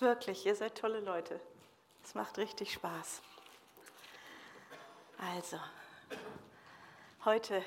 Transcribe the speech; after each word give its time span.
Wirklich, 0.00 0.46
ihr 0.46 0.54
seid 0.54 0.78
tolle 0.78 1.00
Leute. 1.00 1.40
Es 2.04 2.14
macht 2.14 2.38
richtig 2.38 2.72
Spaß. 2.72 3.20
Also, 5.18 5.58
heute, 7.24 7.64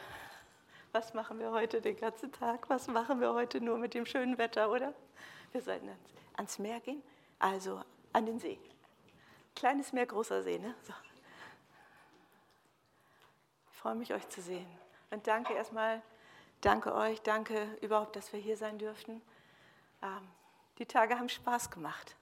was 0.93 1.13
machen 1.13 1.39
wir 1.39 1.51
heute 1.51 1.81
den 1.81 1.97
ganzen 1.97 2.31
Tag? 2.31 2.69
Was 2.69 2.87
machen 2.87 3.19
wir 3.19 3.33
heute 3.33 3.59
nur 3.59 3.77
mit 3.77 3.93
dem 3.93 4.05
schönen 4.05 4.37
Wetter, 4.37 4.71
oder? 4.71 4.93
Wir 5.51 5.61
sollten 5.61 5.89
ans, 5.89 6.01
ans 6.37 6.59
Meer 6.59 6.79
gehen, 6.79 7.03
also 7.39 7.81
an 8.13 8.25
den 8.25 8.39
See. 8.39 8.57
Kleines 9.53 9.91
Meer, 9.91 10.05
großer 10.05 10.41
See, 10.41 10.57
ne? 10.57 10.73
So. 10.83 10.93
Ich 13.71 13.77
freue 13.77 13.95
mich, 13.95 14.13
euch 14.13 14.29
zu 14.29 14.41
sehen. 14.41 14.67
Und 15.09 15.27
danke 15.27 15.53
erstmal, 15.53 16.01
danke 16.61 16.95
euch, 16.95 17.21
danke 17.23 17.77
überhaupt, 17.81 18.15
dass 18.15 18.31
wir 18.31 18.39
hier 18.39 18.55
sein 18.55 18.77
dürften. 18.79 19.21
Ähm, 20.01 20.29
die 20.77 20.85
Tage 20.85 21.19
haben 21.19 21.27
Spaß 21.27 21.69
gemacht. 21.69 22.15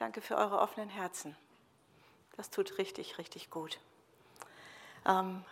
Danke 0.00 0.22
für 0.22 0.38
eure 0.38 0.60
offenen 0.60 0.88
Herzen. 0.88 1.36
Das 2.38 2.48
tut 2.48 2.78
richtig, 2.78 3.18
richtig 3.18 3.50
gut. 3.50 3.78
Ähm, 5.06 5.44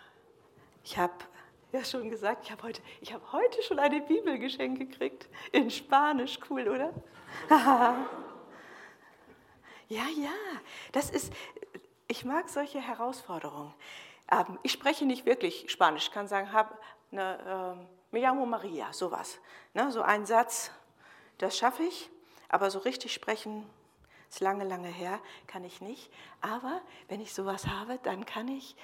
ich 0.83 0.97
habe 0.97 1.13
ja 1.71 1.85
schon 1.85 2.09
gesagt, 2.09 2.45
ich 2.45 2.51
habe 2.51 2.63
heute, 2.63 2.81
hab 3.13 3.31
heute 3.31 3.61
schon 3.61 3.77
eine 3.77 4.01
Bibel 4.01 4.39
geschenkt 4.39 4.79
gekriegt. 4.79 5.29
In 5.51 5.69
Spanisch, 5.69 6.39
cool, 6.49 6.67
oder? 6.67 6.91
ja, 9.87 10.05
ja, 10.17 10.33
das 10.93 11.11
ist, 11.11 11.31
ich 12.07 12.25
mag 12.25 12.49
solche 12.49 12.81
Herausforderungen. 12.81 13.71
Ähm, 14.31 14.57
ich 14.63 14.71
spreche 14.71 15.05
nicht 15.05 15.27
wirklich 15.27 15.69
Spanisch, 15.69 16.07
ich 16.07 16.11
kann 16.11 16.27
sagen, 16.27 16.51
habe 16.51 16.75
eine, 17.11 17.77
äh, 17.77 18.15
me 18.15 18.19
llamo 18.19 18.47
Maria, 18.47 18.91
sowas. 18.93 19.37
Ne, 19.75 19.91
so 19.91 20.01
ein 20.01 20.25
Satz, 20.25 20.71
das 21.37 21.55
schaffe 21.55 21.83
ich, 21.83 22.09
aber 22.47 22.71
so 22.71 22.79
richtig 22.79 23.13
sprechen 23.13 23.69
ist 24.29 24.39
lange, 24.39 24.63
lange 24.63 24.87
her, 24.87 25.19
kann 25.47 25.63
ich 25.63 25.81
nicht. 25.81 26.11
Aber 26.41 26.81
wenn 27.07 27.21
ich 27.21 27.33
sowas 27.33 27.67
habe, 27.67 27.99
dann 28.03 28.25
kann 28.25 28.47
ich 28.47 28.75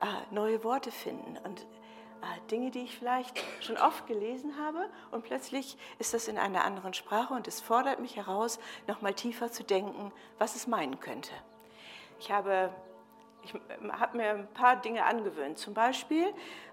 äh, 0.00 0.06
neue 0.30 0.62
Worte 0.64 0.90
finden 0.90 1.38
und 1.44 1.60
äh, 1.60 2.50
Dinge, 2.50 2.70
die 2.70 2.80
ich 2.80 2.98
vielleicht 2.98 3.42
schon 3.60 3.76
oft 3.78 4.06
gelesen 4.06 4.58
habe 4.58 4.88
und 5.10 5.24
plötzlich 5.24 5.78
ist 5.98 6.12
das 6.12 6.28
in 6.28 6.38
einer 6.38 6.64
anderen 6.64 6.94
Sprache 6.94 7.32
und 7.34 7.48
es 7.48 7.60
fordert 7.60 8.00
mich 8.00 8.16
heraus, 8.16 8.58
nochmal 8.86 9.14
tiefer 9.14 9.50
zu 9.50 9.64
denken, 9.64 10.12
was 10.38 10.54
es 10.54 10.66
meinen 10.66 11.00
könnte. 11.00 11.32
Ich 12.18 12.30
habe 12.30 12.70
ich 13.42 13.54
habe 13.92 14.18
mir 14.18 14.30
ein 14.30 14.48
paar 14.52 14.76
Dinge 14.76 15.04
angewöhnt. 15.06 15.56
Zum 15.56 15.72
Beispiel, 15.72 16.26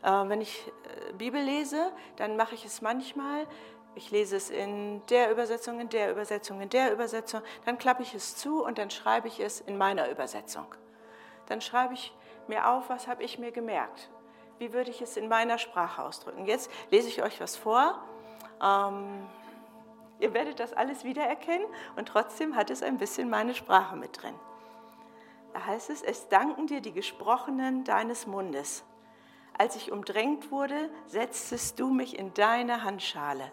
äh, 0.04 0.10
wenn 0.10 0.42
ich 0.42 0.68
äh, 0.68 1.14
Bibel 1.14 1.42
lese, 1.42 1.94
dann 2.18 2.36
mache 2.36 2.56
ich 2.56 2.66
es 2.66 2.82
manchmal 2.82 3.48
ich 3.98 4.12
lese 4.12 4.36
es 4.36 4.52
in 4.52 5.04
der 5.08 5.32
Übersetzung, 5.32 5.80
in 5.80 5.90
der 5.90 6.12
Übersetzung, 6.12 6.62
in 6.62 6.70
der 6.70 6.94
Übersetzung, 6.94 7.42
dann 7.66 7.80
klappe 7.80 8.04
ich 8.04 8.14
es 8.14 8.36
zu 8.36 8.64
und 8.64 8.78
dann 8.78 8.92
schreibe 8.92 9.28
ich 9.28 9.40
es 9.40 9.60
in 9.60 9.76
meiner 9.76 10.10
Übersetzung. 10.12 10.68
Dann 11.48 11.62
schreibe 11.62 11.96
ich 11.96 12.14
mir 12.48 12.70
auf, 12.70 12.90
was 12.90 13.08
habe 13.08 13.24
ich 13.24 13.40
mir 13.40 13.52
gemerkt. 13.52 14.10
Wie 14.60 14.72
würde 14.72 14.92
ich 14.92 15.02
es 15.02 15.18
in 15.18 15.28
meiner 15.28 15.58
Sprache 15.58 16.04
ausdrücken? 16.04 16.46
Jetzt 16.46 16.70
lese 16.92 17.08
ich 17.08 17.24
euch 17.24 17.42
was 17.42 17.56
vor. 17.58 18.00
Ähm, 18.64 19.28
ihr 20.20 20.34
werdet 20.34 20.60
das 20.60 20.74
alles 20.74 21.04
wiedererkennen 21.04 21.68
und 21.96 22.08
trotzdem 22.08 22.56
hat 22.56 22.70
es 22.70 22.84
ein 22.84 23.00
bisschen 23.00 23.32
meine 23.32 23.56
Sprache 23.56 23.96
mit 23.96 24.22
drin. 24.22 24.36
Da 25.54 25.66
heißt 25.66 25.90
es, 25.90 26.04
es 26.04 26.28
danken 26.28 26.68
dir 26.68 26.82
die 26.82 26.94
Gesprochenen 26.94 27.84
deines 27.84 28.28
Mundes. 28.28 28.84
Als 29.58 29.76
ich 29.76 29.92
umdrängt 29.92 30.52
wurde, 30.52 30.92
setztest 31.08 31.80
du 31.80 31.90
mich 31.90 32.20
in 32.20 32.32
deine 32.36 32.84
Handschale. 32.84 33.52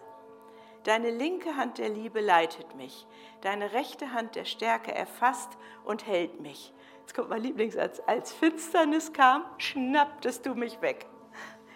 Deine 0.85 1.09
linke 1.09 1.57
Hand 1.57 1.79
der 1.79 1.89
Liebe 1.89 2.21
leitet 2.21 2.75
mich. 2.75 3.07
Deine 3.41 3.73
rechte 3.73 4.13
Hand 4.13 4.35
der 4.35 4.45
Stärke 4.45 4.93
erfasst 4.93 5.57
und 5.83 6.05
hält 6.05 6.41
mich. 6.41 6.75
Jetzt 6.99 7.15
kommt 7.15 7.29
mein 7.29 7.41
Lieblingssatz. 7.41 8.03
Als 8.05 8.31
Finsternis 8.31 9.11
kam, 9.11 9.43
schnapptest 9.57 10.45
du 10.45 10.53
mich 10.53 10.81
weg. 10.81 11.07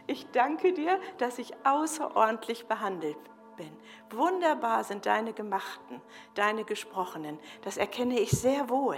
Ich 0.06 0.30
danke 0.30 0.74
dir, 0.74 1.00
dass 1.18 1.40
ich 1.40 1.54
außerordentlich 1.66 2.68
behandelt 2.68 3.18
bin. 3.58 3.76
Wunderbar 4.12 4.84
sind 4.84 5.08
deine 5.08 5.34
Gemachten, 5.34 6.02
deine 6.36 6.64
Gesprochenen. 6.64 7.40
Das 7.64 7.78
erkenne 7.78 8.20
ich 8.20 8.30
sehr 8.30 8.70
wohl. 8.70 8.98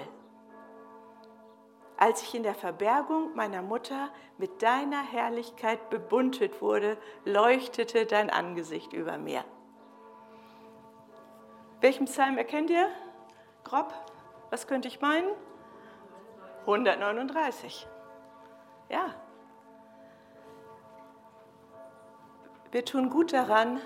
Als 1.96 2.22
ich 2.22 2.36
in 2.36 2.44
der 2.44 2.56
Verbergung 2.56 3.34
meiner 3.34 3.62
Mutter 3.62 4.10
mit 4.38 4.62
deiner 4.62 5.04
Herrlichkeit 5.04 5.90
bebuntet 5.90 6.62
wurde, 6.62 6.98
leuchtete 7.24 8.06
dein 8.06 8.30
Angesicht 8.30 8.92
über 8.92 9.18
mir. 9.18 9.46
Welchen 11.82 12.06
Psalm 12.06 12.38
erkennt 12.38 12.70
ihr? 12.70 12.90
Grob? 13.64 13.92
Was 14.52 14.68
könnte 14.68 14.88
ich 14.88 15.02
meinen? 15.02 15.30
139. 16.62 17.88
Ja. 18.90 19.16
Wir 22.70 22.86
tun 22.86 23.10
gut 23.10 23.34
daran, 23.34 23.82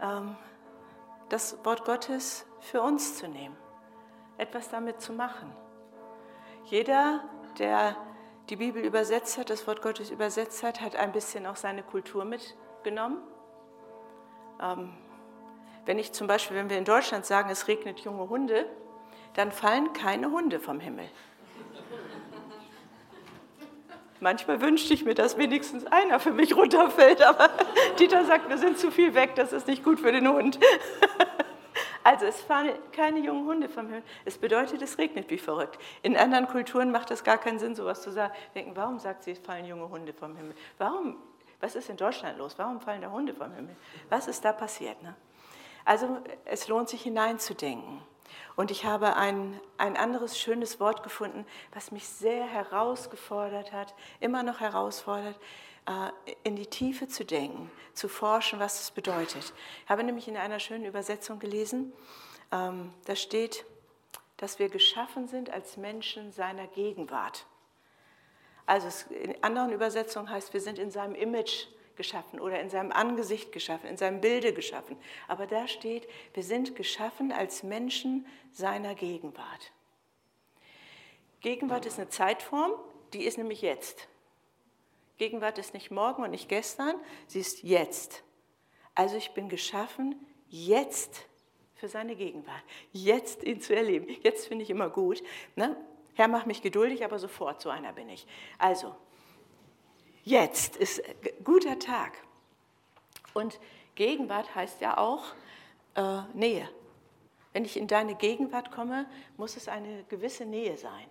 ähm, 0.00 0.36
das 1.28 1.62
Wort 1.64 1.84
Gottes 1.84 2.46
für 2.60 2.80
uns 2.80 3.18
zu 3.18 3.26
nehmen, 3.26 3.56
etwas 4.38 4.70
damit 4.70 5.00
zu 5.00 5.12
machen. 5.12 5.52
Jeder, 6.64 7.24
der 7.58 7.96
die 8.50 8.56
Bibel 8.56 8.84
übersetzt 8.84 9.36
hat, 9.36 9.50
das 9.50 9.66
Wort 9.66 9.82
Gottes 9.82 10.10
übersetzt 10.10 10.62
hat, 10.62 10.80
hat 10.80 10.94
ein 10.94 11.10
bisschen 11.10 11.44
auch 11.44 11.56
seine 11.56 11.82
Kultur 11.82 12.24
mitgenommen. 12.24 13.20
Wenn 15.88 15.98
ich 15.98 16.12
zum 16.12 16.26
Beispiel, 16.26 16.54
wenn 16.58 16.68
wir 16.68 16.76
in 16.76 16.84
Deutschland 16.84 17.24
sagen, 17.24 17.48
es 17.48 17.66
regnet 17.66 18.00
junge 18.00 18.28
Hunde, 18.28 18.66
dann 19.32 19.50
fallen 19.50 19.94
keine 19.94 20.30
Hunde 20.30 20.60
vom 20.60 20.80
Himmel. 20.80 21.08
Manchmal 24.20 24.60
wünschte 24.60 24.92
ich 24.92 25.06
mir, 25.06 25.14
dass 25.14 25.38
wenigstens 25.38 25.86
einer 25.86 26.20
für 26.20 26.32
mich 26.32 26.54
runterfällt, 26.54 27.22
aber 27.22 27.48
Dieter 27.98 28.26
sagt, 28.26 28.50
wir 28.50 28.58
sind 28.58 28.78
zu 28.78 28.90
viel 28.90 29.14
weg, 29.14 29.34
das 29.34 29.54
ist 29.54 29.66
nicht 29.66 29.82
gut 29.82 29.98
für 29.98 30.12
den 30.12 30.28
Hund. 30.28 30.58
Also 32.04 32.24
es 32.24 32.40
fallen 32.40 32.72
keine 32.92 33.18
jungen 33.18 33.46
Hunde 33.46 33.68
vom 33.68 33.86
Himmel. 33.86 34.02
Es 34.24 34.38
bedeutet, 34.38 34.80
es 34.80 34.96
regnet 34.96 35.28
wie 35.28 35.36
verrückt. 35.36 35.78
In 36.00 36.16
anderen 36.16 36.46
Kulturen 36.46 36.90
macht 36.90 37.10
es 37.10 37.22
gar 37.22 37.36
keinen 37.36 37.58
Sinn, 37.58 37.74
sowas 37.74 38.00
zu 38.00 38.10
sagen. 38.10 38.32
Denken, 38.54 38.74
warum 38.76 38.98
sagt 38.98 39.24
sie, 39.24 39.32
es 39.32 39.38
fallen 39.38 39.66
junge 39.66 39.90
Hunde 39.90 40.14
vom 40.14 40.34
Himmel? 40.34 40.54
Warum? 40.78 41.16
Was 41.60 41.74
ist 41.74 41.90
in 41.90 41.98
Deutschland 41.98 42.38
los? 42.38 42.58
Warum 42.58 42.80
fallen 42.80 43.02
da 43.02 43.10
Hunde 43.10 43.34
vom 43.34 43.52
Himmel? 43.52 43.76
Was 44.08 44.26
ist 44.26 44.42
da 44.42 44.52
passiert? 44.52 45.02
Ne? 45.02 45.14
Also 45.88 46.18
es 46.44 46.68
lohnt 46.68 46.90
sich 46.90 47.00
hineinzudenken. 47.00 48.02
Und 48.56 48.70
ich 48.70 48.84
habe 48.84 49.16
ein, 49.16 49.58
ein 49.78 49.96
anderes 49.96 50.38
schönes 50.38 50.80
Wort 50.80 51.02
gefunden, 51.02 51.46
was 51.72 51.92
mich 51.92 52.06
sehr 52.06 52.44
herausgefordert 52.44 53.72
hat, 53.72 53.94
immer 54.20 54.42
noch 54.42 54.60
herausfordert, 54.60 55.40
äh, 55.86 56.10
in 56.44 56.56
die 56.56 56.66
Tiefe 56.66 57.08
zu 57.08 57.24
denken, 57.24 57.70
zu 57.94 58.10
forschen, 58.10 58.60
was 58.60 58.82
es 58.82 58.90
bedeutet. 58.90 59.54
Ich 59.84 59.88
habe 59.88 60.04
nämlich 60.04 60.28
in 60.28 60.36
einer 60.36 60.60
schönen 60.60 60.84
Übersetzung 60.84 61.38
gelesen, 61.38 61.94
ähm, 62.52 62.92
da 63.06 63.16
steht, 63.16 63.64
dass 64.36 64.58
wir 64.58 64.68
geschaffen 64.68 65.26
sind 65.26 65.48
als 65.48 65.78
Menschen 65.78 66.32
seiner 66.32 66.66
Gegenwart. 66.66 67.46
Also 68.66 68.88
in 69.08 69.42
anderen 69.42 69.72
Übersetzungen 69.72 70.28
heißt, 70.28 70.52
wir 70.52 70.60
sind 70.60 70.78
in 70.78 70.90
seinem 70.90 71.14
Image 71.14 71.68
geschaffen 71.98 72.40
oder 72.40 72.58
in 72.60 72.70
seinem 72.70 72.92
Angesicht 72.92 73.52
geschaffen, 73.52 73.90
in 73.90 73.98
seinem 73.98 74.22
Bilde 74.22 74.54
geschaffen. 74.54 74.96
Aber 75.26 75.46
da 75.46 75.68
steht, 75.68 76.08
wir 76.32 76.42
sind 76.42 76.74
geschaffen 76.74 77.30
als 77.30 77.62
Menschen 77.62 78.26
seiner 78.52 78.94
Gegenwart. 78.94 79.72
Gegenwart 81.42 81.84
ist 81.84 81.98
eine 81.98 82.08
Zeitform, 82.08 82.72
die 83.12 83.24
ist 83.24 83.36
nämlich 83.36 83.60
jetzt. 83.60 84.08
Gegenwart 85.18 85.58
ist 85.58 85.74
nicht 85.74 85.90
morgen 85.90 86.22
und 86.22 86.30
nicht 86.30 86.48
gestern, 86.48 86.94
sie 87.26 87.40
ist 87.40 87.62
jetzt. 87.62 88.22
Also 88.94 89.16
ich 89.16 89.32
bin 89.32 89.48
geschaffen, 89.48 90.14
jetzt 90.48 91.26
für 91.74 91.88
seine 91.88 92.16
Gegenwart, 92.16 92.62
jetzt 92.92 93.44
ihn 93.44 93.60
zu 93.60 93.74
erleben. 93.74 94.08
Jetzt 94.22 94.48
finde 94.48 94.64
ich 94.64 94.70
immer 94.70 94.88
gut. 94.88 95.22
Ne? 95.54 95.76
Herr, 96.14 96.28
mach 96.28 96.46
mich 96.46 96.62
geduldig, 96.62 97.04
aber 97.04 97.18
sofort 97.18 97.60
so 97.60 97.70
einer 97.70 97.92
bin 97.92 98.08
ich. 98.08 98.26
Also, 98.58 98.94
Jetzt 100.28 100.76
ist 100.76 101.02
guter 101.42 101.78
Tag. 101.78 102.12
Und 103.32 103.58
Gegenwart 103.94 104.54
heißt 104.54 104.82
ja 104.82 104.98
auch 104.98 105.24
äh, 105.94 106.20
Nähe. 106.34 106.68
Wenn 107.54 107.64
ich 107.64 107.78
in 107.78 107.86
deine 107.86 108.14
Gegenwart 108.14 108.70
komme, 108.70 109.06
muss 109.38 109.56
es 109.56 109.68
eine 109.68 110.04
gewisse 110.10 110.44
Nähe 110.44 110.76
sein. 110.76 111.06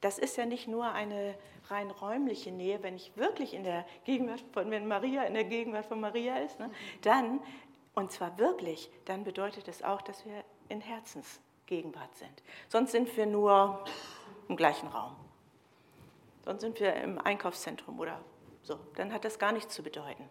Das 0.00 0.18
ist 0.18 0.36
ja 0.36 0.44
nicht 0.44 0.66
nur 0.66 0.90
eine 0.90 1.36
rein 1.68 1.88
räumliche 1.92 2.50
Nähe, 2.50 2.82
wenn 2.82 2.96
ich 2.96 3.16
wirklich 3.16 3.54
in 3.54 3.62
der 3.62 3.86
Gegenwart 4.04 4.42
von, 4.52 4.68
wenn 4.72 4.88
Maria 4.88 5.22
in 5.22 5.34
der 5.34 5.44
Gegenwart 5.44 5.86
von 5.86 6.00
Maria 6.00 6.38
ist, 6.38 6.58
ne, 6.58 6.68
dann, 7.02 7.38
und 7.94 8.10
zwar 8.10 8.38
wirklich, 8.38 8.90
dann 9.04 9.22
bedeutet 9.22 9.68
es 9.68 9.84
auch, 9.84 10.02
dass 10.02 10.26
wir 10.26 10.42
in 10.68 10.80
Herzensgegenwart 10.80 12.16
sind. 12.16 12.42
Sonst 12.68 12.90
sind 12.90 13.16
wir 13.16 13.26
nur 13.26 13.84
im 14.48 14.56
gleichen 14.56 14.88
Raum. 14.88 15.14
Sonst 16.44 16.62
sind 16.62 16.80
wir 16.80 16.96
im 16.96 17.20
Einkaufszentrum 17.20 18.00
oder 18.00 18.20
so, 18.68 18.78
dann 18.96 19.12
hat 19.12 19.24
das 19.24 19.38
gar 19.38 19.52
nichts 19.52 19.74
zu 19.74 19.82
bedeuten. 19.82 20.28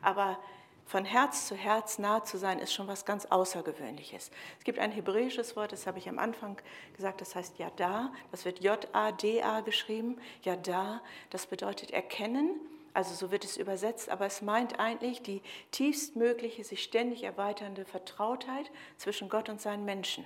Aber 0.00 0.38
von 0.86 1.04
Herz 1.04 1.46
zu 1.46 1.54
Herz 1.54 1.98
nahe 1.98 2.24
zu 2.24 2.38
sein, 2.38 2.58
ist 2.58 2.72
schon 2.72 2.88
was 2.88 3.04
ganz 3.04 3.26
Außergewöhnliches. 3.26 4.30
Es 4.58 4.64
gibt 4.64 4.78
ein 4.78 4.90
hebräisches 4.90 5.54
Wort, 5.54 5.72
das 5.72 5.86
habe 5.86 5.98
ich 5.98 6.08
am 6.08 6.18
Anfang 6.18 6.56
gesagt, 6.96 7.20
das 7.20 7.34
heißt 7.34 7.58
Yada, 7.58 8.12
das 8.30 8.44
wird 8.44 8.60
J-A-D-A 8.60 9.60
geschrieben. 9.60 10.18
Yada, 10.42 11.02
das 11.30 11.46
bedeutet 11.46 11.90
erkennen, 11.90 12.58
also 12.94 13.14
so 13.14 13.30
wird 13.30 13.44
es 13.44 13.56
übersetzt, 13.56 14.08
aber 14.08 14.26
es 14.26 14.42
meint 14.42 14.80
eigentlich 14.80 15.22
die 15.22 15.42
tiefstmögliche, 15.70 16.64
sich 16.64 16.82
ständig 16.82 17.22
erweiternde 17.22 17.84
Vertrautheit 17.84 18.70
zwischen 18.96 19.28
Gott 19.28 19.48
und 19.48 19.60
seinen 19.60 19.84
Menschen. 19.84 20.24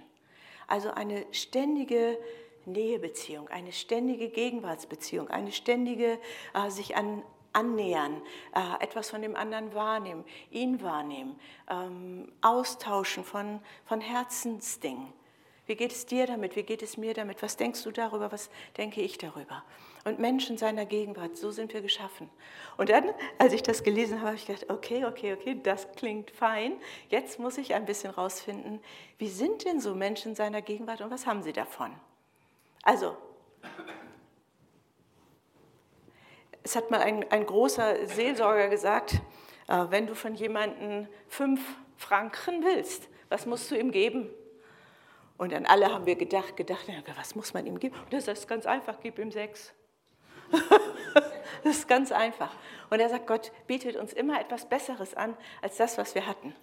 Also 0.66 0.90
eine 0.90 1.26
ständige 1.32 2.19
Nähebeziehung, 2.66 3.49
eine 3.49 3.72
ständige 3.72 4.28
Gegenwartsbeziehung, 4.28 5.28
eine 5.28 5.52
ständige 5.52 6.19
äh, 6.55 6.70
sich 6.70 6.96
an, 6.96 7.22
annähern, 7.55 8.21
äh, 8.55 8.83
etwas 8.83 9.11
von 9.11 9.23
dem 9.23 9.37
anderen 9.37 9.75
wahrnehmen, 9.75 10.25
ihn 10.51 10.83
wahrnehmen, 10.83 11.39
ähm, 11.71 12.31
austauschen 12.43 13.25
von, 13.25 13.61
von 13.87 14.01
Herzensdingen. 14.01 15.12
Wie 15.67 15.77
geht 15.77 15.93
es 15.93 16.05
dir 16.05 16.27
damit? 16.27 16.56
Wie 16.56 16.62
geht 16.62 16.83
es 16.83 16.99
mir 16.99 17.15
damit? 17.15 17.43
Was 17.43 17.56
denkst 17.56 17.83
du 17.85 17.91
darüber? 17.91 18.31
Was 18.31 18.51
denke 18.77 19.01
ich 19.01 19.17
darüber? 19.17 19.65
Und 20.05 20.19
Menschen 20.19 20.59
seiner 20.59 20.85
Gegenwart, 20.85 21.39
so 21.39 21.51
sind 21.51 21.73
wir 21.73 21.81
geschaffen. 21.81 22.29
Und 22.77 22.91
dann, 22.91 23.05
als 23.39 23.55
ich 23.55 23.62
das 23.62 23.83
gelesen 23.83 24.19
habe, 24.19 24.27
habe 24.27 24.37
ich 24.37 24.47
gedacht, 24.47 24.69
okay, 24.69 25.07
okay, 25.07 25.33
okay, 25.33 25.59
das 25.62 25.91
klingt 25.93 26.31
fein. 26.31 26.75
Jetzt 27.09 27.39
muss 27.39 27.57
ich 27.57 27.75
ein 27.75 27.87
bisschen 27.87 28.11
rausfinden, 28.11 28.81
wie 29.17 29.29
sind 29.29 29.65
denn 29.65 29.81
so 29.81 29.95
Menschen 29.95 30.35
seiner 30.35 30.61
Gegenwart 30.61 31.00
und 31.00 31.11
was 31.11 31.27
haben 31.27 31.43
sie 31.43 31.55
davon? 31.55 31.93
Also, 32.83 33.17
es 36.64 36.75
hat 36.75 36.90
mal 36.90 37.00
ein, 37.00 37.31
ein 37.31 37.46
großer 37.46 38.06
Seelsorger 38.06 38.69
gesagt, 38.69 39.20
äh, 39.69 39.84
wenn 39.90 40.06
du 40.06 40.14
von 40.14 40.34
jemandem 40.34 41.06
fünf 41.28 41.61
Franken 41.96 42.64
willst, 42.64 43.08
was 43.28 43.46
musst 43.46 43.70
du 43.70 43.76
ihm 43.76 43.93
geben? 43.93 44.31
Und 45.37 45.52
dann 45.52 45.66
alle 45.66 45.93
haben 45.93 46.06
wir 46.06 46.16
gedacht, 46.16 46.56
gedacht, 46.56 46.87
was 47.16 47.34
muss 47.34 47.55
man 47.55 47.66
ihm 47.66 47.78
geben? 47.78 47.94
Und 48.05 48.12
das 48.12 48.28
ist 48.28 48.49
ganz 48.49 48.66
einfach, 48.66 48.99
gib 49.00 49.19
ihm 49.19 49.31
sechs. 49.31 49.75
das 51.64 51.78
ist 51.78 51.88
ganz 51.88 52.12
einfach. 52.12 52.55
Und 52.88 53.00
er 53.00 53.08
sagt, 53.08 53.26
Gott 53.26 53.52
bietet 53.66 53.96
uns 53.96 54.12
immer 54.12 54.40
etwas 54.40 54.66
Besseres 54.66 55.14
an 55.14 55.37
als 55.61 55.76
das, 55.76 55.99
was 55.99 56.14
wir 56.14 56.26
hatten. 56.26 56.55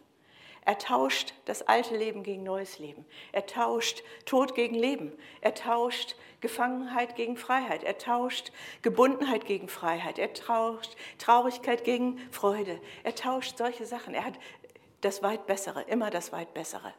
Er 0.64 0.78
tauscht 0.78 1.34
das 1.46 1.64
alte 1.64 1.98
Leben 1.98 2.22
gegen 2.22 2.44
neues 2.44 2.78
Leben. 2.78 3.06
Er 3.32 3.48
tauscht 3.48 4.04
Tod 4.26 4.54
gegen 4.54 4.76
Leben. 4.76 5.12
Er 5.42 5.56
tauscht 5.56 6.16
Gefangenheit 6.40 7.16
gegen 7.16 7.36
Freiheit. 7.36 7.84
Er 7.84 7.98
tauscht 7.98 8.52
Gebundenheit 8.84 9.46
gegen 9.46 9.68
Freiheit. 9.68 10.20
Er 10.20 10.34
tauscht 10.34 10.96
Traurigkeit 11.18 11.84
gegen 11.84 12.20
Freude. 12.32 12.80
Er 13.04 13.16
tauscht 13.16 13.58
solche 13.58 13.88
Sachen. 13.88 14.14
Er 14.14 14.26
hat 14.26 14.40
das 15.02 15.24
weit 15.24 15.48
Bessere, 15.48 15.82
immer 15.84 16.12
das 16.12 16.32
weit 16.32 16.54
Bessere. 16.54 16.94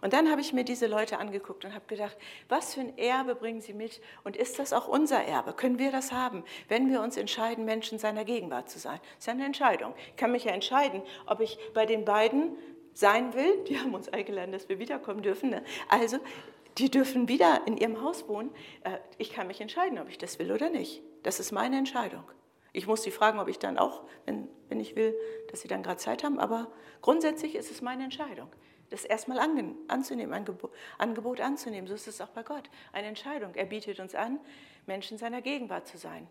Und 0.00 0.12
dann 0.12 0.30
habe 0.30 0.40
ich 0.40 0.52
mir 0.52 0.64
diese 0.64 0.86
Leute 0.86 1.18
angeguckt 1.18 1.64
und 1.64 1.74
habe 1.74 1.86
gedacht, 1.86 2.16
was 2.48 2.74
für 2.74 2.80
ein 2.80 2.96
Erbe 2.98 3.34
bringen 3.34 3.60
sie 3.60 3.72
mit 3.72 4.00
und 4.22 4.36
ist 4.36 4.58
das 4.58 4.72
auch 4.72 4.86
unser 4.86 5.24
Erbe? 5.24 5.52
Können 5.52 5.78
wir 5.78 5.90
das 5.90 6.12
haben, 6.12 6.44
wenn 6.68 6.88
wir 6.90 7.00
uns 7.00 7.16
entscheiden, 7.16 7.64
Menschen 7.64 7.98
seiner 7.98 8.24
Gegenwart 8.24 8.70
zu 8.70 8.78
sein? 8.78 9.00
Das 9.02 9.18
ist 9.18 9.26
ja 9.26 9.32
eine 9.32 9.44
Entscheidung. 9.44 9.94
Ich 10.10 10.16
kann 10.16 10.30
mich 10.30 10.44
ja 10.44 10.52
entscheiden, 10.52 11.02
ob 11.26 11.40
ich 11.40 11.58
bei 11.74 11.84
den 11.84 12.04
beiden 12.04 12.56
sein 12.98 13.32
will. 13.34 13.64
Die 13.64 13.78
haben 13.78 13.94
uns 13.94 14.08
eingeladen, 14.08 14.52
dass 14.52 14.68
wir 14.68 14.78
wiederkommen 14.78 15.22
dürfen. 15.22 15.50
Ne? 15.50 15.62
Also, 15.88 16.18
die 16.78 16.90
dürfen 16.90 17.28
wieder 17.28 17.62
in 17.66 17.76
ihrem 17.76 18.02
Haus 18.02 18.28
wohnen. 18.28 18.50
Äh, 18.82 18.98
ich 19.18 19.32
kann 19.32 19.46
mich 19.46 19.60
entscheiden, 19.60 19.98
ob 19.98 20.08
ich 20.08 20.18
das 20.18 20.38
will 20.38 20.50
oder 20.52 20.68
nicht. 20.68 21.02
Das 21.22 21.40
ist 21.40 21.52
meine 21.52 21.78
Entscheidung. 21.78 22.24
Ich 22.72 22.86
muss 22.86 23.02
sie 23.02 23.10
fragen, 23.10 23.38
ob 23.38 23.48
ich 23.48 23.58
dann 23.58 23.78
auch, 23.78 24.02
wenn, 24.26 24.48
wenn 24.68 24.80
ich 24.80 24.96
will, 24.96 25.16
dass 25.50 25.60
sie 25.60 25.68
dann 25.68 25.82
gerade 25.82 25.98
Zeit 25.98 26.24
haben. 26.24 26.38
Aber 26.38 26.70
grundsätzlich 27.00 27.54
ist 27.54 27.70
es 27.70 27.82
meine 27.82 28.04
Entscheidung 28.04 28.48
das 28.90 29.04
erstmal 29.04 29.38
anzunehmen, 29.38 30.32
ein 30.32 30.46
Angebot 30.96 31.40
anzunehmen. 31.40 31.86
So 31.86 31.94
ist 31.94 32.08
es 32.08 32.20
auch 32.22 32.28
bei 32.28 32.42
Gott. 32.42 32.70
Eine 32.92 33.08
Entscheidung. 33.08 33.54
Er 33.54 33.66
bietet 33.66 34.00
uns 34.00 34.14
an, 34.14 34.40
Menschen 34.86 35.18
seiner 35.18 35.42
Gegenwart 35.42 35.86
zu 35.86 35.98
sein. 35.98 36.26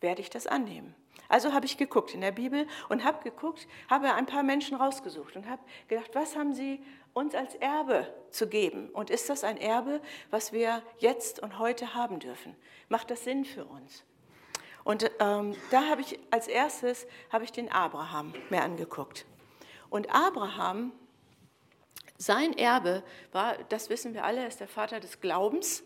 Werde 0.00 0.20
ich 0.20 0.30
das 0.30 0.46
annehmen? 0.46 0.94
Also 1.28 1.52
habe 1.52 1.66
ich 1.66 1.76
geguckt 1.76 2.14
in 2.14 2.20
der 2.20 2.32
Bibel 2.32 2.66
und 2.88 3.04
habe 3.04 3.22
geguckt, 3.22 3.66
habe 3.88 4.14
ein 4.14 4.26
paar 4.26 4.42
Menschen 4.42 4.76
rausgesucht 4.76 5.36
und 5.36 5.48
habe 5.48 5.62
gedacht, 5.88 6.10
was 6.14 6.36
haben 6.36 6.54
sie 6.54 6.82
uns 7.14 7.34
als 7.34 7.54
Erbe 7.56 8.12
zu 8.30 8.48
geben? 8.48 8.90
Und 8.90 9.10
ist 9.10 9.28
das 9.28 9.42
ein 9.42 9.56
Erbe, 9.56 10.00
was 10.30 10.52
wir 10.52 10.82
jetzt 10.98 11.40
und 11.42 11.58
heute 11.58 11.94
haben 11.94 12.20
dürfen? 12.20 12.54
Macht 12.88 13.10
das 13.10 13.24
Sinn 13.24 13.44
für 13.44 13.64
uns? 13.64 14.04
Und 14.84 15.10
ähm, 15.18 15.56
da 15.70 15.88
habe 15.88 16.02
ich 16.02 16.18
als 16.30 16.46
erstes 16.46 17.06
habe 17.32 17.42
ich 17.42 17.50
den 17.50 17.72
Abraham 17.72 18.32
mir 18.50 18.62
angeguckt. 18.62 19.26
Und 19.90 20.14
Abraham 20.14 20.92
sein 22.18 22.56
Erbe 22.56 23.02
war, 23.32 23.56
das 23.68 23.90
wissen 23.90 24.14
wir 24.14 24.24
alle, 24.24 24.46
ist 24.46 24.60
der 24.60 24.68
Vater 24.68 25.00
des 25.00 25.20
Glaubens 25.20 25.82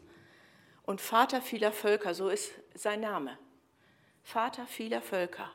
und 0.82 1.00
Vater 1.00 1.40
vieler 1.40 1.72
Völker, 1.72 2.14
so 2.14 2.28
ist 2.28 2.52
sein 2.74 3.00
Name. 3.00 3.38
Vater 4.30 4.66
vieler 4.66 5.02
Völker. 5.02 5.50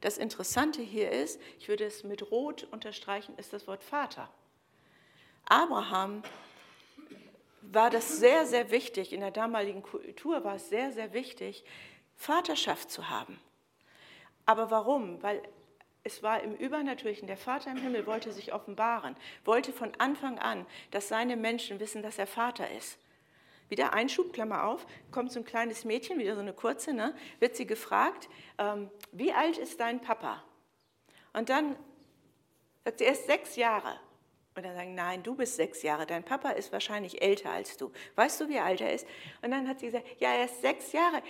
Das 0.00 0.18
Interessante 0.18 0.82
hier 0.82 1.10
ist, 1.10 1.40
ich 1.58 1.68
würde 1.68 1.84
es 1.84 2.04
mit 2.04 2.30
Rot 2.30 2.68
unterstreichen, 2.70 3.36
ist 3.38 3.52
das 3.52 3.66
Wort 3.66 3.82
Vater. 3.82 4.28
Abraham 5.46 6.22
war 7.62 7.90
das 7.90 8.18
sehr, 8.18 8.46
sehr 8.46 8.70
wichtig, 8.70 9.12
in 9.12 9.20
der 9.20 9.32
damaligen 9.32 9.82
Kultur 9.82 10.44
war 10.44 10.54
es 10.54 10.68
sehr, 10.68 10.92
sehr 10.92 11.12
wichtig, 11.12 11.64
Vaterschaft 12.16 12.90
zu 12.90 13.10
haben. 13.10 13.40
Aber 14.46 14.70
warum? 14.70 15.20
Weil 15.22 15.42
es 16.04 16.22
war 16.22 16.40
im 16.40 16.54
Übernatürlichen, 16.54 17.26
der 17.26 17.36
Vater 17.36 17.72
im 17.72 17.78
Himmel 17.78 18.06
wollte 18.06 18.32
sich 18.32 18.52
offenbaren, 18.52 19.16
wollte 19.44 19.72
von 19.72 19.90
Anfang 19.98 20.38
an, 20.38 20.66
dass 20.92 21.08
seine 21.08 21.36
Menschen 21.36 21.80
wissen, 21.80 22.02
dass 22.02 22.18
er 22.18 22.26
Vater 22.28 22.70
ist. 22.70 22.98
Wieder 23.68 23.94
Einschub, 23.94 24.32
Klammer 24.32 24.64
auf, 24.64 24.86
kommt 25.10 25.32
so 25.32 25.40
ein 25.40 25.44
kleines 25.44 25.84
Mädchen, 25.84 26.18
wieder 26.18 26.34
so 26.34 26.40
eine 26.40 26.52
kurze, 26.52 26.92
ne, 26.92 27.14
wird 27.40 27.56
sie 27.56 27.66
gefragt, 27.66 28.28
ähm, 28.58 28.90
wie 29.12 29.32
alt 29.32 29.58
ist 29.58 29.80
dein 29.80 30.00
Papa? 30.00 30.42
Und 31.32 31.48
dann 31.48 31.76
sagt 32.84 32.98
sie, 32.98 33.04
er 33.04 33.12
ist 33.12 33.26
sechs 33.26 33.56
Jahre. 33.56 33.98
Und 34.56 34.64
dann 34.64 34.76
sagen, 34.76 34.94
nein, 34.94 35.22
du 35.24 35.34
bist 35.34 35.56
sechs 35.56 35.82
Jahre, 35.82 36.06
dein 36.06 36.22
Papa 36.22 36.50
ist 36.50 36.70
wahrscheinlich 36.72 37.20
älter 37.20 37.50
als 37.50 37.76
du. 37.76 37.90
Weißt 38.14 38.40
du, 38.40 38.48
wie 38.48 38.60
alt 38.60 38.80
er 38.80 38.92
ist? 38.92 39.04
Und 39.42 39.50
dann 39.50 39.66
hat 39.66 39.80
sie 39.80 39.86
gesagt, 39.86 40.06
ja, 40.18 40.30
er 40.32 40.44
ist 40.44 40.60
sechs 40.60 40.92
Jahre. 40.92 41.22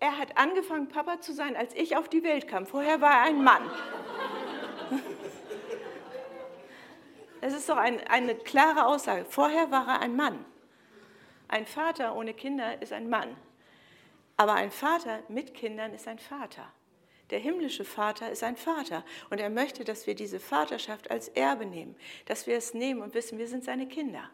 Er 0.00 0.18
hat 0.18 0.36
angefangen, 0.36 0.88
Papa 0.88 1.20
zu 1.20 1.32
sein, 1.32 1.54
als 1.54 1.74
ich 1.74 1.96
auf 1.96 2.08
die 2.08 2.24
Welt 2.24 2.48
kam. 2.48 2.66
Vorher 2.66 3.00
war 3.00 3.12
er 3.12 3.22
ein 3.22 3.42
Mann. 3.42 3.70
Das 7.40 7.54
ist 7.54 7.68
doch 7.68 7.76
ein, 7.76 8.00
eine 8.06 8.36
klare 8.36 8.86
Aussage. 8.86 9.24
Vorher 9.24 9.72
war 9.72 9.88
er 9.88 10.00
ein 10.00 10.14
Mann. 10.14 10.44
Ein 11.52 11.66
Vater 11.66 12.16
ohne 12.16 12.32
Kinder 12.32 12.80
ist 12.80 12.94
ein 12.94 13.10
Mann. 13.10 13.36
Aber 14.38 14.54
ein 14.54 14.70
Vater 14.70 15.22
mit 15.28 15.52
Kindern 15.52 15.92
ist 15.92 16.08
ein 16.08 16.18
Vater. 16.18 16.72
Der 17.28 17.40
himmlische 17.40 17.84
Vater 17.84 18.30
ist 18.30 18.42
ein 18.42 18.56
Vater 18.56 19.04
und 19.28 19.38
er 19.38 19.50
möchte, 19.50 19.84
dass 19.84 20.06
wir 20.06 20.14
diese 20.14 20.40
Vaterschaft 20.40 21.10
als 21.10 21.28
Erbe 21.28 21.66
nehmen, 21.66 21.94
dass 22.24 22.46
wir 22.46 22.56
es 22.56 22.72
nehmen 22.72 23.02
und 23.02 23.12
wissen, 23.12 23.36
wir 23.36 23.48
sind 23.48 23.64
seine 23.64 23.86
Kinder. 23.86 24.30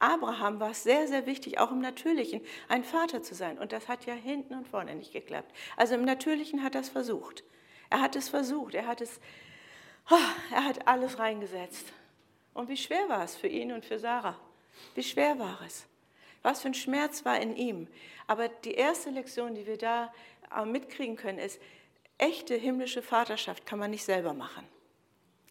Abraham 0.00 0.60
war 0.60 0.72
es 0.72 0.82
sehr, 0.82 1.08
sehr 1.08 1.24
wichtig, 1.24 1.58
auch 1.58 1.70
im 1.70 1.80
Natürlichen 1.80 2.42
ein 2.68 2.84
Vater 2.84 3.22
zu 3.22 3.34
sein. 3.34 3.58
Und 3.58 3.72
das 3.72 3.88
hat 3.88 4.04
ja 4.04 4.12
hinten 4.12 4.52
und 4.52 4.68
vorne 4.68 4.94
nicht 4.94 5.14
geklappt. 5.14 5.56
Also 5.78 5.94
im 5.94 6.04
Natürlichen 6.04 6.62
hat 6.62 6.74
er 6.74 6.82
es 6.82 6.90
versucht. 6.90 7.42
Er 7.88 8.02
hat 8.02 8.16
es 8.16 8.28
versucht. 8.28 8.74
Er 8.74 8.86
hat 8.86 9.00
es, 9.00 9.18
oh, 10.10 10.52
er 10.52 10.66
hat 10.66 10.86
alles 10.86 11.18
reingesetzt. 11.18 11.90
Und 12.52 12.68
wie 12.68 12.76
schwer 12.76 13.08
war 13.08 13.24
es 13.24 13.34
für 13.34 13.48
ihn 13.48 13.72
und 13.72 13.86
für 13.86 13.98
Sarah? 13.98 14.38
Wie 14.94 15.02
schwer 15.02 15.38
war 15.38 15.58
es? 15.66 15.86
Was 16.42 16.62
für 16.62 16.68
ein 16.68 16.74
Schmerz 16.74 17.24
war 17.24 17.40
in 17.40 17.56
ihm? 17.56 17.88
Aber 18.26 18.48
die 18.48 18.74
erste 18.74 19.10
Lektion, 19.10 19.54
die 19.54 19.66
wir 19.66 19.76
da 19.76 20.12
äh, 20.56 20.64
mitkriegen 20.64 21.16
können, 21.16 21.38
ist, 21.38 21.60
echte 22.18 22.54
himmlische 22.54 23.02
Vaterschaft 23.02 23.66
kann 23.66 23.78
man 23.78 23.90
nicht 23.90 24.04
selber 24.04 24.32
machen. 24.32 24.66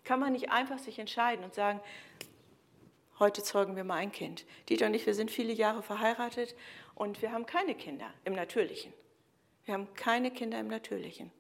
Kann 0.04 0.20
man 0.20 0.34
nicht 0.34 0.52
einfach 0.52 0.80
sich 0.80 0.98
entscheiden 1.00 1.44
und 1.44 1.54
sagen, 1.54 1.80
heute 3.20 3.44
zeugen 3.44 3.76
wir 3.76 3.84
mal 3.84 3.96
ein 3.96 4.12
Kind. 4.12 4.46
Dieter 4.70 4.88
und 4.88 4.94
ich, 4.94 5.06
wir 5.06 5.14
sind 5.14 5.30
viele 5.30 5.54
Jahre 5.54 5.84
verheiratet 5.84 6.56
und 6.96 7.22
wir 7.22 7.32
haben 7.32 7.46
keine 7.46 7.76
Kinder 7.76 8.12
im 8.26 8.34
Natürlichen. 8.34 8.94
Wir 9.66 9.76
haben 9.76 9.94
keine 9.94 10.32
Kinder 10.32 10.60
im 10.60 10.68
Natürlichen. 10.68 11.32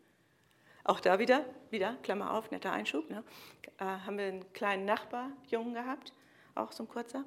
Auch 0.83 0.99
da 0.99 1.19
wieder, 1.19 1.45
wieder, 1.69 1.95
Klammer 2.03 2.33
auf, 2.33 2.51
netter 2.51 2.71
Einschub, 2.71 3.09
ne? 3.09 3.23
äh, 3.79 3.83
haben 3.83 4.17
wir 4.17 4.25
einen 4.25 4.53
kleinen 4.53 4.85
Nachbarjungen 4.85 5.73
gehabt, 5.73 6.13
auch 6.55 6.71
so 6.71 6.83
ein 6.83 6.89
kurzer, 6.89 7.25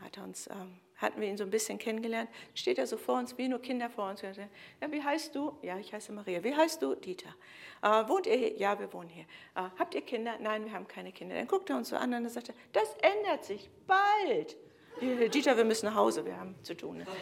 hat 0.00 0.18
uns 0.18 0.48
ähm, 0.48 0.78
hatten 0.96 1.20
wir 1.20 1.28
ihn 1.28 1.36
so 1.36 1.44
ein 1.44 1.50
bisschen 1.50 1.78
kennengelernt, 1.78 2.30
steht 2.54 2.78
er 2.78 2.86
so 2.86 2.96
vor 2.96 3.18
uns, 3.18 3.36
wie 3.36 3.48
nur 3.48 3.60
Kinder 3.60 3.90
vor 3.90 4.08
uns. 4.08 4.22
Ja, 4.22 4.32
wie 4.90 5.02
heißt 5.02 5.34
du? 5.34 5.58
Ja, 5.62 5.78
ich 5.78 5.92
heiße 5.92 6.12
Maria. 6.12 6.42
Wie 6.42 6.54
heißt 6.54 6.80
du? 6.80 6.94
Dieter. 6.94 7.34
Äh, 7.82 8.08
wohnt 8.08 8.26
ihr 8.26 8.36
hier? 8.36 8.56
Ja, 8.56 8.78
wir 8.78 8.92
wohnen 8.92 9.08
hier. 9.08 9.24
Äh, 9.54 9.68
habt 9.78 9.94
ihr 9.94 10.02
Kinder? 10.02 10.36
Nein, 10.40 10.64
wir 10.64 10.72
haben 10.72 10.88
keine 10.88 11.12
Kinder. 11.12 11.34
Dann 11.34 11.46
guckt 11.46 11.68
er 11.70 11.76
uns 11.76 11.90
so 11.90 11.96
an 11.96 12.14
und 12.14 12.28
sagt, 12.28 12.52
das 12.72 12.94
ändert 13.02 13.44
sich 13.44 13.68
bald. 13.86 14.56
Dieter, 15.00 15.56
wir 15.56 15.64
müssen 15.64 15.86
nach 15.86 15.94
Hause, 15.94 16.24
wir 16.24 16.38
haben 16.38 16.54
zu 16.62 16.74
tun. 16.74 16.98
Ne? 16.98 17.06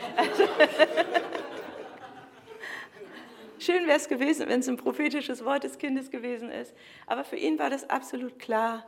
Schön 3.59 3.87
wäre 3.87 3.97
es 3.97 4.09
gewesen, 4.09 4.49
wenn 4.49 4.61
es 4.61 4.69
ein 4.69 4.77
prophetisches 4.77 5.45
Wort 5.45 5.65
des 5.65 5.79
Kindes 5.79 6.11
gewesen 6.11 6.51
ist. 6.51 6.75
Aber 7.07 7.25
für 7.25 7.37
ihn 7.37 7.59
war 7.59 7.71
das 7.71 7.89
absolut 7.91 8.39
klar, 8.39 8.87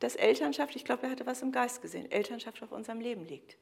dass 0.00 0.16
Elternschaft, 0.16 0.74
ich 0.74 0.84
glaube, 0.84 1.04
er 1.04 1.10
hatte 1.10 1.26
was 1.26 1.42
im 1.42 1.52
Geist 1.52 1.82
gesehen, 1.82 2.10
Elternschaft 2.10 2.62
auf 2.62 2.72
unserem 2.72 3.00
Leben 3.00 3.24
liegt. 3.26 3.58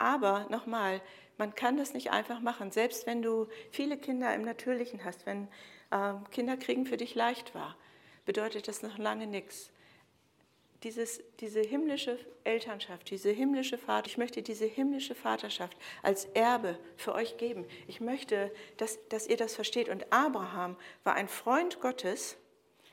Aber 0.00 0.46
nochmal, 0.48 1.02
man 1.36 1.54
kann 1.54 1.76
das 1.76 1.92
nicht 1.92 2.10
einfach 2.10 2.40
machen. 2.40 2.72
Selbst 2.72 3.06
wenn 3.06 3.20
du 3.20 3.48
viele 3.70 3.98
Kinder 3.98 4.34
im 4.34 4.42
Natürlichen 4.42 5.04
hast, 5.04 5.26
wenn 5.26 5.46
äh, 5.90 6.14
Kinderkriegen 6.30 6.86
für 6.86 6.96
dich 6.96 7.14
leicht 7.14 7.54
war, 7.54 7.76
bedeutet 8.24 8.66
das 8.66 8.82
noch 8.82 8.96
lange 8.96 9.26
nichts. 9.26 9.70
Dieses, 10.84 11.22
diese 11.40 11.60
himmlische 11.60 12.18
Elternschaft, 12.44 13.10
diese 13.10 13.28
himmlische 13.28 13.76
Vater, 13.76 14.06
ich 14.06 14.16
möchte 14.16 14.40
diese 14.40 14.64
himmlische 14.64 15.14
Vaterschaft 15.14 15.76
als 16.02 16.24
Erbe 16.24 16.78
für 16.96 17.14
euch 17.14 17.36
geben. 17.36 17.66
Ich 17.86 18.00
möchte, 18.00 18.50
dass, 18.78 18.98
dass 19.10 19.26
ihr 19.26 19.36
das 19.36 19.54
versteht. 19.54 19.90
Und 19.90 20.10
Abraham 20.10 20.76
war 21.04 21.12
ein 21.12 21.28
Freund 21.28 21.80
Gottes. 21.80 22.38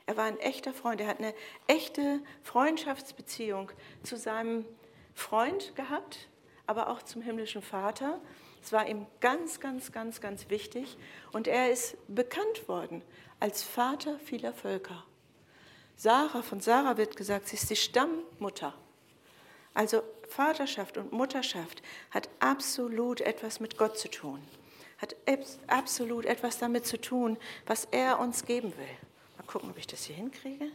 Er 0.04 0.18
war 0.18 0.24
ein 0.24 0.38
echter 0.40 0.74
Freund. 0.74 1.00
Er 1.00 1.06
hat 1.06 1.20
eine 1.20 1.32
echte 1.68 2.20
Freundschaftsbeziehung 2.42 3.72
zu 4.02 4.16
seinem 4.18 4.66
Freund 5.14 5.74
gehabt, 5.74 6.28
aber 6.68 6.88
auch 6.88 7.02
zum 7.02 7.22
himmlischen 7.22 7.62
Vater. 7.62 8.20
Es 8.62 8.72
war 8.72 8.86
ihm 8.86 9.06
ganz, 9.20 9.58
ganz, 9.58 9.90
ganz, 9.90 10.20
ganz 10.20 10.50
wichtig. 10.50 10.96
Und 11.32 11.48
er 11.48 11.70
ist 11.70 11.96
bekannt 12.06 12.68
worden 12.68 13.02
als 13.40 13.62
Vater 13.62 14.18
vieler 14.20 14.52
Völker. 14.52 15.04
Sarah, 15.96 16.42
von 16.42 16.60
Sarah 16.60 16.96
wird 16.96 17.16
gesagt, 17.16 17.48
sie 17.48 17.56
ist 17.56 17.70
die 17.70 17.76
Stammmutter. 17.76 18.74
Also 19.74 20.02
Vaterschaft 20.28 20.98
und 20.98 21.12
Mutterschaft 21.12 21.82
hat 22.10 22.28
absolut 22.38 23.20
etwas 23.22 23.60
mit 23.60 23.78
Gott 23.78 23.98
zu 23.98 24.10
tun. 24.10 24.40
Hat 24.98 25.16
absolut 25.68 26.26
etwas 26.26 26.58
damit 26.58 26.86
zu 26.86 27.00
tun, 27.00 27.38
was 27.66 27.86
er 27.90 28.18
uns 28.20 28.44
geben 28.44 28.76
will. 28.76 28.96
Mal 29.38 29.46
gucken, 29.46 29.70
ob 29.70 29.78
ich 29.78 29.86
das 29.86 30.04
hier 30.04 30.16
hinkriege. 30.16 30.70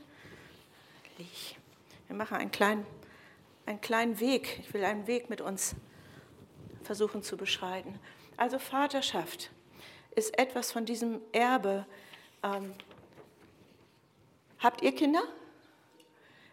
Wir 2.08 2.16
machen 2.16 2.38
einen 2.38 2.52
kleinen, 2.52 2.86
einen 3.66 3.82
kleinen 3.82 4.20
Weg. 4.20 4.60
Ich 4.62 4.74
will 4.74 4.84
einen 4.84 5.08
Weg 5.08 5.30
mit 5.30 5.42
uns 5.42 5.76
versuchen 6.84 7.24
zu 7.24 7.38
beschreiten. 7.38 8.00
Also 8.38 8.60
Vaterschaft 8.60 9.52
ist 10.16 10.38
etwas 10.38 10.72
von 10.72 10.86
diesem 10.86 11.22
Erbe, 11.32 11.86
ähm, 12.44 12.74
Habt 14.64 14.82
ihr 14.82 14.96
Kinder? 14.96 15.22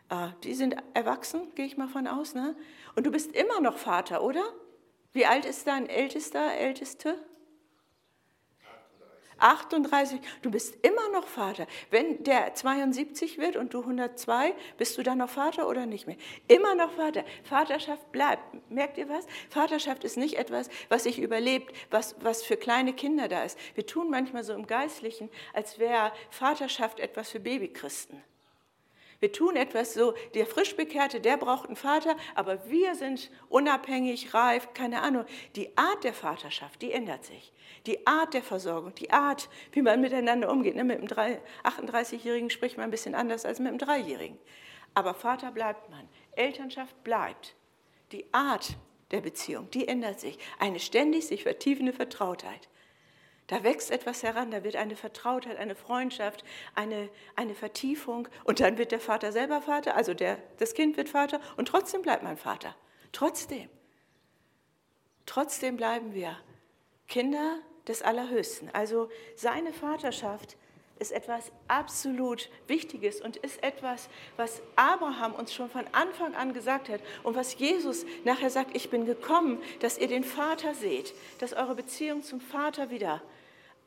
Ah, 0.08 0.32
die 0.42 0.54
sind 0.54 0.74
erwachsen, 0.94 1.54
gehe 1.54 1.64
ich 1.64 1.76
mal 1.76 1.86
von 1.86 2.08
aus. 2.08 2.34
Ne? 2.34 2.56
Und 2.96 3.06
du 3.06 3.12
bist 3.12 3.30
immer 3.30 3.60
noch 3.60 3.78
Vater, 3.78 4.24
oder? 4.24 4.42
Wie 5.12 5.26
alt 5.26 5.44
ist 5.44 5.68
dein 5.68 5.88
Ältester, 5.88 6.54
Älteste? 6.54 7.14
38, 9.40 10.20
du 10.42 10.50
bist 10.50 10.76
immer 10.84 11.08
noch 11.12 11.26
Vater. 11.26 11.66
Wenn 11.90 12.22
der 12.22 12.54
72 12.54 13.38
wird 13.38 13.56
und 13.56 13.74
du 13.74 13.80
102, 13.80 14.54
bist 14.78 14.96
du 14.96 15.02
dann 15.02 15.18
noch 15.18 15.30
Vater 15.30 15.68
oder 15.68 15.86
nicht 15.86 16.06
mehr? 16.06 16.16
Immer 16.48 16.74
noch 16.74 16.92
Vater. 16.92 17.24
Vaterschaft 17.44 18.12
bleibt. 18.12 18.42
Merkt 18.70 18.98
ihr 18.98 19.08
was? 19.08 19.26
Vaterschaft 19.48 20.04
ist 20.04 20.16
nicht 20.16 20.34
etwas, 20.34 20.68
was 20.88 21.04
sich 21.04 21.18
überlebt, 21.18 21.74
was, 21.90 22.16
was 22.20 22.42
für 22.42 22.56
kleine 22.56 22.92
Kinder 22.92 23.28
da 23.28 23.42
ist. 23.42 23.58
Wir 23.74 23.86
tun 23.86 24.10
manchmal 24.10 24.44
so 24.44 24.52
im 24.52 24.66
Geistlichen, 24.66 25.30
als 25.52 25.78
wäre 25.78 26.12
Vaterschaft 26.30 27.00
etwas 27.00 27.30
für 27.30 27.40
Babychristen. 27.40 28.29
Wir 29.20 29.32
tun 29.32 29.54
etwas 29.54 29.92
so, 29.92 30.14
der 30.34 30.46
Frischbekehrte, 30.46 31.20
der 31.20 31.36
braucht 31.36 31.66
einen 31.66 31.76
Vater, 31.76 32.16
aber 32.34 32.70
wir 32.70 32.94
sind 32.94 33.30
unabhängig, 33.50 34.32
reif, 34.32 34.72
keine 34.72 35.02
Ahnung. 35.02 35.26
Die 35.56 35.76
Art 35.76 36.04
der 36.04 36.14
Vaterschaft, 36.14 36.80
die 36.80 36.92
ändert 36.92 37.24
sich. 37.26 37.52
Die 37.86 38.06
Art 38.06 38.32
der 38.32 38.42
Versorgung, 38.42 38.94
die 38.94 39.10
Art, 39.10 39.50
wie 39.72 39.82
man 39.82 40.00
miteinander 40.00 40.50
umgeht. 40.50 40.74
Ne, 40.74 40.84
mit 40.84 40.98
einem 40.98 41.38
38-Jährigen 41.64 42.48
spricht 42.48 42.78
man 42.78 42.84
ein 42.84 42.90
bisschen 42.90 43.14
anders 43.14 43.44
als 43.44 43.58
mit 43.58 43.68
einem 43.68 43.78
Dreijährigen. 43.78 44.38
Aber 44.94 45.12
Vater 45.12 45.52
bleibt 45.52 45.90
man. 45.90 46.08
Elternschaft 46.32 47.04
bleibt. 47.04 47.54
Die 48.12 48.24
Art 48.32 48.76
der 49.10 49.20
Beziehung, 49.20 49.70
die 49.70 49.86
ändert 49.86 50.18
sich. 50.18 50.38
Eine 50.58 50.80
ständig 50.80 51.26
sich 51.26 51.42
vertiefende 51.42 51.92
Vertrautheit. 51.92 52.68
Da 53.50 53.64
wächst 53.64 53.90
etwas 53.90 54.22
heran, 54.22 54.52
da 54.52 54.62
wird 54.62 54.76
eine 54.76 54.94
Vertrautheit, 54.94 55.58
eine 55.58 55.74
Freundschaft, 55.74 56.44
eine, 56.76 57.08
eine 57.34 57.56
Vertiefung 57.56 58.28
und 58.44 58.60
dann 58.60 58.78
wird 58.78 58.92
der 58.92 59.00
Vater 59.00 59.32
selber 59.32 59.60
Vater, 59.60 59.96
also 59.96 60.14
der, 60.14 60.38
das 60.58 60.72
Kind 60.72 60.96
wird 60.96 61.08
Vater 61.08 61.40
und 61.56 61.66
trotzdem 61.66 62.00
bleibt 62.00 62.22
man 62.22 62.36
Vater. 62.36 62.76
Trotzdem. 63.10 63.68
Trotzdem 65.26 65.76
bleiben 65.76 66.14
wir 66.14 66.38
Kinder 67.08 67.58
des 67.88 68.02
Allerhöchsten. 68.02 68.70
Also 68.72 69.10
seine 69.34 69.72
Vaterschaft 69.72 70.56
ist 71.00 71.10
etwas 71.10 71.50
absolut 71.66 72.50
Wichtiges 72.68 73.20
und 73.20 73.36
ist 73.38 73.60
etwas, 73.64 74.08
was 74.36 74.62
Abraham 74.76 75.34
uns 75.34 75.52
schon 75.52 75.70
von 75.70 75.86
Anfang 75.90 76.36
an 76.36 76.52
gesagt 76.52 76.88
hat 76.88 77.00
und 77.24 77.34
was 77.34 77.58
Jesus 77.58 78.06
nachher 78.22 78.50
sagt, 78.50 78.76
ich 78.76 78.90
bin 78.90 79.06
gekommen, 79.06 79.60
dass 79.80 79.98
ihr 79.98 80.06
den 80.06 80.22
Vater 80.22 80.72
seht, 80.72 81.14
dass 81.38 81.52
eure 81.52 81.74
Beziehung 81.74 82.22
zum 82.22 82.40
Vater 82.40 82.90
wieder 82.90 83.20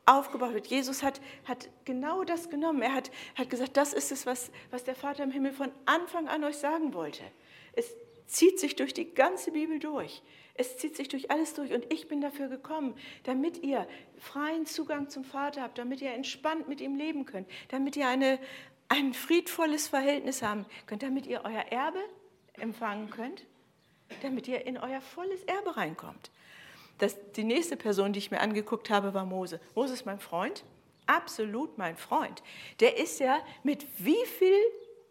aufgebaut 0.06 0.54
wird. 0.54 0.66
Jesus 0.66 1.02
hat, 1.02 1.20
hat 1.44 1.68
genau 1.84 2.24
das 2.24 2.50
genommen. 2.50 2.82
Er 2.82 2.94
hat, 2.94 3.10
hat 3.34 3.50
gesagt, 3.50 3.76
das 3.76 3.92
ist 3.92 4.12
es, 4.12 4.26
was, 4.26 4.50
was 4.70 4.84
der 4.84 4.94
Vater 4.94 5.24
im 5.24 5.30
Himmel 5.30 5.52
von 5.52 5.70
Anfang 5.86 6.28
an 6.28 6.44
euch 6.44 6.56
sagen 6.56 6.94
wollte. 6.94 7.22
Es 7.72 7.94
zieht 8.26 8.58
sich 8.58 8.76
durch 8.76 8.94
die 8.94 9.14
ganze 9.14 9.52
Bibel 9.52 9.78
durch. 9.78 10.22
Es 10.54 10.76
zieht 10.76 10.96
sich 10.96 11.08
durch 11.08 11.30
alles 11.30 11.54
durch. 11.54 11.72
Und 11.72 11.92
ich 11.92 12.08
bin 12.08 12.20
dafür 12.20 12.48
gekommen, 12.48 12.94
damit 13.24 13.62
ihr 13.62 13.86
freien 14.18 14.66
Zugang 14.66 15.08
zum 15.08 15.24
Vater 15.24 15.62
habt, 15.62 15.78
damit 15.78 16.00
ihr 16.00 16.12
entspannt 16.12 16.68
mit 16.68 16.80
ihm 16.80 16.96
leben 16.96 17.26
könnt, 17.26 17.48
damit 17.68 17.96
ihr 17.96 18.08
eine, 18.08 18.38
ein 18.88 19.14
friedvolles 19.14 19.88
Verhältnis 19.88 20.42
haben 20.42 20.64
könnt, 20.86 21.02
damit 21.02 21.26
ihr 21.26 21.42
euer 21.44 21.64
Erbe 21.70 22.02
empfangen 22.54 23.10
könnt, 23.10 23.44
damit 24.22 24.46
ihr 24.46 24.64
in 24.66 24.78
euer 24.78 25.00
volles 25.00 25.42
Erbe 25.44 25.76
reinkommt. 25.76 26.30
Das, 26.98 27.16
die 27.32 27.44
nächste 27.44 27.76
Person, 27.76 28.12
die 28.12 28.18
ich 28.18 28.30
mir 28.30 28.40
angeguckt 28.40 28.90
habe, 28.90 29.14
war 29.14 29.24
Mose. 29.24 29.60
Mose 29.74 29.94
ist 29.94 30.06
mein 30.06 30.20
Freund, 30.20 30.64
absolut 31.06 31.76
mein 31.78 31.96
Freund. 31.96 32.42
Der 32.80 32.98
ist 32.98 33.20
ja 33.20 33.40
mit 33.62 33.86
wie 33.98 34.24
viel 34.26 34.58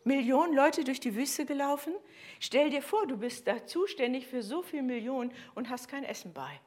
Millionen 0.04 0.54
Leute 0.54 0.84
durch 0.84 1.00
die 1.00 1.16
Wüste 1.16 1.46
gelaufen? 1.46 1.94
Stell 2.40 2.70
dir 2.70 2.82
vor, 2.82 3.08
du 3.08 3.18
bist 3.18 3.48
da 3.48 3.66
zuständig 3.66 4.28
für 4.28 4.44
so 4.44 4.62
viele 4.62 4.84
Millionen 4.84 5.32
und 5.56 5.70
hast 5.70 5.88
kein 5.88 6.04
Essen 6.04 6.34
bei. 6.34 6.60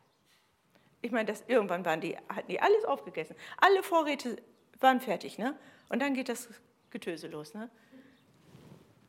Ich 1.03 1.13
meine, 1.13 1.27
das, 1.27 1.45
irgendwann 1.47 1.85
waren 1.85 2.01
die, 2.01 2.17
hatten 2.29 2.49
die 2.49 2.61
alles 2.61 2.85
aufgegessen. 2.85 3.37
Alle 3.59 3.83
Vorräte 3.83 4.37
waren 4.81 5.01
fertig. 5.01 5.39
Ne? 5.39 5.57
Und 5.89 6.01
dann 6.01 6.15
geht 6.15 6.29
das 6.29 6.49
Getöse 6.91 7.29
los. 7.29 7.55
Ne? 7.55 7.71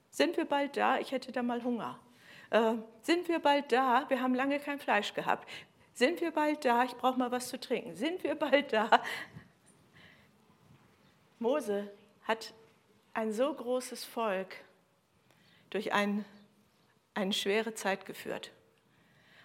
Sind 0.10 0.38
wir 0.38 0.46
bald 0.46 0.78
da? 0.78 1.00
Ich 1.00 1.12
hätte 1.12 1.32
da 1.32 1.42
mal 1.42 1.64
Hunger. 1.64 2.00
Äh, 2.50 2.74
sind 3.02 3.28
wir 3.28 3.40
bald 3.40 3.72
da? 3.72 4.06
Wir 4.10 4.22
haben 4.22 4.36
lange 4.36 4.60
kein 4.60 4.80
Fleisch 4.80 5.14
gehabt. 5.14 5.48
Sind 5.98 6.22
wir 6.22 6.30
bald 6.30 6.64
da? 6.64 6.84
Ich 6.84 6.94
brauche 6.94 7.18
mal 7.18 7.32
was 7.32 7.48
zu 7.48 7.60
trinken. 7.60 7.96
Sind 7.96 8.24
wir 8.24 8.36
bald 8.36 8.72
da? 8.72 9.02
Mose 11.40 11.92
hat 12.22 12.54
ein 13.16 13.34
so 13.34 13.52
großes 13.52 14.06
Volk 14.06 14.58
durch 15.72 15.94
ein, 15.94 16.24
eine 17.16 17.34
schwere 17.34 17.74
Zeit 17.74 18.06
geführt. 18.06 18.52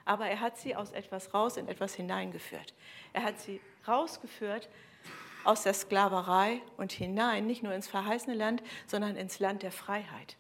Aber 0.05 0.27
er 0.27 0.41
hat 0.41 0.59
sie 0.59 0.77
aus 0.77 0.93
etwas 0.93 1.33
raus 1.33 1.57
in 1.57 1.69
etwas 1.69 1.95
hineingeführt. 1.95 2.75
Er 3.15 3.23
hat 3.23 3.41
sie 3.41 3.59
rausgeführt 3.89 4.69
aus 5.45 5.63
der 5.63 5.73
Sklaverei 5.73 6.61
und 6.77 6.93
hinein, 6.93 7.47
nicht 7.47 7.63
nur 7.63 7.73
ins 7.73 7.89
verheißene 7.89 8.37
Land, 8.37 8.63
sondern 8.87 9.17
ins 9.17 9.39
Land 9.39 9.63
der 9.63 9.73
Freiheit. 9.73 10.37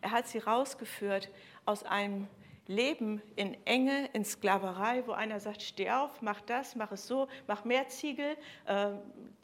Er 0.00 0.10
hat 0.10 0.26
sie 0.26 0.38
rausgeführt 0.38 1.28
aus 1.66 1.84
einem 1.84 2.26
Leben 2.66 3.20
in 3.36 3.56
Enge, 3.66 4.08
in 4.12 4.24
Sklaverei, 4.24 5.06
wo 5.06 5.12
einer 5.12 5.38
sagt, 5.40 5.62
steh 5.62 5.90
auf, 5.90 6.22
mach 6.22 6.40
das, 6.40 6.76
mach 6.76 6.92
es 6.92 7.06
so, 7.06 7.28
mach 7.46 7.64
mehr 7.64 7.88
Ziegel, 7.88 8.36
äh, 8.66 8.92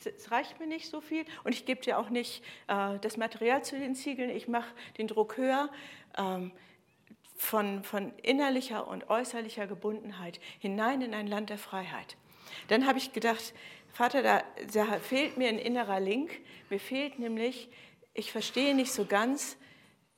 es 0.04 0.30
reicht 0.30 0.58
mir 0.58 0.66
nicht 0.66 0.88
so 0.88 1.00
viel 1.00 1.24
und 1.44 1.52
ich 1.52 1.66
gebe 1.66 1.82
dir 1.82 1.98
auch 1.98 2.08
nicht 2.08 2.42
äh, 2.68 2.98
das 3.00 3.16
Material 3.16 3.62
zu 3.62 3.78
den 3.78 3.94
Ziegeln, 3.94 4.30
ich 4.30 4.48
mache 4.48 4.74
den 4.98 5.06
Druck 5.06 5.36
höher. 5.36 5.70
Ähm, 6.16 6.52
von, 7.36 7.84
von 7.84 8.12
innerlicher 8.22 8.86
und 8.86 9.08
äußerlicher 9.08 9.66
Gebundenheit 9.66 10.40
hinein 10.58 11.00
in 11.00 11.14
ein 11.14 11.26
Land 11.26 11.48
der 11.48 11.56
Freiheit. 11.56 12.18
Dann 12.68 12.86
habe 12.86 12.98
ich 12.98 13.14
gedacht, 13.14 13.54
Vater, 13.92 14.22
da, 14.22 14.42
da 14.74 14.84
fehlt 14.98 15.38
mir 15.38 15.48
ein 15.48 15.58
innerer 15.58 16.00
Link. 16.00 16.38
Mir 16.68 16.78
fehlt 16.78 17.18
nämlich, 17.18 17.70
ich 18.12 18.30
verstehe 18.30 18.74
nicht 18.74 18.92
so 18.92 19.06
ganz, 19.06 19.56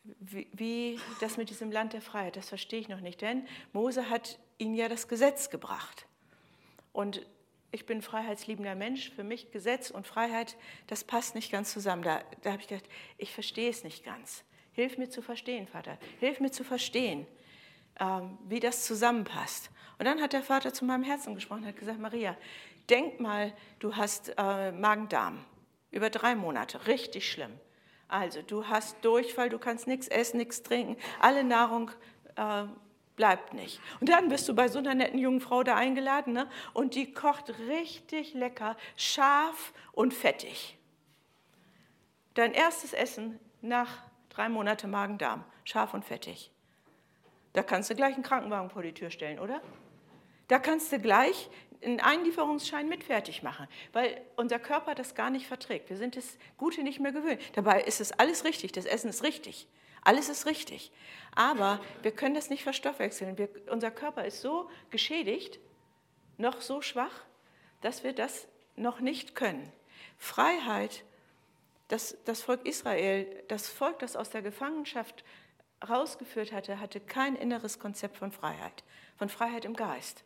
wie, 0.05 0.49
wie 0.53 1.01
das 1.21 1.37
mit 1.37 1.51
diesem 1.51 1.71
Land 1.71 1.93
der 1.93 2.03
Freiheit, 2.03 2.37
das 2.37 2.49
verstehe 2.49 2.81
ich 2.81 2.89
noch 2.89 3.01
nicht, 3.01 3.21
denn 3.21 3.47
Mose 3.73 4.11
hat 4.11 4.39
ihnen 4.59 4.75
ja 4.75 4.89
das 4.89 5.09
Gesetz 5.09 5.51
gebracht. 5.51 6.07
Und 6.93 7.25
ich 7.71 7.87
bin 7.87 7.99
ein 7.99 8.03
freiheitsliebender 8.03 8.75
Mensch, 8.75 9.11
für 9.11 9.25
mich 9.25 9.51
Gesetz 9.51 9.91
und 9.91 10.07
Freiheit, 10.07 10.57
das 10.89 11.05
passt 11.05 11.35
nicht 11.35 11.51
ganz 11.51 11.73
zusammen. 11.73 12.03
Da, 12.03 12.23
da 12.43 12.53
habe 12.53 12.63
ich 12.63 12.69
gedacht, 12.69 12.89
ich 13.17 13.33
verstehe 13.33 13.71
es 13.71 13.83
nicht 13.83 14.05
ganz. 14.05 14.45
Hilf 14.73 14.99
mir 14.99 15.09
zu 15.09 15.23
verstehen, 15.23 15.67
Vater. 15.67 15.99
Hilf 16.21 16.41
mir 16.41 16.51
zu 16.51 16.65
verstehen, 16.65 17.27
ähm, 17.99 18.39
wie 18.47 18.61
das 18.61 18.85
zusammenpasst. 18.85 19.71
Und 19.99 20.05
dann 20.05 20.21
hat 20.21 20.33
der 20.33 20.43
Vater 20.43 20.73
zu 20.75 20.85
meinem 20.85 21.03
Herzen 21.03 21.35
gesprochen 21.35 21.63
und 21.63 21.69
hat 21.69 21.77
gesagt, 21.77 21.99
Maria, 21.99 22.37
denk 22.91 23.21
mal, 23.21 23.55
du 23.79 23.97
hast 23.97 24.35
äh, 24.37 24.73
Magen-Darm 24.73 25.45
über 25.91 26.11
drei 26.11 26.35
Monate, 26.35 26.87
richtig 26.87 27.31
schlimm. 27.31 27.53
Also 28.13 28.43
du 28.43 28.69
hast 28.69 29.03
Durchfall, 29.03 29.49
du 29.49 29.59
kannst 29.59 29.87
nichts 29.87 30.07
essen, 30.07 30.37
nichts 30.37 30.63
trinken, 30.63 30.99
alle 31.19 31.45
Nahrung 31.45 31.91
äh, 32.37 32.65
bleibt 33.17 33.55
nicht. 33.55 33.81
Und 34.01 34.11
dann 34.11 34.29
bist 34.29 34.47
du 34.51 34.55
bei 34.55 34.69
so 34.69 34.81
einer 34.81 34.95
netten 34.95 35.19
jungen 35.19 35.41
Frau 35.41 35.63
da 35.63 35.77
eingeladen 35.77 36.35
ne? 36.35 36.47
und 36.75 36.95
die 36.95 37.15
kocht 37.15 37.59
richtig 37.71 38.35
lecker, 38.35 38.77
scharf 38.97 39.73
und 39.93 40.13
fettig. 40.13 40.77
Dein 42.35 42.53
erstes 42.53 42.93
Essen 42.93 43.41
nach 43.63 43.89
drei 44.29 44.51
Monaten 44.51 44.91
Magen-Darm, 44.91 45.47
scharf 45.65 45.95
und 45.95 46.05
fettig. 46.05 46.51
Da 47.55 47.63
kannst 47.63 47.89
du 47.89 47.95
gleich 47.95 48.13
einen 48.13 48.25
Krankenwagen 48.25 48.69
vor 48.69 48.83
die 48.83 48.93
Tür 48.93 49.09
stellen, 49.09 49.39
oder? 49.39 49.63
Da 50.49 50.59
kannst 50.59 50.93
du 50.93 50.99
gleich 50.99 51.49
einen 51.85 52.01
Einlieferungsschein 52.01 52.89
mit 52.89 53.05
fertig 53.05 53.43
machen, 53.43 53.67
weil 53.93 54.21
unser 54.37 54.59
Körper 54.59 54.95
das 54.95 55.15
gar 55.15 55.31
nicht 55.31 55.47
verträgt. 55.47 55.91
Wir 55.91 55.97
sind 55.97 56.17
das 56.17 56.39
Gute 56.57 56.83
nicht 56.83 57.01
mehr 57.01 57.13
gewöhnt. 57.13 57.41
Dabei 57.55 57.83
ist 57.83 58.01
es 58.01 58.13
alles 58.13 58.45
richtig, 58.45 58.73
das 58.73 58.85
Essen 58.85 59.11
ist 59.11 59.23
richtig. 59.23 59.69
Alles 60.05 60.29
ist 60.29 60.47
richtig. 60.47 60.91
Aber 61.35 61.81
wir 62.03 62.11
können 62.11 62.35
das 62.35 62.51
nicht 62.51 62.65
verstoffwechseln. 62.65 63.39
Wir, 63.39 63.49
unser 63.71 63.91
Körper 63.91 64.25
ist 64.25 64.41
so 64.41 64.69
geschädigt, 64.91 65.61
noch 66.39 66.61
so 66.61 66.83
schwach, 66.83 67.25
dass 67.81 68.03
wir 68.03 68.13
das 68.13 68.49
noch 68.77 69.01
nicht 69.01 69.35
können. 69.35 69.73
Freiheit, 70.19 71.05
das, 71.89 72.17
das 72.25 72.43
Volk 72.43 72.67
Israel, 72.67 73.45
das 73.49 73.69
Volk, 73.69 74.01
das 74.01 74.17
aus 74.17 74.31
der 74.31 74.43
Gefangenschaft 74.43 75.25
rausgeführt 75.89 76.53
hatte, 76.53 76.81
hatte 76.81 77.01
kein 77.01 77.37
inneres 77.37 77.79
Konzept 77.79 78.17
von 78.17 78.33
Freiheit, 78.33 78.85
von 79.17 79.29
Freiheit 79.29 79.65
im 79.65 79.75
Geist. 79.75 80.25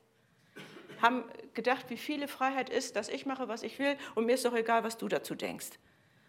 Haben 1.01 1.25
gedacht, 1.55 1.87
wie 1.89 1.97
viele 1.97 2.29
Freiheit 2.29 2.71
ist, 2.71 2.97
dass 2.97 3.09
ich 3.09 3.27
mache, 3.27 3.49
was 3.49 3.63
ich 3.63 3.79
will 3.79 3.97
und 4.15 4.27
mir 4.27 4.35
ist 4.35 4.45
doch 4.45 4.55
egal, 4.55 4.85
was 4.85 4.99
du 4.99 5.09
dazu 5.09 5.35
denkst. 5.35 5.71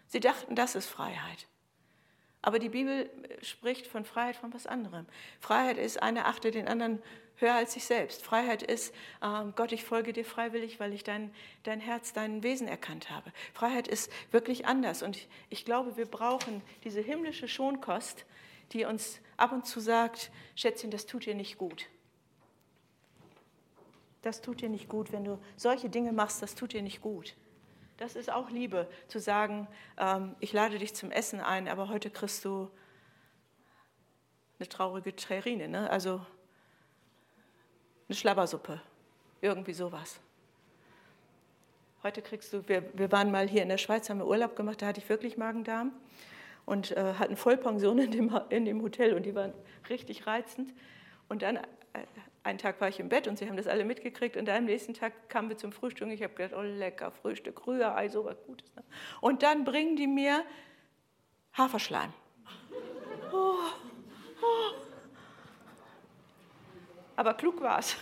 Sie 0.08 0.20
dachten, 0.20 0.56
das 0.56 0.76
ist 0.76 0.88
Freiheit. 0.88 1.48
Aber 2.42 2.60
die 2.60 2.70
Bibel 2.70 3.10
spricht 3.42 3.88
von 3.88 4.06
Freiheit 4.06 4.38
von 4.38 4.54
was 4.54 4.68
anderem. 4.68 5.06
Freiheit 5.40 5.78
ist, 5.78 6.02
einer 6.02 6.28
achte 6.28 6.52
den 6.52 6.68
anderen 6.68 7.02
höher 7.38 7.54
als 7.54 7.74
sich 7.74 7.86
selbst. 7.86 8.24
Freiheit 8.24 8.64
ist, 8.64 8.94
äh, 9.22 9.44
Gott, 9.56 9.72
ich 9.72 9.84
folge 9.84 10.14
dir 10.14 10.26
freiwillig, 10.26 10.80
weil 10.80 10.94
ich 10.94 11.04
dein, 11.04 11.34
dein 11.64 11.80
Herz, 11.80 12.14
dein 12.14 12.44
Wesen 12.44 12.68
erkannt 12.68 13.10
habe. 13.10 13.32
Freiheit 13.54 13.88
ist 13.88 14.12
wirklich 14.32 14.66
anders. 14.66 15.04
Und 15.04 15.18
ich, 15.18 15.28
ich 15.50 15.66
glaube, 15.66 15.98
wir 15.98 16.06
brauchen 16.06 16.62
diese 16.84 17.02
himmlische 17.02 17.48
Schonkost, 17.48 18.26
die 18.74 18.86
uns 18.86 19.20
ab 19.38 19.52
und 19.52 19.66
zu 19.66 19.80
sagt, 19.80 20.32
Schätzchen, 20.56 20.92
das 20.92 21.06
tut 21.06 21.26
dir 21.26 21.36
nicht 21.36 21.58
gut. 21.58 21.88
Das 24.22 24.42
tut 24.42 24.62
dir 24.62 24.70
nicht 24.70 24.90
gut, 24.90 25.12
wenn 25.12 25.24
du 25.24 25.40
solche 25.56 25.90
Dinge 25.90 26.12
machst, 26.12 26.42
das 26.42 26.56
tut 26.56 26.74
dir 26.74 26.82
nicht 26.82 27.02
gut. 27.02 27.36
Das 27.98 28.16
ist 28.16 28.32
auch 28.32 28.50
Liebe, 28.50 28.88
zu 29.08 29.20
sagen, 29.20 29.68
ähm, 29.98 30.36
ich 30.40 30.54
lade 30.54 30.78
dich 30.78 30.94
zum 30.94 31.12
Essen 31.12 31.40
ein, 31.40 31.68
aber 31.68 31.90
heute 31.90 32.10
kriegst 32.10 32.46
du 32.46 32.70
eine 34.60 34.70
traurige 34.70 35.16
Terrine, 35.16 35.68
ne? 35.68 35.90
also 35.90 36.22
eine 38.08 38.16
Schlabbersuppe, 38.16 38.82
irgendwie 39.42 39.74
sowas. 39.74 40.20
Heute 42.04 42.22
kriegst 42.22 42.54
du, 42.54 42.68
wir, 42.68 42.84
wir 42.98 43.12
waren 43.12 43.32
mal 43.32 43.48
hier 43.48 43.64
in 43.64 43.70
der 43.70 43.78
Schweiz, 43.78 44.10
haben 44.10 44.20
wir 44.20 44.28
Urlaub 44.28 44.56
gemacht, 44.56 44.82
da 44.82 44.88
hatte 44.88 45.02
ich 45.02 45.10
wirklich 45.10 45.38
Magen-Darm 45.38 45.92
und 46.66 46.92
äh, 46.92 47.16
hatten 47.16 47.36
Vollpension 47.36 47.98
in 47.98 48.12
dem, 48.12 48.40
in 48.50 48.66
dem 48.66 48.82
Hotel 48.82 49.14
und 49.14 49.26
die 49.26 49.34
waren 49.34 49.54
richtig 49.90 50.28
reizend. 50.28 50.74
Und 51.30 51.42
dann, 51.42 51.58
äh, 51.58 51.64
einen 52.48 52.58
Tag 52.58 52.80
war 52.80 52.88
ich 52.88 53.00
im 53.00 53.10
Bett 53.10 53.28
und 53.28 53.38
sie 53.38 53.48
haben 53.48 53.58
das 53.58 53.68
alle 53.68 53.84
mitgekriegt 53.84 54.38
und 54.38 54.46
dann 54.46 54.58
am 54.58 54.66
nächsten 54.66 54.94
Tag 54.94 55.30
kamen 55.30 55.50
wir 55.50 55.58
zum 55.58 55.72
Frühstück 55.72 56.08
ich 56.10 56.24
habe 56.24 56.34
gedacht, 56.34 56.58
oh 56.58 56.64
lecker, 56.64 57.12
Frühstück, 57.12 57.68
Rührei, 57.68 58.08
so 58.08 58.24
was 58.24 58.42
Gutes. 58.46 58.74
Ne? 58.76 58.84
Und 59.20 59.44
dann 59.44 59.66
bringen 59.66 59.98
die 59.98 60.08
mir 60.08 60.44
Haferschleim. 61.54 62.14
Oh, 63.34 63.56
oh. 64.42 64.76
Aber 67.18 67.34
klug 67.34 67.62
war 67.62 67.80
es. 67.80 67.98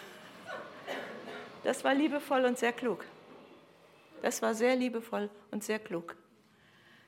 Das 1.64 1.84
war 1.84 1.96
liebevoll 1.96 2.46
und 2.46 2.60
sehr 2.60 2.74
klug. 2.74 3.06
Das 4.22 4.42
war 4.42 4.54
sehr 4.54 4.76
liebevoll 4.76 5.30
und 5.52 5.64
sehr 5.64 5.80
klug. 5.80 6.16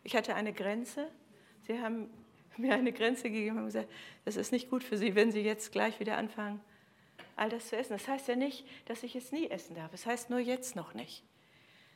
Ich 0.04 0.15
hatte 0.15 0.34
eine 0.34 0.54
Grenze, 0.54 1.08
Sie 1.67 1.80
haben 1.80 2.10
mir 2.58 2.73
eine 2.73 2.93
Grenze 2.93 3.30
gegeben 3.30 3.60
und 3.60 3.65
gesagt, 3.65 3.89
das 4.26 4.38
ist 4.38 4.52
nicht 4.52 4.69
gut 4.69 4.84
für 4.84 4.97
Sie, 4.97 5.13
wenn 5.13 5.32
Sie 5.32 5.41
jetzt 5.41 5.71
gleich 5.71 6.00
wieder 6.00 6.17
anfangen, 6.17 6.62
all 7.38 7.50
das 7.50 7.69
zu 7.69 7.78
essen. 7.78 7.93
Das 7.93 8.08
heißt 8.08 8.28
ja 8.28 8.36
nicht, 8.36 8.65
dass 8.86 9.04
ich 9.04 9.15
es 9.15 9.32
nie 9.32 9.50
essen 9.50 9.76
darf. 9.76 9.93
Es 9.93 10.02
das 10.02 10.12
heißt 10.12 10.30
nur 10.30 10.39
jetzt 10.39 10.76
noch 10.76 10.93
nicht. 10.93 11.23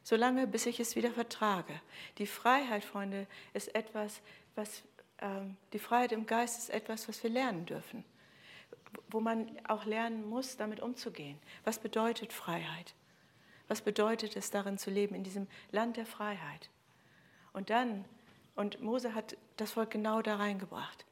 Solange, 0.03 0.47
bis 0.47 0.65
ich 0.65 0.79
es 0.79 0.95
wieder 0.95 1.11
vertrage. 1.11 1.79
Die 2.17 2.25
Freiheit, 2.25 2.83
Freunde, 2.83 3.27
ist 3.53 3.75
etwas, 3.75 4.21
was, 4.55 4.83
ähm, 5.19 5.57
die 5.73 5.79
Freiheit 5.79 6.11
im 6.11 6.25
Geist 6.25 6.57
ist 6.57 6.69
etwas, 6.69 7.07
was 7.07 7.21
wir 7.23 7.29
lernen 7.29 7.65
dürfen. 7.65 8.03
Wo 9.09 9.19
man 9.19 9.59
auch 9.67 9.85
lernen 9.85 10.27
muss, 10.27 10.57
damit 10.57 10.79
umzugehen. 10.79 11.39
Was 11.63 11.79
bedeutet 11.79 12.33
Freiheit? 12.33 12.93
Was 13.67 13.81
bedeutet 13.81 14.35
es, 14.35 14.49
darin 14.49 14.77
zu 14.77 14.89
leben, 14.89 15.15
in 15.15 15.23
diesem 15.23 15.47
Land 15.71 15.97
der 15.97 16.05
Freiheit? 16.05 16.69
Und 17.53 17.69
dann 17.69 18.05
und 18.55 18.81
Mose 18.81 19.15
hat 19.15 19.37
das 19.57 19.71
Volk 19.71 19.91
genau 19.91 20.21
da 20.21 20.35
reingebracht. 20.35 21.05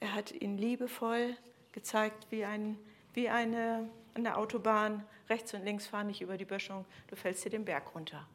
Er 0.00 0.14
hat 0.14 0.32
ihnen 0.32 0.58
liebevoll 0.58 1.36
gezeigt, 1.72 2.26
wie, 2.30 2.44
ein, 2.44 2.78
wie 3.14 3.28
eine, 3.28 3.88
eine 4.14 4.36
Autobahn, 4.36 5.06
rechts 5.28 5.54
und 5.54 5.64
links 5.64 5.86
fahren 5.86 6.06
nicht 6.06 6.20
über 6.20 6.36
die 6.36 6.44
Böschung, 6.44 6.84
du 7.08 7.16
fällst 7.16 7.42
hier 7.42 7.50
den 7.50 7.64
Berg 7.64 7.94
runter. 7.94 8.26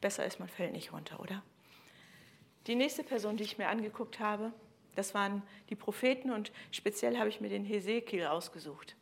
Besser 0.00 0.24
ist, 0.24 0.38
man 0.38 0.48
fällt 0.48 0.72
nicht 0.72 0.92
runter, 0.92 1.20
oder? 1.20 1.42
Die 2.66 2.74
nächste 2.74 3.04
Person, 3.04 3.36
die 3.36 3.44
ich 3.44 3.58
mir 3.58 3.68
angeguckt 3.68 4.18
habe, 4.18 4.52
das 4.94 5.14
waren 5.14 5.42
die 5.68 5.76
Propheten 5.76 6.30
und 6.30 6.52
speziell 6.72 7.18
habe 7.18 7.28
ich 7.28 7.40
mir 7.40 7.48
den 7.48 7.64
Hesekiel 7.64 8.26
ausgesucht. 8.26 8.96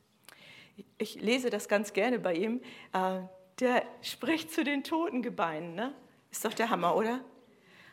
Ich 0.99 1.21
lese 1.21 1.51
das 1.51 1.69
ganz 1.69 1.93
gerne 1.93 2.19
bei 2.19 2.35
ihm. 2.35 2.61
Äh, 2.93 3.21
der 3.61 3.85
spricht 4.03 4.51
zu 4.51 4.65
den 4.65 4.83
Totengebeinen. 4.83 5.75
Ne? 5.75 5.95
Ist 6.31 6.45
doch 6.45 6.53
der 6.53 6.71
Hammer, 6.71 6.97
oder? 6.97 7.21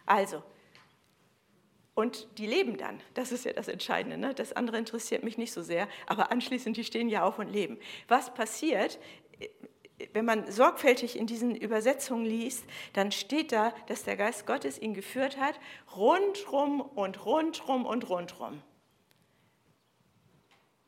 Also, 0.05 0.43
und 1.93 2.37
die 2.37 2.47
leben 2.47 2.77
dann. 2.77 3.01
Das 3.13 3.31
ist 3.31 3.45
ja 3.45 3.53
das 3.53 3.67
Entscheidende. 3.67 4.17
Ne? 4.17 4.33
Das 4.33 4.53
andere 4.53 4.77
interessiert 4.77 5.23
mich 5.23 5.37
nicht 5.37 5.51
so 5.51 5.61
sehr. 5.61 5.87
Aber 6.07 6.31
anschließend, 6.31 6.77
die 6.77 6.83
stehen 6.83 7.09
ja 7.09 7.23
auf 7.23 7.39
und 7.39 7.51
leben. 7.51 7.77
Was 8.07 8.33
passiert, 8.33 8.97
wenn 10.13 10.25
man 10.25 10.49
sorgfältig 10.51 11.17
in 11.17 11.27
diesen 11.27 11.55
Übersetzungen 11.55 12.25
liest, 12.25 12.63
dann 12.93 13.11
steht 13.11 13.51
da, 13.51 13.73
dass 13.87 14.03
der 14.03 14.17
Geist 14.17 14.45
Gottes 14.45 14.79
ihn 14.79 14.93
geführt 14.93 15.37
hat, 15.37 15.59
rundrum 15.95 16.81
und 16.81 17.25
rundrum 17.25 17.85
und 17.85 18.09
rundrum. 18.09 18.61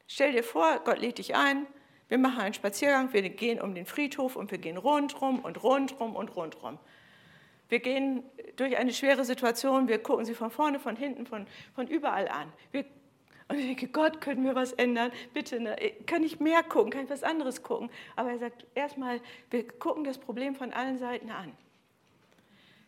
Stell 0.07 0.31
dir 0.31 0.43
vor, 0.43 0.81
Gott 0.83 0.99
lädt 0.99 1.17
dich 1.17 1.35
ein, 1.35 1.67
wir 2.07 2.17
machen 2.17 2.41
einen 2.41 2.53
Spaziergang, 2.53 3.13
wir 3.13 3.27
gehen 3.29 3.59
um 3.59 3.73
den 3.73 3.85
Friedhof 3.85 4.35
und 4.35 4.51
wir 4.51 4.57
gehen 4.57 4.77
rundrum 4.77 5.39
und 5.39 5.63
rundrum 5.63 6.15
und 6.15 6.35
rundrum. 6.35 6.79
Wir 7.73 7.79
gehen 7.79 8.23
durch 8.55 8.77
eine 8.77 8.93
schwere 8.93 9.25
Situation, 9.25 9.87
wir 9.87 9.97
gucken 9.97 10.25
sie 10.25 10.35
von 10.35 10.51
vorne, 10.51 10.79
von 10.79 10.95
hinten, 10.95 11.25
von, 11.25 11.47
von 11.73 11.87
überall 11.87 12.27
an. 12.27 12.53
Wir, 12.71 12.85
und 13.47 13.57
ich 13.57 13.65
denke, 13.65 13.87
Gott, 13.87 14.21
können 14.21 14.45
wir 14.45 14.53
was 14.53 14.73
ändern? 14.73 15.11
Bitte, 15.33 15.59
ne? 15.59 15.75
kann 16.05 16.21
ich 16.21 16.39
mehr 16.39 16.61
gucken, 16.61 16.91
kann 16.91 17.05
ich 17.05 17.09
was 17.09 17.23
anderes 17.23 17.63
gucken? 17.63 17.89
Aber 18.15 18.29
er 18.29 18.37
sagt, 18.37 18.67
erstmal, 18.75 19.21
wir 19.49 19.67
gucken 19.67 20.03
das 20.03 20.19
Problem 20.19 20.53
von 20.53 20.71
allen 20.71 20.99
Seiten 20.99 21.31
an. 21.31 21.51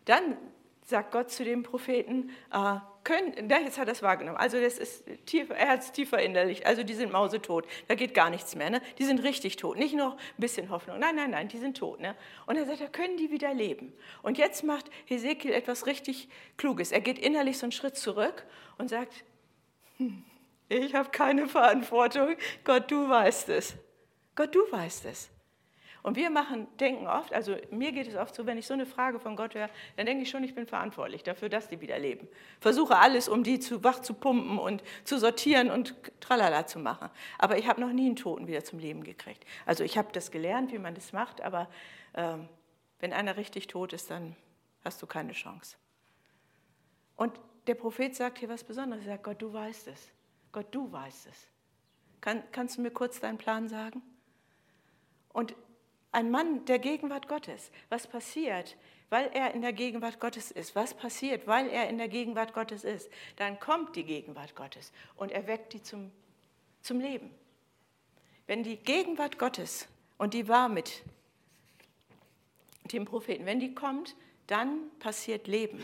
Dann 0.06 0.38
sagt 0.84 1.12
Gott 1.12 1.32
zu 1.32 1.43
dem 1.43 1.63
Propheten, 1.63 2.30
äh, 2.54 2.76
können, 3.06 3.50
jetzt 3.50 3.78
hat 3.78 3.88
er 3.88 3.94
es 3.94 4.02
wahrgenommen, 4.02 4.38
also 4.38 4.60
das 4.60 4.78
ist 4.78 5.06
tief, 5.26 5.50
er 5.50 5.70
hat 5.70 5.80
es 5.80 5.91
tiefer 5.94 6.22
innerlich, 6.22 6.68
also 6.68 6.84
die 6.84 6.94
sind 6.94 7.13
mausetot, 7.13 7.65
da 7.88 7.96
geht 7.96 8.13
gar 8.13 8.30
nichts 8.30 8.56
mehr, 8.56 8.70
ne? 8.70 8.82
die 8.98 9.06
sind 9.06 9.24
richtig 9.24 9.56
tot, 9.56 9.78
nicht 9.78 9.96
noch 9.96 10.15
ein 10.15 10.20
bisschen 10.38 10.70
Hoffnung, 10.70 11.00
nein, 11.00 11.15
nein, 11.15 11.30
nein, 11.32 11.48
die 11.48 11.58
sind 11.58 11.78
tot. 11.78 12.02
Ne? 12.02 12.15
Und 12.48 12.58
er 12.58 12.65
sagt, 12.65 12.82
da 12.82 12.88
können 12.88 13.15
die 13.15 13.32
wieder 13.32 13.54
leben. 13.54 13.94
Und 14.24 14.38
jetzt 14.38 14.63
macht 14.63 14.89
Hesekiel 15.06 15.54
etwas 15.54 15.86
richtig 15.86 16.28
Kluges, 16.58 16.91
er 16.91 17.00
geht 17.00 17.20
innerlich 17.20 17.58
so 17.58 17.65
einen 17.65 17.72
Schritt 17.72 17.96
zurück 17.96 18.46
und 18.78 18.89
sagt, 18.89 19.24
hm, 19.98 20.24
ich 20.68 20.94
habe 20.96 21.10
keine 21.12 21.48
Verantwortung, 21.48 22.36
Gott, 22.65 22.89
du 22.91 23.08
weißt 23.08 23.50
es. 23.50 23.76
Gott, 24.36 24.54
du 24.54 24.60
weißt 24.70 25.06
es. 25.06 25.30
Und 26.06 26.18
wir 26.18 26.30
machen, 26.30 26.68
denken 26.78 27.08
oft, 27.08 27.34
also 27.34 27.58
mir 27.72 27.91
geht 27.91 28.08
es 28.08 28.15
oft 28.15 28.36
so, 28.36 28.46
wenn 28.46 28.60
ich 28.60 28.68
so 28.68 28.76
eine 28.76 28.86
Frage 28.86 29.20
von 29.20 29.36
Gott 29.36 29.56
höre, 29.56 29.72
dann 29.96 30.06
denke 30.06 30.22
ich 30.22 30.30
schon, 30.30 30.44
ich 30.44 30.54
bin 30.54 30.68
verantwortlich 30.68 31.24
dafür, 31.24 31.50
dass 31.50 31.68
die 31.68 31.82
wieder 31.82 31.98
leben. 31.98 32.28
Versuche 32.60 32.98
alles, 33.00 33.28
um 33.28 33.44
die 33.44 33.60
zu 33.60 33.84
wach 33.84 34.00
zu 34.02 34.13
pumpen 34.13 34.60
und 34.60 34.84
zu 35.04 35.18
sortieren 35.18 35.72
und 35.72 35.96
tralala 36.20 36.68
zu 36.68 36.78
machen. 36.78 37.10
Aber 37.39 37.58
ich 37.58 37.68
habe 37.68 37.82
noch 37.82 37.91
nie 37.91 38.06
einen 38.06 38.15
Toten 38.15 38.46
wieder 38.46 38.63
zum 38.63 38.78
Leben 38.78 39.04
gekriegt. 39.04 39.48
Also 39.65 39.84
ich 39.84 39.98
habe 39.98 40.10
das 40.12 40.30
gelernt, 40.30 40.72
wie 40.72 40.78
man 40.78 40.94
das 40.94 41.12
macht, 41.12 41.41
aber 41.41 41.68
äh, 42.13 42.38
wenn 43.00 43.12
einer 43.12 43.36
richtig 43.36 43.65
tot 43.65 43.91
ist, 43.91 44.12
dann 44.12 44.36
hast 44.84 45.02
du 45.02 45.08
keine 45.08 45.32
Chance. 45.32 45.76
Und 47.15 47.39
der 47.65 47.74
Prophet 47.74 48.15
sagt 48.15 48.38
hier 48.38 48.50
was 48.50 48.63
Besonderes. 48.63 49.06
Er 49.06 49.13
sagt, 49.13 49.24
Gott, 49.24 49.41
du 49.41 49.52
weißt 49.52 49.88
es. 49.88 50.12
Gott, 50.52 50.68
du 50.70 50.91
weißt 50.91 51.26
es. 51.26 51.48
Kann, 52.22 52.44
kannst 52.52 52.78
du 52.78 52.84
mir 52.84 52.91
kurz 52.91 53.20
deinen 53.20 53.39
Plan 53.39 53.68
sagen? 53.68 54.04
Und 55.34 55.56
ein 56.15 56.32
Mann 56.32 56.65
der 56.65 56.80
Gegenwart 56.80 57.28
Gottes. 57.28 57.71
Was 57.89 58.08
passiert, 58.08 58.78
weil 59.10 59.30
er 59.34 59.54
in 59.54 59.62
der 59.62 59.73
Gegenwart 59.73 60.19
Gottes 60.19 60.49
ist? 60.49 60.75
Was 60.75 60.93
passiert, 60.93 61.45
weil 61.45 61.67
er 61.67 61.89
in 61.89 61.97
der 61.97 62.08
Gegenwart 62.08 62.54
Gottes 62.54 62.84
ist? 62.84 63.10
Dann 63.36 63.60
kommt 63.60 63.95
die 63.95 64.04
Gegenwart 64.04 64.56
Gottes 64.56 64.93
und 65.17 65.32
erweckt 65.32 65.73
die 65.73 65.84
zum, 65.84 66.12
zum 66.82 66.99
Leben. 66.99 67.30
Wenn 68.47 68.63
die 68.63 68.78
Gegenwart 68.78 69.38
Gottes, 69.38 69.88
und 70.17 70.34
die 70.34 70.47
war 70.47 70.69
mit 70.69 71.04
dem 72.91 73.06
Propheten, 73.06 73.45
wenn 73.45 73.60
die 73.60 73.75
kommt, 73.75 74.15
dann 74.47 74.89
passiert 74.99 75.47
Leben. 75.47 75.84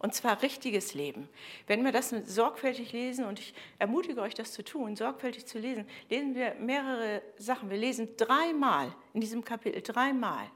Und 0.00 0.14
zwar 0.14 0.42
richtiges 0.42 0.94
Leben. 0.94 1.28
Wenn 1.66 1.84
wir 1.84 1.90
das 1.90 2.10
sorgfältig 2.10 2.92
lesen, 2.92 3.24
und 3.24 3.40
ich 3.40 3.52
ermutige 3.78 4.20
euch, 4.20 4.34
das 4.34 4.52
zu 4.52 4.62
tun, 4.62 4.94
sorgfältig 4.94 5.46
zu 5.46 5.58
lesen, 5.58 5.86
lesen 6.08 6.36
wir 6.36 6.54
mehrere 6.54 7.20
Sachen. 7.36 7.68
Wir 7.68 7.78
lesen 7.78 8.10
dreimal 8.16 8.94
in 9.12 9.20
diesem 9.20 9.44
Kapitel, 9.44 9.82
dreimal. 9.82 10.46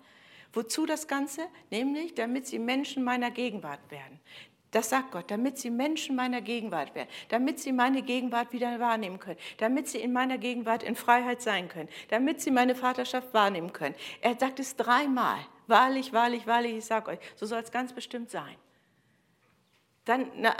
Wozu 0.52 0.87
das 0.87 1.09
Ganze? 1.09 1.48
Nämlich, 1.70 2.14
damit 2.14 2.46
sie 2.46 2.61
Menschen 2.61 3.02
meiner 3.02 3.33
Gegenwart 3.33 3.81
werden. 3.90 4.20
Das 4.70 4.88
sagt 4.88 5.11
Gott, 5.11 5.31
damit 5.31 5.59
sie 5.59 5.70
Menschen 5.70 6.16
meiner 6.16 6.40
Gegenwart 6.40 6.94
werden, 6.94 7.09
damit 7.28 7.59
sie 7.59 7.72
meine 7.72 8.00
Gegenwart 8.00 8.52
wieder 8.52 8.81
wahrnehmen 8.81 9.18
können, 9.18 9.38
damit 9.59 9.88
sie 9.88 9.98
in 9.98 10.12
meiner 10.12 10.38
Gegenwart 10.38 10.83
in 10.83 10.96
Freiheit 10.96 11.42
sein 11.42 11.68
können, 11.68 11.90
damit 12.09 12.40
sie 12.40 12.50
meine 12.50 12.74
Vaterschaft 12.74 13.35
wahrnehmen 13.35 13.72
können. 13.72 13.94
Er 14.22 14.35
sagt 14.38 14.61
es 14.61 14.74
dreimal. 14.76 15.38
Wahrlich, 15.66 16.12
wahrlich, 16.14 16.46
wahrlich, 16.46 16.76
ich 16.76 16.85
sage 16.87 17.11
euch, 17.11 17.18
so 17.37 17.44
soll 17.44 17.61
es 17.61 17.70
ganz 17.70 17.92
bestimmt 17.92 18.31
sein. 18.31 18.57
Dann 20.04 20.30
na, 20.36 20.54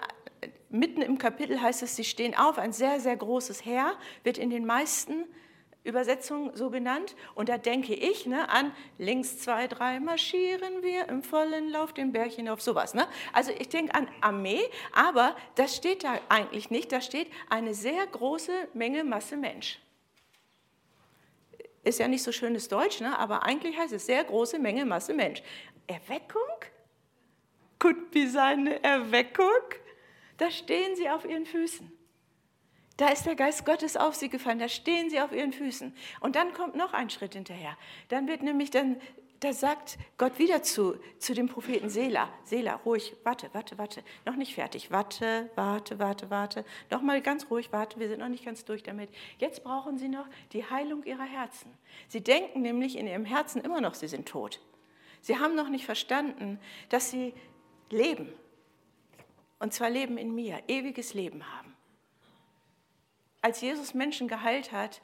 mitten 0.71 1.03
im 1.03 1.19
Kapitel 1.19 1.61
heißt 1.61 1.83
es, 1.83 1.97
sie 1.97 2.05
stehen 2.05 2.35
auf, 2.37 2.59
ein 2.59 2.73
sehr, 2.73 3.01
sehr 3.01 3.17
großes 3.17 3.65
Heer, 3.65 3.95
wird 4.25 4.39
in 4.39 4.51
den 4.51 4.65
meisten 4.65 5.25
Übersetzungen 5.85 6.57
so 6.57 6.71
genannt. 6.71 7.17
Und 7.35 7.49
da 7.49 7.59
denke 7.59 7.95
ich 7.95 8.27
ne, 8.27 8.49
an 8.49 8.73
links 8.99 9.39
zwei, 9.39 9.67
drei 9.67 10.01
marschieren 10.01 10.83
wir 10.83 11.09
im 11.09 11.23
vollen 11.23 11.71
Lauf 11.71 11.93
den 11.93 12.13
Berg 12.13 12.33
hinauf, 12.33 12.63
sowas. 12.63 12.95
Ne? 12.95 13.07
Also 13.33 13.53
ich 13.59 13.69
denke 13.69 13.95
an 13.95 14.09
Armee, 14.21 14.63
aber 14.93 15.37
das 15.57 15.77
steht 15.77 16.05
da 16.05 16.21
eigentlich 16.29 16.71
nicht. 16.71 16.93
Da 16.93 17.01
steht 17.01 17.29
eine 17.49 17.75
sehr 17.75 18.07
große 18.07 18.53
Menge 18.75 19.05
Masse 19.05 19.37
Mensch. 19.37 19.81
Ist 21.85 21.99
ja 21.99 22.07
nicht 22.07 22.23
so 22.23 22.31
schönes 22.31 22.69
Deutsch, 22.69 23.01
ne? 23.01 23.19
aber 23.19 23.43
eigentlich 23.43 23.77
heißt 23.77 23.93
es 23.93 24.07
sehr 24.07 24.23
große 24.23 24.61
Menge 24.61 24.87
Masse 24.87 25.15
Mensch. 25.15 25.43
Erweckung? 25.89 26.41
Could 27.83 28.13
be 28.13 28.29
seine 28.29 28.81
Erweckung. 28.85 29.49
Da 30.37 30.53
stehen 30.53 30.95
sie 30.95 31.11
auf 31.11 31.25
ihren 31.25 31.47
Füßen. 31.47 31.91
Da 32.97 33.09
ist 33.09 33.27
der 33.27 33.35
Geist 33.35 33.65
Gottes 33.65 33.97
auf 33.97 34.15
sie 34.15 34.29
gefallen, 34.29 34.61
da 34.61 34.69
stehen 34.69 35.11
sie 35.11 35.21
auf 35.21 35.33
ihren 35.33 35.53
Füßen. 35.53 35.93
Und 36.21 36.37
dann 36.37 36.53
kommt 36.53 36.77
noch 36.77 36.93
ein 36.93 37.11
Schritt 37.11 37.35
hinterher. 37.35 37.77
Dann 38.09 38.29
wird 38.29 38.43
nämlich 38.43 38.71
dann, 38.71 39.01
da 39.41 39.53
sagt 39.53 39.99
Gott 40.17 40.39
wieder 40.39 40.63
zu, 40.63 40.95
zu 41.19 41.35
dem 41.35 41.49
Propheten 41.49 41.91
Sela, 41.91 42.29
Sela, 42.45 42.75
ruhig, 42.85 43.17
warte, 43.25 43.51
warte, 43.53 43.77
warte, 43.79 44.05
noch 44.27 44.37
nicht 44.37 44.55
fertig, 44.55 44.93
warte, 44.93 45.51
warte, 45.57 45.99
warte, 45.99 46.31
warte, 46.31 46.65
noch 46.91 47.03
mal 47.03 47.21
ganz 47.21 47.51
ruhig, 47.51 47.73
warte, 47.73 47.99
wir 47.99 48.09
sind 48.09 48.21
noch 48.21 48.29
nicht 48.29 48.45
ganz 48.45 48.65
durch 48.65 48.85
damit. 48.85 49.11
Jetzt 49.39 49.65
brauchen 49.65 49.99
sie 49.99 50.09
noch 50.09 50.27
die 50.53 50.65
Heilung 50.65 51.03
ihrer 51.03 51.25
Herzen. 51.25 51.73
Sie 52.07 52.23
denken 52.23 52.63
nämlich 52.63 52.97
in 52.97 53.09
ihrem 53.09 53.25
Herzen 53.25 53.61
immer 53.63 53.81
noch, 53.81 53.95
sie 53.95 54.07
sind 54.07 54.29
tot. 54.29 54.61
Sie 55.23 55.39
haben 55.39 55.55
noch 55.55 55.69
nicht 55.69 55.87
verstanden, 55.87 56.61
dass 56.89 57.11
sie 57.11 57.33
Leben. 57.93 58.33
Und 59.59 59.73
zwar 59.73 59.91
Leben 59.91 60.19
in 60.19 60.35
mir, 60.35 60.63
ewiges 60.67 61.15
Leben 61.15 61.45
haben. 61.57 61.77
Als 63.41 63.61
Jesus 63.61 63.95
Menschen 63.95 64.29
geheilt 64.29 64.73
hat, 64.73 65.03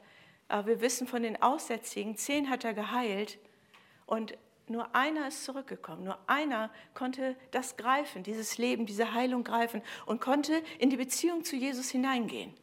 äh, 0.49 0.65
wir 0.65 0.81
wissen 0.81 1.07
von 1.07 1.23
den 1.23 1.41
Aussätzigen, 1.41 2.17
zehn 2.17 2.49
hat 2.49 2.65
er 2.65 2.73
geheilt 2.73 3.39
und 4.05 4.37
nur 4.67 4.95
einer 4.95 5.27
ist 5.27 5.45
zurückgekommen. 5.45 6.03
Nur 6.03 6.19
einer 6.27 6.69
konnte 6.93 7.35
das 7.51 7.75
greifen, 7.75 8.23
dieses 8.23 8.57
Leben, 8.57 8.85
diese 8.85 9.13
Heilung 9.13 9.43
greifen 9.43 9.81
und 10.05 10.21
konnte 10.21 10.61
in 10.77 10.89
die 10.89 10.97
Beziehung 10.97 11.43
zu 11.43 11.55
Jesus 11.55 11.89
hineingehen. 11.89 12.53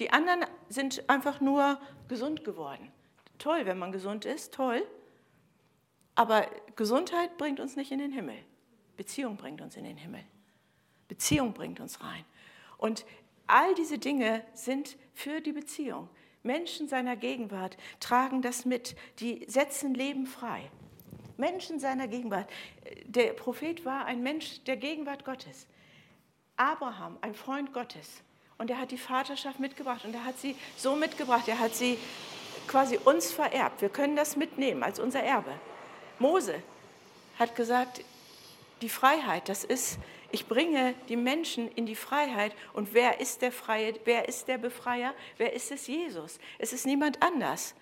Die 0.00 0.10
anderen 0.10 0.44
sind 0.68 1.08
einfach 1.08 1.40
nur 1.40 1.80
gesund 2.08 2.44
geworden. 2.44 2.90
Toll, 3.38 3.66
wenn 3.66 3.78
man 3.78 3.92
gesund 3.92 4.24
ist, 4.24 4.52
toll. 4.52 4.84
Aber 6.16 6.46
Gesundheit 6.74 7.36
bringt 7.38 7.60
uns 7.60 7.76
nicht 7.76 7.92
in 7.92 7.98
den 7.98 8.12
Himmel. 8.12 8.36
Beziehung 8.96 9.36
bringt 9.36 9.60
uns 9.60 9.76
in 9.76 9.84
den 9.84 9.96
Himmel. 9.96 10.24
Beziehung 11.08 11.52
bringt 11.52 11.80
uns 11.80 12.00
rein. 12.00 12.24
Und 12.78 13.04
all 13.46 13.74
diese 13.74 13.98
Dinge 13.98 14.44
sind 14.54 14.96
für 15.12 15.40
die 15.40 15.52
Beziehung. 15.52 16.08
Menschen 16.42 16.88
seiner 16.88 17.16
Gegenwart 17.16 17.76
tragen 18.00 18.42
das 18.42 18.64
mit, 18.64 18.96
die 19.20 19.44
setzen 19.48 19.94
Leben 19.94 20.26
frei. 20.26 20.70
Menschen 21.36 21.80
seiner 21.80 22.06
Gegenwart. 22.06 22.48
Der 23.06 23.32
Prophet 23.32 23.84
war 23.84 24.04
ein 24.04 24.22
Mensch 24.22 24.62
der 24.64 24.76
Gegenwart 24.76 25.24
Gottes. 25.24 25.66
Abraham, 26.56 27.18
ein 27.22 27.34
Freund 27.34 27.72
Gottes. 27.72 28.22
Und 28.58 28.70
er 28.70 28.78
hat 28.78 28.92
die 28.92 28.98
Vaterschaft 28.98 29.58
mitgebracht 29.58 30.04
und 30.04 30.14
er 30.14 30.24
hat 30.24 30.38
sie 30.38 30.54
so 30.76 30.94
mitgebracht, 30.94 31.48
er 31.48 31.58
hat 31.58 31.74
sie 31.74 31.98
quasi 32.68 32.98
uns 32.98 33.32
vererbt. 33.32 33.82
Wir 33.82 33.88
können 33.88 34.14
das 34.14 34.36
mitnehmen 34.36 34.82
als 34.82 35.00
unser 35.00 35.22
Erbe. 35.22 35.52
Mose 36.18 36.62
hat 37.38 37.56
gesagt, 37.56 38.04
die 38.82 38.88
Freiheit, 38.88 39.48
das 39.48 39.64
ist, 39.64 39.98
ich 40.30 40.46
bringe 40.46 40.94
die 41.08 41.16
Menschen 41.16 41.70
in 41.72 41.86
die 41.86 41.94
Freiheit. 41.94 42.54
Und 42.72 42.92
wer 42.92 43.20
ist 43.20 43.42
der 43.42 43.52
Freie, 43.52 43.94
wer 44.04 44.28
ist 44.28 44.48
der 44.48 44.58
Befreier? 44.58 45.14
Wer 45.36 45.52
ist 45.52 45.70
es? 45.70 45.86
Jesus. 45.86 46.38
Es 46.58 46.72
ist 46.72 46.86
niemand 46.86 47.22
anders. 47.22 47.74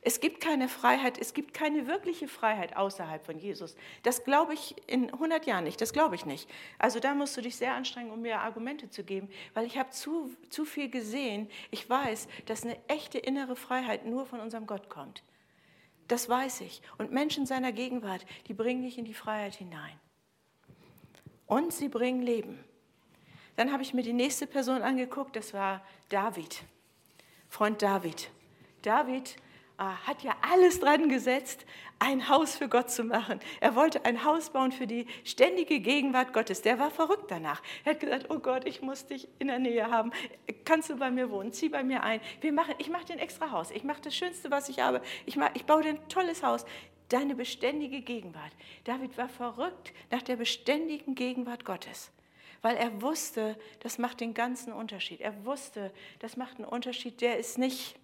Es 0.00 0.20
gibt 0.20 0.40
keine 0.40 0.68
Freiheit, 0.68 1.18
es 1.18 1.34
gibt 1.34 1.52
keine 1.52 1.88
wirkliche 1.88 2.28
Freiheit 2.28 2.76
außerhalb 2.76 3.26
von 3.26 3.36
Jesus. 3.36 3.74
Das 4.04 4.22
glaube 4.22 4.54
ich 4.54 4.76
in 4.86 5.12
100 5.12 5.44
Jahren 5.44 5.64
nicht, 5.64 5.80
das 5.80 5.92
glaube 5.92 6.14
ich 6.14 6.24
nicht. 6.24 6.48
Also 6.78 7.00
da 7.00 7.14
musst 7.14 7.36
du 7.36 7.40
dich 7.40 7.56
sehr 7.56 7.74
anstrengen, 7.74 8.12
um 8.12 8.22
mir 8.22 8.40
Argumente 8.40 8.88
zu 8.88 9.02
geben, 9.02 9.28
weil 9.54 9.66
ich 9.66 9.76
habe 9.76 9.90
zu, 9.90 10.30
zu 10.50 10.64
viel 10.64 10.88
gesehen. 10.88 11.50
Ich 11.72 11.90
weiß, 11.90 12.28
dass 12.46 12.62
eine 12.62 12.78
echte 12.86 13.18
innere 13.18 13.56
Freiheit 13.56 14.06
nur 14.06 14.24
von 14.24 14.38
unserem 14.38 14.68
Gott 14.68 14.88
kommt. 14.88 15.24
Das 16.06 16.28
weiß 16.28 16.60
ich. 16.60 16.80
Und 16.96 17.10
Menschen 17.10 17.44
seiner 17.44 17.72
Gegenwart, 17.72 18.24
die 18.46 18.54
bringen 18.54 18.82
dich 18.82 18.98
in 18.98 19.04
die 19.04 19.14
Freiheit 19.14 19.56
hinein 19.56 19.98
und 21.48 21.72
sie 21.72 21.88
bringen 21.88 22.22
Leben. 22.22 22.62
Dann 23.56 23.72
habe 23.72 23.82
ich 23.82 23.92
mir 23.92 24.02
die 24.02 24.12
nächste 24.12 24.46
Person 24.46 24.82
angeguckt, 24.82 25.34
das 25.34 25.52
war 25.52 25.84
David, 26.10 26.62
Freund 27.48 27.82
David. 27.82 28.30
David 28.82 29.36
äh, 29.78 29.82
hat 29.82 30.22
ja 30.22 30.36
alles 30.42 30.78
dran 30.78 31.08
gesetzt, 31.08 31.66
ein 31.98 32.28
Haus 32.28 32.56
für 32.56 32.68
Gott 32.68 32.90
zu 32.90 33.02
machen. 33.02 33.40
Er 33.60 33.74
wollte 33.74 34.04
ein 34.04 34.24
Haus 34.24 34.50
bauen 34.50 34.70
für 34.70 34.86
die 34.86 35.06
ständige 35.24 35.80
Gegenwart 35.80 36.32
Gottes. 36.32 36.62
Der 36.62 36.78
war 36.78 36.92
verrückt 36.92 37.30
danach. 37.30 37.60
Er 37.84 37.94
hat 37.94 38.00
gesagt, 38.00 38.26
oh 38.28 38.38
Gott, 38.38 38.64
ich 38.64 38.82
muss 38.82 39.06
dich 39.06 39.26
in 39.40 39.48
der 39.48 39.58
Nähe 39.58 39.90
haben. 39.90 40.12
Kannst 40.64 40.90
du 40.90 40.96
bei 40.96 41.10
mir 41.10 41.30
wohnen? 41.30 41.52
Zieh 41.52 41.68
bei 41.68 41.82
mir 41.82 42.04
ein. 42.04 42.20
Wir 42.40 42.52
machen, 42.52 42.74
ich 42.78 42.90
mache 42.90 43.06
dir 43.06 43.14
ein 43.14 43.18
extra 43.18 43.50
Haus. 43.50 43.72
Ich 43.72 43.82
mache 43.82 44.02
das 44.02 44.14
Schönste, 44.14 44.52
was 44.52 44.68
ich 44.68 44.78
habe. 44.78 45.00
Ich, 45.26 45.36
mach, 45.36 45.50
ich 45.54 45.64
baue 45.64 45.82
dir 45.82 45.90
ein 45.90 46.08
tolles 46.08 46.44
Haus 46.44 46.64
deine 47.08 47.34
beständige 47.34 48.00
Gegenwart. 48.00 48.52
David 48.84 49.16
war 49.16 49.28
verrückt 49.28 49.92
nach 50.10 50.22
der 50.22 50.36
beständigen 50.36 51.14
Gegenwart 51.14 51.64
Gottes, 51.64 52.10
weil 52.62 52.76
er 52.76 53.02
wusste, 53.02 53.58
das 53.80 53.98
macht 53.98 54.20
den 54.20 54.34
ganzen 54.34 54.72
Unterschied. 54.72 55.20
Er 55.20 55.44
wusste, 55.44 55.92
das 56.18 56.36
macht 56.36 56.56
einen 56.56 56.66
Unterschied, 56.66 57.20
der 57.20 57.38
ist 57.38 57.58
nicht, 57.58 57.96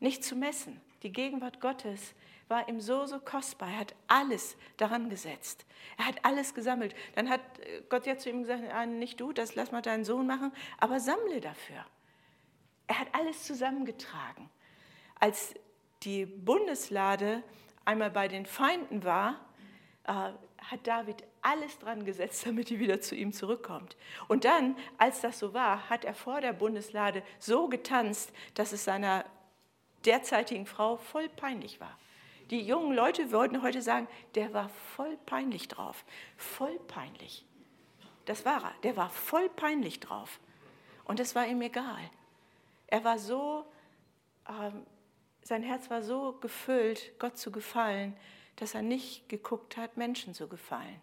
nicht 0.00 0.24
zu 0.24 0.36
messen. 0.36 0.80
Die 1.02 1.12
Gegenwart 1.12 1.60
Gottes 1.60 2.14
war 2.48 2.68
ihm 2.68 2.80
so, 2.80 3.06
so 3.06 3.18
kostbar. 3.18 3.70
Er 3.70 3.78
hat 3.78 3.94
alles 4.06 4.56
daran 4.76 5.10
gesetzt. 5.10 5.64
Er 5.96 6.06
hat 6.06 6.24
alles 6.24 6.54
gesammelt. 6.54 6.94
Dann 7.14 7.28
hat 7.28 7.40
Gott 7.88 8.06
ja 8.06 8.16
zu 8.18 8.30
ihm 8.30 8.42
gesagt, 8.42 8.62
ah, 8.72 8.86
nicht 8.86 9.20
du, 9.20 9.32
das 9.32 9.54
lass 9.54 9.72
mal 9.72 9.82
deinen 9.82 10.04
Sohn 10.04 10.26
machen, 10.26 10.52
aber 10.78 11.00
sammle 11.00 11.40
dafür. 11.40 11.84
Er 12.86 12.98
hat 12.98 13.08
alles 13.12 13.44
zusammengetragen. 13.44 14.50
Als 15.18 15.54
die 16.02 16.26
Bundeslade 16.26 17.42
einmal 17.84 18.10
bei 18.10 18.28
den 18.28 18.46
Feinden 18.46 19.04
war, 19.04 19.40
äh, 20.04 20.12
hat 20.12 20.86
David 20.86 21.24
alles 21.42 21.78
dran 21.78 22.04
gesetzt, 22.04 22.46
damit 22.46 22.70
die 22.70 22.78
wieder 22.78 23.00
zu 23.00 23.14
ihm 23.14 23.32
zurückkommt. 23.32 23.96
Und 24.28 24.44
dann, 24.44 24.76
als 24.98 25.20
das 25.20 25.38
so 25.38 25.54
war, 25.54 25.88
hat 25.90 26.04
er 26.04 26.14
vor 26.14 26.40
der 26.40 26.52
Bundeslade 26.52 27.22
so 27.38 27.68
getanzt, 27.68 28.32
dass 28.54 28.72
es 28.72 28.84
seiner 28.84 29.24
derzeitigen 30.04 30.66
Frau 30.66 30.96
voll 30.96 31.28
peinlich 31.28 31.80
war. 31.80 31.96
Die 32.50 32.60
jungen 32.60 32.94
Leute 32.94 33.32
wollten 33.32 33.62
heute 33.62 33.80
sagen, 33.80 34.08
der 34.34 34.52
war 34.52 34.68
voll 34.68 35.16
peinlich 35.26 35.68
drauf. 35.68 36.04
Voll 36.36 36.78
peinlich. 36.88 37.46
Das 38.26 38.44
war 38.44 38.62
er. 38.62 38.74
Der 38.82 38.96
war 38.96 39.10
voll 39.10 39.48
peinlich 39.48 40.00
drauf. 40.00 40.38
Und 41.04 41.18
es 41.18 41.34
war 41.34 41.46
ihm 41.46 41.62
egal. 41.62 42.10
Er 42.88 43.04
war 43.04 43.18
so 43.18 43.64
ähm, 44.48 44.84
sein 45.42 45.62
Herz 45.62 45.90
war 45.90 46.02
so 46.02 46.32
gefüllt, 46.40 47.18
Gott 47.18 47.36
zu 47.36 47.50
gefallen, 47.50 48.16
dass 48.56 48.74
er 48.74 48.82
nicht 48.82 49.28
geguckt 49.28 49.76
hat, 49.76 49.96
Menschen 49.96 50.34
zu 50.34 50.48
gefallen. 50.48 51.00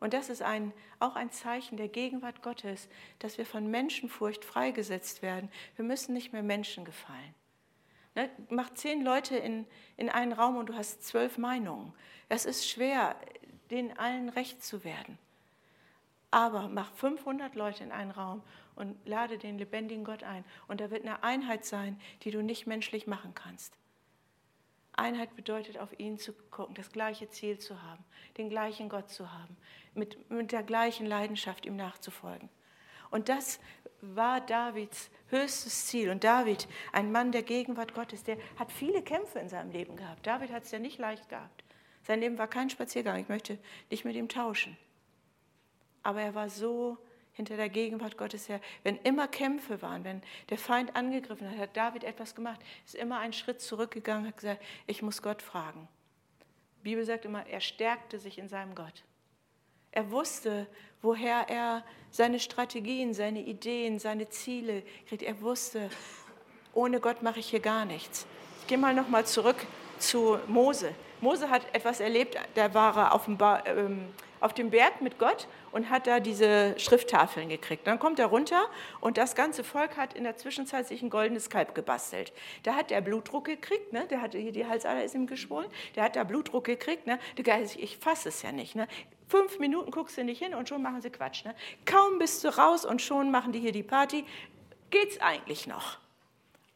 Und 0.00 0.14
das 0.14 0.28
ist 0.28 0.42
ein, 0.42 0.72
auch 1.00 1.16
ein 1.16 1.32
Zeichen 1.32 1.76
der 1.76 1.88
Gegenwart 1.88 2.42
Gottes, 2.42 2.88
dass 3.18 3.36
wir 3.38 3.46
von 3.46 3.68
Menschenfurcht 3.68 4.44
freigesetzt 4.44 5.22
werden. 5.22 5.50
Wir 5.76 5.84
müssen 5.84 6.14
nicht 6.14 6.32
mehr 6.32 6.42
Menschen 6.42 6.84
gefallen. 6.84 7.34
Ne? 8.14 8.30
Mach 8.48 8.72
zehn 8.74 9.02
Leute 9.02 9.36
in, 9.36 9.66
in 9.96 10.08
einen 10.08 10.32
Raum 10.32 10.56
und 10.56 10.68
du 10.68 10.74
hast 10.74 11.04
zwölf 11.04 11.36
Meinungen. 11.36 11.92
Es 12.28 12.44
ist 12.44 12.68
schwer, 12.68 13.16
denen 13.70 13.96
allen 13.96 14.28
recht 14.28 14.62
zu 14.62 14.84
werden. 14.84 15.18
Aber 16.30 16.68
mach 16.68 16.92
500 16.92 17.54
Leute 17.54 17.82
in 17.82 17.90
einen 17.90 18.10
Raum 18.10 18.42
und 18.78 18.96
lade 19.06 19.38
den 19.38 19.58
lebendigen 19.58 20.04
Gott 20.04 20.22
ein. 20.22 20.44
Und 20.68 20.80
da 20.80 20.90
wird 20.90 21.02
eine 21.02 21.22
Einheit 21.22 21.64
sein, 21.64 22.00
die 22.22 22.30
du 22.30 22.42
nicht 22.42 22.66
menschlich 22.66 23.06
machen 23.06 23.34
kannst. 23.34 23.76
Einheit 24.92 25.34
bedeutet, 25.36 25.78
auf 25.78 25.98
ihn 25.98 26.18
zu 26.18 26.32
gucken, 26.50 26.74
das 26.74 26.90
gleiche 26.90 27.28
Ziel 27.28 27.58
zu 27.58 27.82
haben, 27.82 28.04
den 28.36 28.48
gleichen 28.48 28.88
Gott 28.88 29.10
zu 29.10 29.32
haben, 29.32 29.56
mit, 29.94 30.30
mit 30.30 30.52
der 30.52 30.62
gleichen 30.62 31.06
Leidenschaft 31.06 31.66
ihm 31.66 31.76
nachzufolgen. 31.76 32.48
Und 33.10 33.28
das 33.28 33.60
war 34.00 34.40
Davids 34.40 35.10
höchstes 35.28 35.86
Ziel. 35.86 36.10
Und 36.10 36.24
David, 36.24 36.68
ein 36.92 37.10
Mann 37.10 37.32
der 37.32 37.42
Gegenwart 37.42 37.94
Gottes, 37.94 38.22
der 38.22 38.38
hat 38.58 38.70
viele 38.70 39.02
Kämpfe 39.02 39.38
in 39.38 39.48
seinem 39.48 39.70
Leben 39.70 39.96
gehabt. 39.96 40.26
David 40.26 40.52
hat 40.52 40.64
es 40.64 40.70
ja 40.70 40.78
nicht 40.78 40.98
leicht 40.98 41.28
gehabt. 41.28 41.64
Sein 42.02 42.20
Leben 42.20 42.38
war 42.38 42.48
kein 42.48 42.70
Spaziergang. 42.70 43.20
Ich 43.20 43.28
möchte 43.28 43.58
nicht 43.90 44.04
mit 44.04 44.14
ihm 44.14 44.28
tauschen. 44.28 44.76
Aber 46.02 46.22
er 46.22 46.34
war 46.34 46.48
so 46.48 46.98
hinter 47.38 47.56
der 47.56 47.68
Gegenwart 47.68 48.18
Gottes 48.18 48.48
her. 48.48 48.60
Wenn 48.82 48.98
immer 49.04 49.28
Kämpfe 49.28 49.80
waren, 49.80 50.02
wenn 50.02 50.22
der 50.50 50.58
Feind 50.58 50.96
angegriffen 50.96 51.48
hat, 51.48 51.56
hat 51.56 51.76
David 51.76 52.02
etwas 52.02 52.34
gemacht, 52.34 52.60
ist 52.84 52.96
immer 52.96 53.20
einen 53.20 53.32
Schritt 53.32 53.60
zurückgegangen, 53.60 54.26
hat 54.26 54.36
gesagt, 54.36 54.62
ich 54.88 55.02
muss 55.02 55.22
Gott 55.22 55.40
fragen. 55.40 55.86
Die 56.80 56.90
Bibel 56.90 57.04
sagt 57.04 57.24
immer, 57.24 57.46
er 57.46 57.60
stärkte 57.60 58.18
sich 58.18 58.38
in 58.38 58.48
seinem 58.48 58.74
Gott. 58.74 59.04
Er 59.92 60.10
wusste, 60.10 60.66
woher 61.00 61.48
er 61.48 61.84
seine 62.10 62.40
Strategien, 62.40 63.14
seine 63.14 63.40
Ideen, 63.40 64.00
seine 64.00 64.28
Ziele 64.28 64.82
kriegt. 65.06 65.22
Er 65.22 65.40
wusste, 65.40 65.90
ohne 66.74 66.98
Gott 66.98 67.22
mache 67.22 67.38
ich 67.38 67.50
hier 67.50 67.60
gar 67.60 67.84
nichts. 67.84 68.26
Ich 68.62 68.66
gehe 68.66 68.78
mal 68.78 68.94
noch 68.94 69.08
mal 69.08 69.24
zurück 69.24 69.56
zu 70.00 70.40
Mose. 70.48 70.92
Mose 71.20 71.50
hat 71.50 71.62
etwas 71.72 72.00
erlebt, 72.00 72.36
da 72.56 72.74
war 72.74 72.96
er 72.96 73.14
auf 73.14 73.26
dem, 73.26 73.38
ba 73.38 73.62
ähm, 73.64 74.08
auf 74.40 74.54
dem 74.54 74.70
Berg 74.70 75.00
mit 75.00 75.18
Gott 75.18 75.46
und 75.72 75.90
hat 75.90 76.06
da 76.06 76.20
diese 76.20 76.78
Schrifttafeln 76.78 77.48
gekriegt. 77.48 77.86
Dann 77.86 77.98
kommt 77.98 78.18
er 78.18 78.26
runter 78.26 78.68
und 79.00 79.18
das 79.18 79.34
ganze 79.34 79.64
Volk 79.64 79.96
hat 79.96 80.14
in 80.14 80.24
der 80.24 80.36
Zwischenzeit 80.36 80.86
sich 80.86 81.02
ein 81.02 81.10
goldenes 81.10 81.50
Kalb 81.50 81.74
gebastelt. 81.74 82.32
Da 82.62 82.74
hat 82.74 82.90
der 82.90 83.00
Blutdruck 83.00 83.44
gekriegt, 83.44 83.92
ne? 83.92 84.06
der 84.06 84.20
hatte 84.20 84.38
hier 84.38 84.52
die 84.52 84.66
Halsader 84.66 85.04
ist 85.04 85.14
ihm 85.14 85.26
geschwollen, 85.26 85.70
der 85.96 86.04
hat 86.04 86.16
da 86.16 86.24
Blutdruck 86.24 86.64
gekriegt. 86.64 87.06
Ne? 87.06 87.18
Ich 87.76 87.98
fasse 87.98 88.28
es 88.28 88.42
ja 88.42 88.52
nicht. 88.52 88.74
Ne? 88.74 88.88
Fünf 89.28 89.58
Minuten 89.58 89.90
guckst 89.90 90.16
du 90.16 90.24
nicht 90.24 90.42
hin 90.42 90.54
und 90.54 90.68
schon 90.68 90.82
machen 90.82 91.02
sie 91.02 91.10
Quatsch. 91.10 91.44
Ne? 91.44 91.54
Kaum 91.84 92.18
bist 92.18 92.44
du 92.44 92.56
raus 92.56 92.84
und 92.84 93.02
schon 93.02 93.30
machen 93.30 93.52
die 93.52 93.60
hier 93.60 93.72
die 93.72 93.82
Party. 93.82 94.24
Geht's 94.90 95.20
eigentlich 95.20 95.66
noch? 95.66 95.98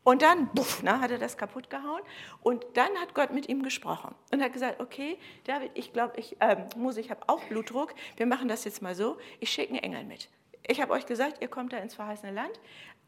Und 0.04 0.22
dann, 0.22 0.48
buff, 0.48 0.82
ne, 0.82 1.00
hat 1.00 1.10
er 1.10 1.18
das 1.18 1.36
kaputt 1.36 1.70
gehauen. 1.70 2.02
Und 2.40 2.66
dann 2.74 2.90
hat 3.00 3.14
Gott 3.14 3.32
mit 3.32 3.48
ihm 3.48 3.62
gesprochen 3.62 4.14
und 4.32 4.42
hat 4.42 4.52
gesagt, 4.52 4.80
okay, 4.80 5.16
David, 5.44 5.70
ich 5.74 5.92
glaube, 5.92 6.14
ich 6.18 6.40
äh, 6.40 6.56
muss, 6.76 6.96
ich 6.96 7.10
habe 7.10 7.20
auch 7.28 7.42
Blutdruck. 7.44 7.94
Wir 8.16 8.26
machen 8.26 8.48
das 8.48 8.64
jetzt 8.64 8.82
mal 8.82 8.94
so. 8.94 9.18
Ich 9.38 9.50
schicke 9.50 9.70
einen 9.70 9.82
Engel 9.82 10.04
mit. 10.04 10.28
Ich 10.66 10.80
habe 10.80 10.92
euch 10.92 11.06
gesagt, 11.06 11.40
ihr 11.40 11.48
kommt 11.48 11.72
da 11.72 11.78
ins 11.78 11.94
verheißene 11.94 12.32
Land, 12.32 12.60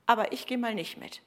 aber 0.07 0.33
ich 0.33 0.47
gehe 0.47 0.59
mal 0.59 0.75
nicht 0.75 0.99
mit. 0.99 1.23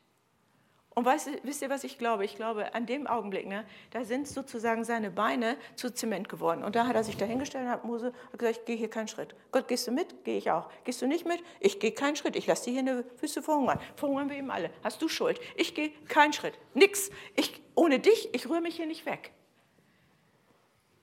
Und 0.97 1.05
weißt, 1.05 1.29
wisst 1.43 1.61
ihr, 1.61 1.69
was 1.69 1.83
ich 1.83 1.99
glaube? 1.99 2.25
Ich 2.25 2.35
glaube, 2.37 2.73
an 2.73 2.87
dem 2.87 3.05
Augenblick, 3.05 3.45
ne, 3.45 3.65
da 3.91 4.03
sind 4.03 4.27
sozusagen 4.27 4.83
seine 4.83 5.11
Beine 5.11 5.55
zu 5.75 5.93
Zement 5.93 6.27
geworden. 6.27 6.63
Und 6.63 6.75
da 6.75 6.87
hat 6.87 6.95
er 6.95 7.03
sich 7.03 7.15
dahingestellt 7.15 7.65
und 7.65 7.69
hat 7.69 7.85
Mose 7.85 8.13
gesagt, 8.35 8.61
ich 8.61 8.65
gehe 8.65 8.75
hier 8.77 8.89
keinen 8.89 9.07
Schritt. 9.07 9.35
Gott, 9.51 9.67
gehst 9.67 9.85
du 9.85 9.91
mit? 9.91 10.25
Gehe 10.25 10.39
ich 10.39 10.49
auch. 10.49 10.71
Gehst 10.85 10.99
du 11.03 11.05
nicht 11.05 11.27
mit? 11.27 11.43
Ich 11.59 11.79
gehe 11.79 11.91
keinen 11.91 12.15
Schritt. 12.15 12.35
Ich 12.35 12.47
lasse 12.47 12.65
dir 12.65 12.71
hier 12.71 12.79
eine 12.79 13.03
Füße 13.17 13.43
verhungern. 13.43 13.79
Verhungern 13.95 14.27
wir 14.31 14.37
eben 14.37 14.49
alle. 14.49 14.71
Hast 14.83 14.99
du 14.99 15.07
Schuld? 15.07 15.39
Ich 15.55 15.75
gehe 15.75 15.91
keinen 16.07 16.33
Schritt. 16.33 16.57
Nix. 16.73 17.11
Ich, 17.35 17.61
ohne 17.75 17.99
dich, 17.99 18.33
ich 18.33 18.49
rühre 18.49 18.61
mich 18.61 18.77
hier 18.77 18.87
nicht 18.87 19.05
weg. 19.05 19.29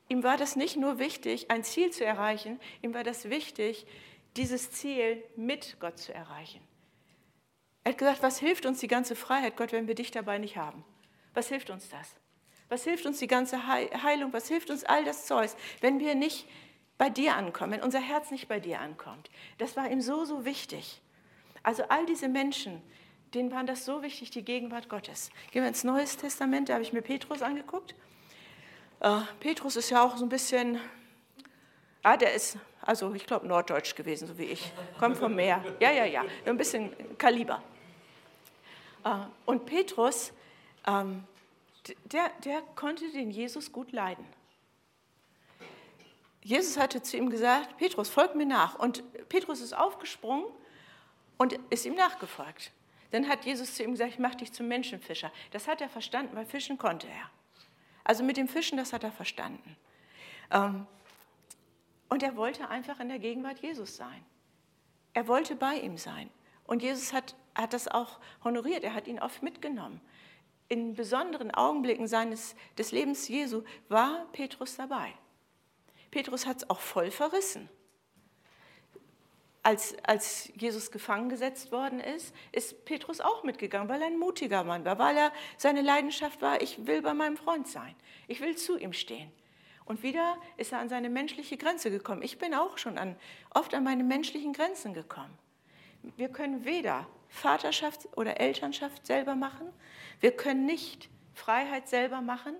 Ihm 0.09 0.25
war 0.25 0.37
das 0.37 0.57
nicht 0.57 0.77
nur 0.77 0.99
wichtig, 0.99 1.53
ein 1.53 1.63
Ziel 1.63 1.93
zu 1.93 2.05
erreichen, 2.05 2.59
ihm 2.83 2.95
war 2.95 3.05
das 3.05 3.31
wichtig, 3.31 3.87
dieses 4.37 4.73
Ziel 4.73 5.23
mit 5.37 5.77
Gott 5.79 5.99
zu 6.01 6.13
erreichen. 6.13 6.61
Er 7.85 7.93
hat 7.93 7.99
gesagt, 7.99 8.23
was 8.23 8.39
hilft 8.39 8.65
uns 8.65 8.81
die 8.81 8.89
ganze 8.89 9.15
Freiheit, 9.15 9.57
Gott, 9.57 9.73
wenn 9.73 9.87
wir 9.87 9.95
dich 9.95 10.11
dabei 10.11 10.39
nicht 10.39 10.57
haben? 10.57 10.85
Was 11.35 11.49
hilft 11.49 11.69
uns 11.69 11.91
das? 11.91 12.15
Was 12.71 12.85
hilft 12.85 13.05
uns 13.05 13.19
die 13.19 13.27
ganze 13.27 13.67
Heilung? 13.67 14.33
Was 14.33 14.49
hilft 14.49 14.71
uns 14.71 14.85
all 14.85 15.05
das 15.05 15.27
Zeug, 15.27 15.51
wenn 15.83 16.01
wir 16.01 16.15
nicht 16.15 16.49
bei 16.97 17.11
dir 17.11 17.37
ankommen, 17.37 17.73
wenn 17.73 17.83
unser 17.83 18.01
Herz 18.01 18.31
nicht 18.31 18.49
bei 18.49 18.59
dir 18.59 18.81
ankommt? 18.81 19.31
Das 19.59 19.77
war 19.77 19.91
ihm 19.91 20.01
so, 20.01 20.25
so 20.25 20.47
wichtig. 20.47 21.03
Also 21.63 21.85
all 21.89 22.07
diese 22.07 22.29
Menschen, 22.29 22.81
denen 23.35 23.53
war 23.53 23.65
das 23.65 23.85
so 23.85 24.03
wichtig, 24.03 24.31
die 24.31 24.45
Gegenwart 24.45 24.89
Gottes. 24.89 25.31
Gehen 25.51 25.63
wir 25.63 25.69
ins 25.69 25.85
Neue 25.85 26.05
Testament, 26.05 26.71
da 26.71 26.75
habe 26.75 26.85
ich 26.85 26.95
mir 26.95 27.03
Petrus 27.03 27.43
angeguckt. 27.43 27.95
Äh, 29.01 29.21
Petrus 29.41 29.77
ist 29.77 29.91
ja 29.91 30.03
auch 30.03 30.17
so 30.17 30.25
ein 30.25 30.31
bisschen, 30.31 30.81
ah, 32.03 32.17
der 32.17 32.33
ist, 32.33 32.57
also 32.81 33.13
ich 33.13 33.27
glaube, 33.27 33.47
norddeutsch 33.47 33.95
gewesen, 33.95 34.27
so 34.27 34.39
wie 34.39 34.45
ich. 34.45 34.73
Kommt 34.99 35.19
vom 35.19 35.35
Meer. 35.35 35.63
Ja, 35.81 35.93
ja, 35.93 36.07
ja, 36.07 36.25
ein 36.47 36.57
bisschen 36.57 36.91
Kaliber. 37.19 37.63
Äh, 39.05 39.11
und 39.47 39.67
Petrus, 39.67 40.33
ähm, 40.87 41.25
der, 42.05 42.31
der 42.45 42.63
konnte 42.75 43.11
den 43.13 43.31
Jesus 43.31 43.73
gut 43.73 43.93
leiden. 43.93 44.25
Jesus 46.43 46.77
hatte 46.77 47.03
zu 47.03 47.17
ihm 47.17 47.31
gesagt, 47.31 47.77
Petrus, 47.79 48.11
folg 48.11 48.35
mir 48.35 48.47
nach. 48.47 48.79
Und 48.79 49.03
Petrus 49.29 49.61
ist 49.61 49.75
aufgesprungen 49.75 50.45
und 51.39 51.59
ist 51.71 51.87
ihm 51.87 51.95
nachgefolgt. 51.95 52.71
Dann 53.13 53.29
hat 53.29 53.45
Jesus 53.45 53.75
zu 53.75 53.83
ihm 53.83 53.93
gesagt, 53.93 54.13
ich 54.13 54.19
mache 54.19 54.37
dich 54.37 54.53
zum 54.53 54.69
Menschenfischer. 54.69 55.33
Das 55.53 55.69
hat 55.69 55.81
er 55.81 55.89
verstanden, 55.89 56.37
weil 56.37 56.45
fischen 56.45 56.79
konnte 56.79 57.07
er. 57.07 57.31
Also 58.03 58.23
mit 58.25 58.37
dem 58.37 58.49
Fischen, 58.49 58.77
das 58.77 58.93
hat 58.93 59.05
er 59.05 59.13
verstanden. 59.13 59.77
Ähm, 60.51 60.87
und 62.11 62.23
er 62.23 62.37
wollte 62.37 62.69
einfach 62.69 63.01
in 63.01 63.09
der 63.09 63.19
Gegenwart 63.19 63.61
Jesus 63.61 63.97
sein. 63.97 64.25
Er 65.15 65.27
wollte 65.29 65.57
bei 65.57 65.77
ihm 65.77 65.97
sein. 65.97 66.29
Und 66.67 66.83
Jesus 66.83 67.13
hat 67.13 67.35
hat 67.55 67.73
das 67.73 67.89
auch 67.89 68.19
honoriert, 68.43 68.85
er 68.85 68.95
hat 68.95 69.07
ihn 69.07 69.21
oft 69.21 69.43
mitgenommen. 69.43 70.01
In 70.69 70.95
besonderen 70.95 71.51
Augenblicken 71.51 72.09
seines, 72.09 72.57
des 72.79 72.91
Lebens 72.93 73.29
Jesu 73.29 73.63
war 73.89 74.27
Petrus 74.33 74.77
dabei. 74.77 75.13
Petrus 76.11 76.47
hat 76.47 76.59
es 76.59 76.71
auch 76.71 76.81
voll 76.81 77.11
verrissen. 77.11 77.69
Als, 79.63 79.97
als 80.05 80.53
Jesus 80.57 80.91
gefangen 80.91 81.29
gesetzt 81.29 81.73
worden 81.73 81.99
ist, 81.99 82.35
ist 82.53 82.85
Petrus 82.85 83.21
auch 83.21 83.45
mitgegangen, 83.45 83.89
weil 83.89 84.01
er 84.01 84.09
ein 84.09 84.19
mutiger 84.19 84.63
Mann 84.63 84.85
war, 84.85 84.99
weil 84.99 85.17
er 85.17 85.33
seine 85.57 85.81
Leidenschaft 85.81 86.43
war, 86.43 86.61
ich 86.61 86.87
will 86.87 87.01
bei 87.01 87.15
meinem 87.15 87.37
Freund 87.37 87.67
sein, 87.67 87.95
ich 88.29 88.41
will 88.41 88.57
zu 88.57 88.77
ihm 88.77 88.93
stehen. 88.93 89.33
Und 89.87 90.03
wieder 90.03 90.39
ist 90.57 90.73
er 90.73 90.79
an 90.79 90.89
seine 90.89 91.11
menschliche 91.11 91.57
Grenze 91.57 91.91
gekommen. 91.91 92.23
Ich 92.23 92.39
bin 92.39 92.55
auch 92.55 92.79
schon 92.79 92.97
an, 92.97 93.17
oft 93.55 93.75
an 93.75 93.85
meine 93.85 94.05
menschlichen 94.05 94.53
Grenzen 94.53 94.95
gekommen. 94.95 95.37
Wir 96.17 96.29
können 96.29 96.65
weder 96.65 97.07
Vaterschaft 97.35 98.07
oder 98.17 98.41
Elternschaft 98.41 99.07
selber 99.07 99.35
machen. 99.35 99.67
Wir 100.21 100.31
können 100.31 100.67
nicht 100.67 101.11
Freiheit 101.35 101.89
selber 101.89 102.21
machen. 102.21 102.55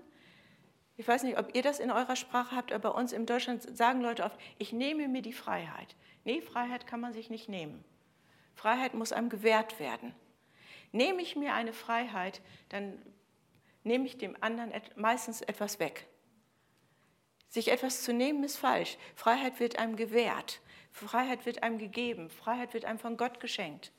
Ich 0.97 1.07
weiß 1.07 1.23
nicht, 1.23 1.39
ob 1.39 1.55
ihr 1.55 1.61
das 1.61 1.79
in 1.79 1.91
eurer 1.91 2.17
Sprache 2.17 2.55
habt, 2.55 2.73
aber 2.73 2.91
bei 2.91 2.99
uns 2.99 3.13
in 3.13 3.25
Deutschland 3.25 3.63
sagen 3.75 4.01
Leute 4.01 4.25
oft, 4.25 4.37
ich 4.57 4.73
nehme 4.73 5.07
mir 5.07 5.21
die 5.21 5.33
Freiheit. 5.33 5.95
Nee, 6.25 6.41
Freiheit 6.41 6.87
kann 6.87 6.99
man 6.99 7.13
sich 7.13 7.29
nicht 7.29 7.47
nehmen. 7.47 7.85
Freiheit 8.53 8.93
muss 8.93 9.13
einem 9.13 9.29
gewährt 9.29 9.79
werden. 9.79 10.13
Nehme 10.91 11.21
ich 11.21 11.37
mir 11.37 11.53
eine 11.53 11.73
Freiheit, 11.73 12.41
dann 12.67 13.01
nehme 13.83 14.05
ich 14.05 14.17
dem 14.17 14.35
anderen 14.41 14.73
meistens 14.97 15.41
etwas 15.41 15.79
weg. 15.79 16.05
Sich 17.47 17.71
etwas 17.71 18.03
zu 18.03 18.11
nehmen 18.11 18.43
ist 18.43 18.57
falsch. 18.57 18.97
Freiheit 19.15 19.61
wird 19.61 19.79
einem 19.79 19.95
gewährt. 19.95 20.59
Freiheit 20.91 21.45
wird 21.45 21.63
einem 21.63 21.77
gegeben. 21.77 22.29
Freiheit 22.29 22.73
wird 22.73 22.83
einem 22.83 22.99
von 22.99 23.15
Gott 23.15 23.39
geschenkt. 23.39 23.93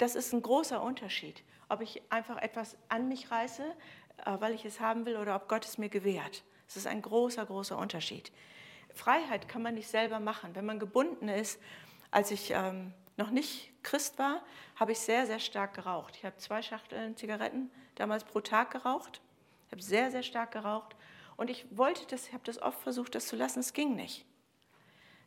Das 0.00 0.14
ist 0.14 0.32
ein 0.32 0.40
großer 0.40 0.82
Unterschied, 0.82 1.42
ob 1.68 1.82
ich 1.82 2.00
einfach 2.08 2.38
etwas 2.38 2.74
an 2.88 3.08
mich 3.08 3.30
reiße, 3.30 3.62
äh, 4.24 4.36
weil 4.40 4.54
ich 4.54 4.64
es 4.64 4.80
haben 4.80 5.04
will, 5.04 5.18
oder 5.18 5.36
ob 5.36 5.46
Gott 5.46 5.66
es 5.66 5.76
mir 5.76 5.90
gewährt. 5.90 6.42
Das 6.66 6.78
ist 6.78 6.86
ein 6.86 7.02
großer, 7.02 7.44
großer 7.44 7.76
Unterschied. 7.76 8.32
Freiheit 8.94 9.46
kann 9.46 9.60
man 9.60 9.74
nicht 9.74 9.88
selber 9.88 10.18
machen. 10.18 10.54
Wenn 10.54 10.64
man 10.64 10.78
gebunden 10.78 11.28
ist, 11.28 11.60
als 12.10 12.30
ich 12.30 12.50
ähm, 12.50 12.94
noch 13.18 13.28
nicht 13.28 13.74
Christ 13.82 14.18
war, 14.18 14.42
habe 14.74 14.92
ich 14.92 15.00
sehr, 15.00 15.26
sehr 15.26 15.38
stark 15.38 15.74
geraucht. 15.74 16.16
Ich 16.16 16.24
habe 16.24 16.38
zwei 16.38 16.62
Schachteln 16.62 17.14
Zigaretten 17.18 17.70
damals 17.96 18.24
pro 18.24 18.40
Tag 18.40 18.70
geraucht. 18.70 19.20
Ich 19.66 19.72
habe 19.72 19.82
sehr, 19.82 20.10
sehr 20.10 20.22
stark 20.22 20.52
geraucht. 20.52 20.96
Und 21.36 21.50
ich 21.50 21.66
wollte 21.76 22.06
das, 22.06 22.26
ich 22.26 22.32
habe 22.32 22.44
das 22.44 22.62
oft 22.62 22.80
versucht, 22.80 23.14
das 23.14 23.26
zu 23.26 23.36
lassen. 23.36 23.60
Es 23.60 23.74
ging 23.74 23.96
nicht. 23.96 24.24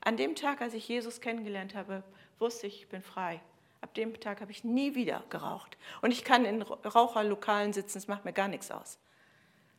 An 0.01 0.17
dem 0.17 0.33
Tag, 0.33 0.61
als 0.61 0.73
ich 0.73 0.87
Jesus 0.87 1.21
kennengelernt 1.21 1.75
habe, 1.75 2.03
wusste 2.39 2.65
ich, 2.65 2.81
ich 2.81 2.89
bin 2.89 3.03
frei. 3.03 3.39
Ab 3.83 3.93
dem 3.95 4.17
Tag 4.17 4.39
habe 4.39 4.49
ich 4.49 4.63
nie 4.63 4.95
wieder 4.95 5.25
geraucht. 5.29 5.77
Und 6.01 6.11
ich 6.11 6.23
kann 6.23 6.45
in 6.45 6.61
Raucherlokalen 6.61 7.73
sitzen, 7.73 7.97
es 7.97 8.07
macht 8.07 8.23
mir 8.23 8.31
gar 8.31 8.47
nichts 8.47 8.71
aus. 8.71 8.97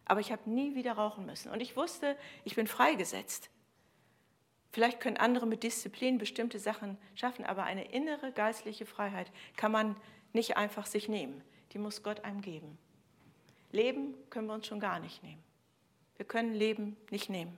Aber 0.05 0.21
ich 0.21 0.31
habe 0.31 0.51
nie 0.51 0.75
wieder 0.75 0.93
rauchen 0.93 1.25
müssen. 1.25 1.51
Und 1.51 1.61
ich 1.61 1.75
wusste, 1.75 2.15
ich 2.45 2.55
bin 2.55 2.67
freigesetzt. 2.67 3.49
Vielleicht 4.73 5.01
können 5.01 5.17
andere 5.17 5.47
mit 5.47 5.63
Disziplin 5.63 6.19
bestimmte 6.19 6.59
Sachen 6.59 6.99
schaffen, 7.15 7.47
aber 7.47 7.63
eine 7.63 7.93
innere 7.93 8.31
geistliche 8.31 8.85
Freiheit 8.85 9.33
kann 9.57 9.73
man 9.73 9.97
nicht 10.35 10.59
einfach 10.59 10.85
sich 10.85 11.09
nehmen. 11.09 11.43
Die 11.73 11.79
muss 11.79 12.03
Gott 12.03 12.27
einem 12.27 12.43
geben. 12.43 12.77
Leben 13.73 14.15
können 14.29 14.49
wir 14.49 14.55
uns 14.55 14.67
schon 14.67 14.81
gar 14.81 15.01
nicht 15.01 15.23
nehmen. 15.23 15.43
Wir 16.19 16.27
können 16.27 16.55
Leben 16.55 16.99
nicht 17.09 17.31
nehmen. 17.31 17.57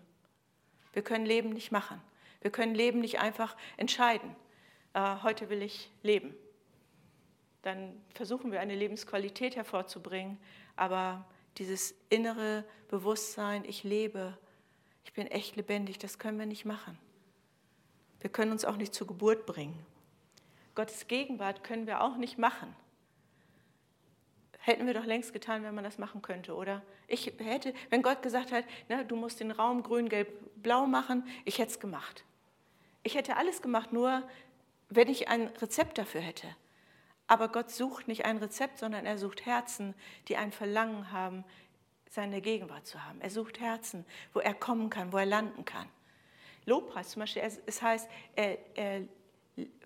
Wir 0.93 1.03
können 1.03 1.27
Leben 1.27 1.49
nicht 1.51 1.73
machen. 1.73 2.01
Wir 2.41 2.53
können 2.53 2.77
Leben 2.77 3.01
nicht 3.01 3.19
einfach 3.19 3.57
entscheiden. 3.77 4.37
Äh, 4.97 5.17
heute 5.23 5.51
will 5.51 5.63
ich 5.63 5.91
leben. 6.03 6.35
Dann 7.61 8.01
versuchen 8.15 8.51
wir 8.51 8.61
eine 8.61 8.75
Lebensqualität 8.75 9.55
hervorzubringen, 9.55 10.39
aber 10.75 11.27
dieses 11.59 11.95
innere 12.09 12.65
Bewusstsein, 12.89 13.67
ich 13.67 13.85
lebe, 13.85 14.39
ich 15.05 15.13
bin 15.13 15.27
echt 15.27 15.55
lebendig, 15.57 15.99
das 15.99 16.19
können 16.19 16.39
wir 16.39 16.47
nicht 16.47 16.65
machen. 16.65 16.99
Wir 18.21 18.31
können 18.31 18.53
uns 18.53 18.65
auch 18.65 18.77
nicht 18.77 18.95
zur 18.95 19.07
Geburt 19.07 19.45
bringen. 19.45 19.85
Gottes 20.75 21.07
Gegenwart 21.09 21.63
können 21.63 21.87
wir 21.87 22.01
auch 22.01 22.17
nicht 22.17 22.39
machen. 22.39 22.75
Hätten 24.61 24.87
wir 24.87 24.95
doch 24.95 25.05
längst 25.05 25.35
getan, 25.35 25.63
wenn 25.63 25.75
man 25.75 25.85
das 25.85 25.99
machen 25.99 26.23
könnte, 26.23 26.55
oder? 26.55 26.81
Ich 27.07 27.35
hätte, 27.39 27.75
wenn 27.91 28.03
Gott 28.03 28.23
gesagt 28.23 28.51
hat, 28.51 28.65
ne, 28.89 29.05
du 29.05 29.15
musst 29.15 29.41
den 29.41 29.51
Raum 29.51 29.83
grün, 29.83 30.09
gelb, 30.09 30.33
blau 30.63 30.87
machen, 30.87 31.29
ich 31.45 31.59
hätte 31.59 31.73
es 31.73 31.81
gemacht. 31.81 32.25
Ich 33.03 33.15
hätte 33.15 33.37
alles 33.37 33.63
gemacht, 33.63 33.93
nur 33.93 34.29
wenn 34.89 35.09
ich 35.09 35.29
ein 35.29 35.49
Rezept 35.49 35.99
dafür 35.99 36.21
hätte. 36.21 36.49
Aber 37.27 37.49
Gott 37.49 37.71
sucht 37.71 38.09
nicht 38.09 38.25
ein 38.25 38.39
Rezept, 38.39 38.79
sondern 38.79 39.05
er 39.05 39.19
sucht 39.19 39.47
Herzen, 39.47 39.95
die 40.29 40.37
ein 40.37 40.53
Verlangen 40.53 41.11
haben, 41.11 41.45
seine 42.09 42.41
Gegenwart 42.41 42.87
zu 42.87 43.05
haben. 43.05 43.21
Er 43.21 43.31
sucht 43.31 43.61
Herzen, 43.61 44.07
wo 44.33 44.41
er 44.41 44.55
kommen 44.55 44.91
kann, 44.91 45.13
wo 45.13 45.19
er 45.19 45.27
landen 45.27 45.65
kann. 45.65 45.89
Lobpreis 46.65 47.11
zum 47.11 47.21
Beispiel, 47.21 47.43
es 47.67 47.83
heißt, 47.83 48.09
er, 48.35 48.59
er 48.77 49.03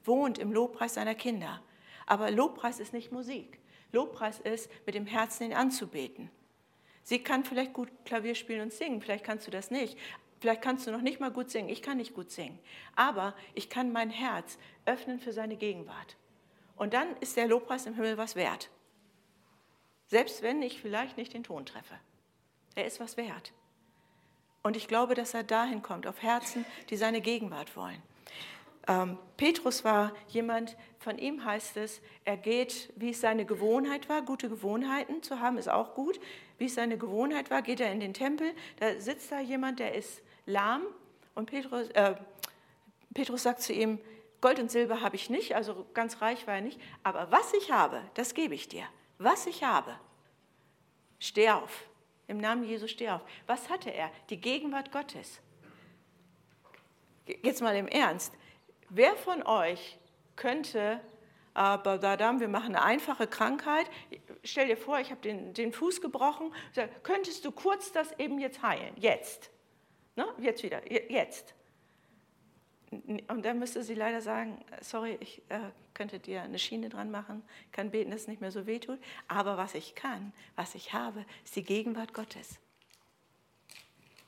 wohnt 0.04 0.38
im 0.38 0.52
Lobpreis 0.52 0.94
seiner 0.94 1.14
Kinder. 1.14 1.62
Aber 2.06 2.30
Lobpreis 2.30 2.80
ist 2.80 2.92
nicht 2.92 3.12
Musik. 3.12 3.58
Lobpreis 3.92 4.40
ist, 4.40 4.70
mit 4.86 4.94
dem 4.94 5.06
Herzen 5.06 5.44
ihn 5.44 5.54
anzubeten. 5.54 6.30
Sie 7.02 7.22
kann 7.22 7.44
vielleicht 7.44 7.72
gut 7.72 7.88
Klavier 8.04 8.34
spielen 8.34 8.62
und 8.62 8.72
singen, 8.72 9.00
vielleicht 9.00 9.24
kannst 9.24 9.46
du 9.46 9.50
das 9.50 9.70
nicht. 9.70 9.98
Vielleicht 10.40 10.62
kannst 10.62 10.86
du 10.86 10.90
noch 10.90 11.02
nicht 11.02 11.20
mal 11.20 11.30
gut 11.30 11.50
singen, 11.50 11.68
ich 11.68 11.82
kann 11.82 11.98
nicht 11.98 12.14
gut 12.14 12.30
singen. 12.30 12.58
Aber 12.96 13.34
ich 13.54 13.68
kann 13.68 13.92
mein 13.92 14.10
Herz 14.10 14.58
öffnen 14.86 15.20
für 15.20 15.32
seine 15.32 15.56
Gegenwart. 15.56 16.16
Und 16.76 16.94
dann 16.94 17.14
ist 17.20 17.36
der 17.36 17.46
Lobpreis 17.46 17.84
im 17.84 17.94
Himmel 17.94 18.16
was 18.16 18.36
wert. 18.36 18.70
Selbst 20.06 20.42
wenn 20.42 20.62
ich 20.62 20.80
vielleicht 20.80 21.18
nicht 21.18 21.34
den 21.34 21.44
Ton 21.44 21.66
treffe. 21.66 21.94
Er 22.74 22.86
ist 22.86 23.00
was 23.00 23.18
wert. 23.18 23.52
Und 24.62 24.76
ich 24.76 24.88
glaube, 24.88 25.14
dass 25.14 25.34
er 25.34 25.44
dahin 25.44 25.82
kommt, 25.82 26.06
auf 26.06 26.22
Herzen, 26.22 26.64
die 26.88 26.96
seine 26.96 27.20
Gegenwart 27.20 27.76
wollen. 27.76 28.02
Ähm, 28.88 29.18
Petrus 29.36 29.84
war 29.84 30.12
jemand, 30.28 30.76
von 30.98 31.18
ihm 31.18 31.44
heißt 31.44 31.76
es, 31.76 32.00
er 32.24 32.36
geht, 32.36 32.92
wie 32.96 33.10
es 33.10 33.20
seine 33.20 33.44
Gewohnheit 33.44 34.08
war, 34.08 34.22
gute 34.22 34.48
Gewohnheiten 34.48 35.22
zu 35.22 35.38
haben, 35.38 35.58
ist 35.58 35.68
auch 35.68 35.94
gut. 35.94 36.18
Wie 36.58 36.64
es 36.64 36.74
seine 36.74 36.96
Gewohnheit 36.98 37.50
war, 37.50 37.62
geht 37.62 37.80
er 37.80 37.92
in 37.92 38.00
den 38.00 38.14
Tempel, 38.14 38.52
da 38.78 38.98
sitzt 38.98 39.30
da 39.30 39.40
jemand, 39.40 39.80
der 39.80 39.94
ist 39.94 40.22
lahm 40.46 40.82
und 41.34 41.46
Petrus, 41.46 41.88
äh, 41.90 42.14
Petrus 43.14 43.42
sagt 43.42 43.62
zu 43.62 43.72
ihm, 43.72 43.98
Gold 44.40 44.58
und 44.58 44.70
Silber 44.70 45.02
habe 45.02 45.16
ich 45.16 45.28
nicht, 45.28 45.54
also 45.54 45.86
ganz 45.92 46.22
reich 46.22 46.46
war 46.46 46.54
er 46.54 46.60
nicht, 46.60 46.80
aber 47.02 47.30
was 47.30 47.52
ich 47.52 47.70
habe, 47.70 48.02
das 48.14 48.34
gebe 48.34 48.54
ich 48.54 48.68
dir. 48.68 48.84
Was 49.18 49.46
ich 49.46 49.64
habe, 49.64 49.94
steh 51.18 51.50
auf. 51.50 51.84
Im 52.26 52.38
Namen 52.38 52.64
Jesu 52.64 52.86
steh 52.86 53.10
auf. 53.10 53.20
Was 53.46 53.68
hatte 53.68 53.90
er? 53.90 54.10
Die 54.30 54.40
Gegenwart 54.40 54.92
Gottes. 54.92 55.40
Jetzt 57.42 57.60
mal 57.60 57.76
im 57.76 57.88
Ernst. 57.88 58.32
Wer 58.88 59.14
von 59.16 59.42
euch 59.42 59.98
könnte, 60.36 61.00
aber 61.52 61.98
da 61.98 62.40
wir 62.40 62.48
machen 62.48 62.74
eine 62.76 62.82
einfache 62.82 63.26
Krankheit, 63.26 63.90
stell 64.44 64.68
dir 64.68 64.76
vor, 64.76 65.00
ich 65.00 65.10
habe 65.10 65.20
den, 65.20 65.52
den 65.52 65.72
Fuß 65.72 66.00
gebrochen, 66.00 66.54
könntest 67.02 67.44
du 67.44 67.52
kurz 67.52 67.92
das 67.92 68.18
eben 68.18 68.38
jetzt 68.38 68.62
heilen? 68.62 68.94
Jetzt. 68.96 69.50
Ne? 70.16 70.26
Jetzt 70.38 70.62
wieder, 70.62 70.80
jetzt. 71.10 71.54
Und 72.90 73.44
dann 73.44 73.60
müsste 73.60 73.84
sie 73.84 73.94
leider 73.94 74.20
sagen, 74.20 74.64
sorry, 74.80 75.16
ich 75.20 75.42
äh, 75.48 75.60
könnte 75.94 76.18
dir 76.18 76.42
eine 76.42 76.58
Schiene 76.58 76.88
dran 76.88 77.10
machen, 77.10 77.44
kann 77.70 77.90
beten, 77.90 78.10
dass 78.10 78.22
es 78.22 78.28
nicht 78.28 78.40
mehr 78.40 78.50
so 78.50 78.66
weh 78.66 78.80
tut. 78.80 78.98
Aber 79.28 79.56
was 79.56 79.74
ich 79.74 79.94
kann, 79.94 80.32
was 80.56 80.74
ich 80.74 80.92
habe, 80.92 81.24
ist 81.44 81.54
die 81.54 81.62
Gegenwart 81.62 82.14
Gottes. 82.14 82.58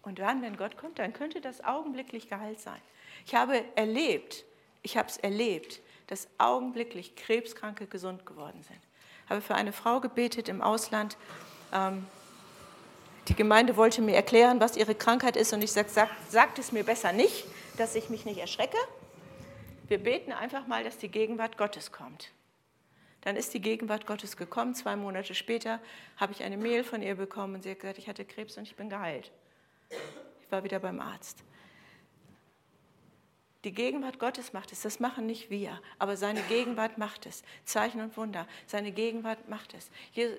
Und 0.02 0.20
dann, 0.20 0.42
wenn 0.42 0.56
Gott 0.56 0.76
kommt, 0.76 1.00
dann 1.00 1.12
könnte 1.12 1.40
das 1.40 1.62
augenblicklich 1.64 2.28
geheilt 2.28 2.60
sein. 2.60 2.80
Ich 3.26 3.34
habe 3.34 3.64
erlebt, 3.76 4.44
ich 4.82 4.96
habe 4.96 5.08
es 5.08 5.16
erlebt, 5.16 5.80
dass 6.06 6.28
augenblicklich 6.38 7.16
Krebskranke 7.16 7.86
gesund 7.86 8.26
geworden 8.26 8.62
sind. 8.62 8.80
Ich 9.24 9.30
habe 9.30 9.40
für 9.40 9.54
eine 9.54 9.72
Frau 9.72 10.00
gebetet 10.00 10.48
im 10.48 10.60
Ausland. 10.60 11.16
Ähm, 11.72 12.06
die 13.28 13.34
Gemeinde 13.34 13.76
wollte 13.76 14.02
mir 14.02 14.14
erklären, 14.14 14.60
was 14.60 14.76
ihre 14.76 14.94
Krankheit 14.94 15.36
ist 15.36 15.52
und 15.52 15.62
ich 15.62 15.72
sagte, 15.72 15.92
sag, 15.92 16.08
sagt 16.28 16.58
es 16.58 16.72
mir 16.72 16.84
besser 16.84 17.12
nicht, 17.12 17.44
dass 17.76 17.94
ich 17.94 18.10
mich 18.10 18.24
nicht 18.24 18.38
erschrecke. 18.38 18.76
Wir 19.88 19.98
beten 19.98 20.32
einfach 20.32 20.66
mal, 20.66 20.84
dass 20.84 20.98
die 20.98 21.08
Gegenwart 21.08 21.56
Gottes 21.56 21.92
kommt. 21.92 22.30
Dann 23.20 23.36
ist 23.36 23.54
die 23.54 23.60
Gegenwart 23.60 24.06
Gottes 24.06 24.36
gekommen. 24.36 24.74
Zwei 24.74 24.96
Monate 24.96 25.34
später 25.34 25.80
habe 26.16 26.32
ich 26.32 26.42
eine 26.42 26.56
Mail 26.56 26.82
von 26.82 27.02
ihr 27.02 27.14
bekommen 27.14 27.54
und 27.54 27.62
sie 27.62 27.70
hat 27.70 27.80
gesagt, 27.80 27.98
ich 27.98 28.08
hatte 28.08 28.24
Krebs 28.24 28.56
und 28.58 28.64
ich 28.64 28.74
bin 28.74 28.90
geheilt. 28.90 29.30
Ich 30.42 30.50
war 30.50 30.64
wieder 30.64 30.80
beim 30.80 31.00
Arzt. 31.00 31.44
Die 33.64 33.72
Gegenwart 33.72 34.18
Gottes 34.18 34.52
macht 34.52 34.72
es, 34.72 34.80
das 34.80 34.98
machen 34.98 35.26
nicht 35.26 35.48
wir, 35.48 35.80
aber 36.00 36.16
seine 36.16 36.42
Gegenwart 36.42 36.98
macht 36.98 37.26
es. 37.26 37.44
Zeichen 37.64 38.00
und 38.00 38.16
Wunder, 38.16 38.48
seine 38.66 38.90
Gegenwart 38.90 39.48
macht 39.48 39.74
es. 39.74 39.90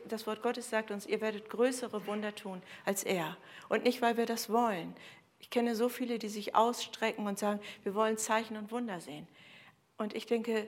Das 0.10 0.28
Wort 0.28 0.42
Gottes 0.42 0.70
sagt 0.70 0.92
uns, 0.92 1.06
ihr 1.06 1.22
werdet 1.22 1.50
größere 1.50 2.06
Wunder 2.06 2.36
tun 2.36 2.62
als 2.84 3.04
er. 3.04 3.38
Und 3.70 3.86
nicht, 3.86 4.02
weil 4.02 4.18
wir 4.18 4.26
das 4.26 4.50
wollen. 4.50 4.94
Ich 5.40 5.50
kenne 5.50 5.76
so 5.76 5.88
viele, 5.88 6.20
die 6.20 6.28
sich 6.28 6.56
ausstrecken 6.56 7.26
und 7.26 7.40
sagen, 7.40 7.62
wir 7.84 7.96
wollen 7.96 8.18
Zeichen 8.18 8.58
und 8.58 8.72
Wunder 8.72 9.00
sehen. 9.00 9.28
Und 9.98 10.16
ich 10.16 10.26
denke, 10.26 10.68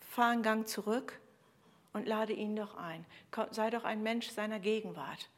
fahr 0.00 0.32
einen 0.32 0.42
Gang 0.42 0.68
zurück 0.68 1.18
und 1.94 2.06
lade 2.06 2.34
ihn 2.34 2.56
doch 2.56 2.76
ein. 2.76 3.06
Sei 3.52 3.70
doch 3.70 3.84
ein 3.84 4.02
Mensch 4.02 4.28
seiner 4.28 4.58
Gegenwart. 4.58 5.30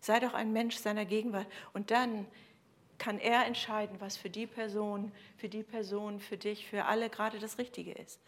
Sei 0.00 0.20
doch 0.20 0.34
ein 0.34 0.52
Mensch 0.52 0.76
seiner 0.76 1.06
Gegenwart. 1.06 1.46
Und 1.72 1.90
dann 1.90 2.26
kann 3.02 3.18
er 3.18 3.46
entscheiden, 3.46 3.96
was 3.98 4.16
für 4.16 4.30
die 4.30 4.46
Person, 4.46 5.10
für 5.36 5.48
die 5.48 5.64
Person, 5.64 6.20
für 6.20 6.36
dich, 6.36 6.68
für 6.68 6.84
alle 6.84 7.10
gerade 7.10 7.40
das 7.40 7.58
Richtige 7.58 7.90
ist. 7.90 8.20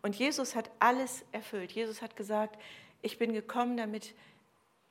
Und 0.00 0.16
Jesus 0.16 0.56
hat 0.56 0.70
alles 0.78 1.22
erfüllt. 1.32 1.72
Jesus 1.72 2.00
hat 2.00 2.16
gesagt, 2.16 2.58
ich 3.02 3.18
bin 3.18 3.34
gekommen, 3.34 3.76
damit 3.76 4.14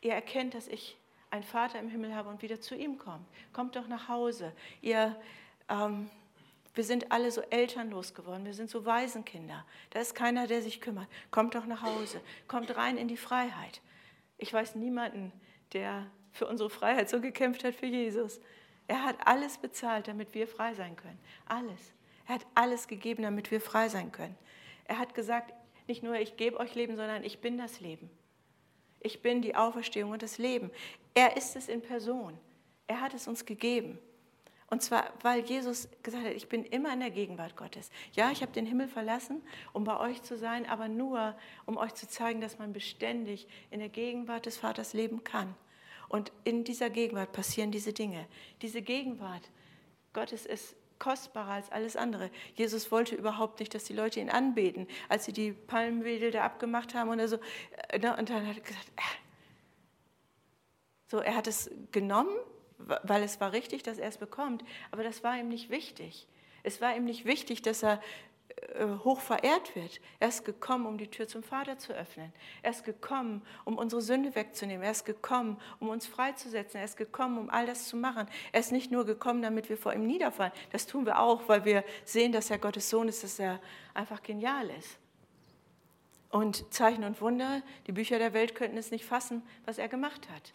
ihr 0.02 0.14
erkennt, 0.14 0.54
dass 0.54 0.68
ich 0.68 0.96
einen 1.32 1.42
Vater 1.42 1.80
im 1.80 1.90
Himmel 1.90 2.14
habe 2.14 2.30
und 2.30 2.44
wieder 2.44 2.62
zu 2.62 2.76
ihm 2.76 3.00
kommt. 3.00 3.26
Kommt 3.52 3.76
doch 3.76 3.88
nach 3.88 4.10
Hause. 4.10 4.54
Ihr, 4.84 5.20
ähm, 5.70 6.08
wir 6.76 6.84
sind 6.84 7.12
alle 7.12 7.32
so 7.32 7.42
elternlos 7.50 8.14
geworden. 8.14 8.46
Wir 8.46 8.54
sind 8.54 8.70
so 8.70 8.86
Waisenkinder. 8.86 9.66
Da 9.90 10.02
ist 10.02 10.14
keiner, 10.14 10.46
der 10.46 10.62
sich 10.62 10.82
kümmert. 10.82 11.08
Kommt 11.32 11.56
doch 11.56 11.66
nach 11.66 11.82
Hause. 11.82 12.22
Kommt 12.48 12.78
rein 12.78 13.00
in 13.00 13.08
die 13.08 13.18
Freiheit. 13.18 13.82
Ich 14.38 14.54
weiß 14.54 14.76
niemanden, 14.76 15.32
der 15.74 16.06
für 16.32 16.46
unsere 16.46 16.70
Freiheit 16.70 17.10
so 17.10 17.20
gekämpft 17.20 17.64
hat 17.64 17.74
für 17.74 17.88
Jesus. 17.88 18.40
Er 18.88 19.04
hat 19.04 19.16
alles 19.26 19.58
bezahlt, 19.58 20.08
damit 20.08 20.34
wir 20.34 20.48
frei 20.48 20.74
sein 20.74 20.96
können. 20.96 21.20
Alles. 21.46 21.94
Er 22.28 22.36
hat 22.36 22.46
alles 22.56 22.88
gegeben, 22.88 23.24
damit 23.24 23.52
wir 23.52 23.62
frei 23.62 23.90
sein 23.90 24.12
können. 24.12 24.38
Er 24.86 25.00
hat 25.00 25.16
gesagt, 25.16 25.54
nicht 25.88 26.04
nur 26.04 26.16
ich 26.16 26.38
gebe 26.38 26.60
euch 26.60 26.76
Leben, 26.76 26.96
sondern 26.96 27.24
ich 27.24 27.40
bin 27.40 27.58
das 27.58 27.80
Leben. 27.80 28.10
Ich 29.00 29.22
bin 29.22 29.42
die 29.42 29.56
Auferstehung 29.56 30.12
und 30.12 30.24
das 30.24 30.38
Leben. 30.38 30.72
Er 31.14 31.38
ist 31.38 31.56
es 31.56 31.68
in 31.68 31.82
Person. 31.82 32.38
Er 32.88 33.02
hat 33.02 33.14
es 33.14 33.28
uns 33.28 33.46
gegeben. 33.46 34.00
Und 34.68 34.82
zwar, 34.82 35.14
weil 35.22 35.42
Jesus 35.42 35.88
gesagt 36.02 36.26
hat, 36.26 36.34
ich 36.34 36.50
bin 36.50 36.64
immer 36.64 36.92
in 36.92 37.00
der 37.00 37.12
Gegenwart 37.12 37.56
Gottes. 37.56 37.92
Ja, 38.14 38.32
ich 38.32 38.42
habe 38.42 38.52
den 38.52 38.66
Himmel 38.66 38.88
verlassen, 38.88 39.44
um 39.74 39.84
bei 39.84 40.00
euch 40.00 40.24
zu 40.24 40.38
sein, 40.38 40.68
aber 40.68 40.88
nur, 40.88 41.36
um 41.66 41.78
euch 41.78 41.94
zu 41.94 42.08
zeigen, 42.08 42.42
dass 42.42 42.58
man 42.58 42.74
beständig 42.74 43.48
in 43.70 43.80
der 43.80 43.90
Gegenwart 43.90 44.48
des 44.48 44.58
Vaters 44.58 44.94
leben 44.94 45.24
kann. 45.24 45.56
Und 46.08 46.32
in 46.44 46.64
dieser 46.64 46.90
Gegenwart 46.90 47.32
passieren 47.32 47.72
diese 47.72 47.94
Dinge. 47.94 48.28
Diese 48.62 48.82
Gegenwart 48.82 49.50
Gottes 50.14 50.46
ist 50.46 50.76
kostbarer 50.98 51.52
als 51.52 51.72
alles 51.72 51.96
andere. 51.96 52.32
Jesus 52.56 52.92
wollte 52.92 53.16
überhaupt 53.16 53.60
nicht, 53.60 53.74
dass 53.74 53.84
die 53.84 53.94
Leute 53.94 54.20
ihn 54.20 54.30
anbeten, 54.30 54.88
als 55.10 55.26
sie 55.26 55.34
die 55.34 55.52
Palmwedel 55.52 56.32
da 56.32 56.44
abgemacht 56.44 56.94
haben 56.94 57.10
und, 57.10 57.28
so. 57.28 57.38
Äh, 57.90 58.00
ne, 58.00 58.16
und 58.18 58.30
dann 58.30 58.48
hat 58.48 58.56
er 58.56 58.62
gesagt, 58.62 58.92
äh. 58.96 59.02
so, 61.08 61.20
er 61.20 61.36
hat 61.36 61.48
es 61.48 61.70
genommen, 61.92 62.36
weil 62.78 63.24
es 63.24 63.40
war 63.42 63.52
richtig, 63.52 63.84
dass 63.84 63.98
er 63.98 64.08
es 64.08 64.18
bekommt, 64.18 64.64
aber 64.92 65.04
das 65.04 65.24
war 65.24 65.38
ihm 65.38 65.50
nicht 65.50 65.70
wichtig. 65.70 66.28
Es 66.64 66.82
war 66.82 66.96
ihm 66.96 67.06
nicht 67.06 67.26
wichtig, 67.26 67.62
dass 67.62 67.84
er 67.84 68.02
hoch 69.04 69.20
verehrt 69.20 69.76
wird. 69.76 70.00
Er 70.20 70.30
ist 70.30 70.44
gekommen, 70.44 70.86
um 70.86 70.98
die 70.98 71.10
Tür 71.10 71.28
zum 71.28 71.44
Vater 71.44 71.78
zu 71.78 71.94
öffnen. 71.94 72.34
Er 72.62 72.72
ist 72.72 72.84
gekommen, 72.84 73.42
um 73.64 73.78
unsere 73.78 74.02
Sünde 74.02 74.36
wegzunehmen. 74.36 74.84
Er 74.84 74.92
ist 74.92 75.06
gekommen, 75.06 75.60
um 75.80 75.90
uns 75.90 76.08
freizusetzen. 76.08 76.80
Er 76.80 76.86
ist 76.86 76.98
gekommen, 76.98 77.38
um 77.38 77.50
all 77.50 77.66
das 77.66 77.88
zu 77.88 77.98
machen. 77.98 78.28
Er 78.52 78.60
ist 78.60 78.72
nicht 78.72 78.92
nur 78.92 79.06
gekommen, 79.06 79.42
damit 79.42 79.70
wir 79.70 79.78
vor 79.78 79.94
ihm 79.94 80.06
niederfallen. 80.06 80.52
Das 80.72 80.88
tun 80.88 81.06
wir 81.06 81.20
auch, 81.20 81.48
weil 81.48 81.66
wir 81.66 81.84
sehen, 82.04 82.32
dass 82.32 82.50
er 82.50 82.58
Gottes 82.58 82.90
Sohn 82.90 83.08
ist, 83.08 83.24
dass 83.24 83.40
er 83.40 83.60
einfach 83.94 84.22
genial 84.24 84.70
ist. 84.72 84.98
Und 86.30 86.74
Zeichen 86.74 87.04
und 87.04 87.22
Wunder, 87.22 87.62
die 87.88 87.94
Bücher 87.94 88.20
der 88.20 88.34
Welt 88.34 88.56
könnten 88.56 88.78
es 88.78 88.92
nicht 88.92 89.06
fassen, 89.06 89.44
was 89.66 89.78
er 89.78 89.88
gemacht 89.88 90.28
hat. 90.30 90.54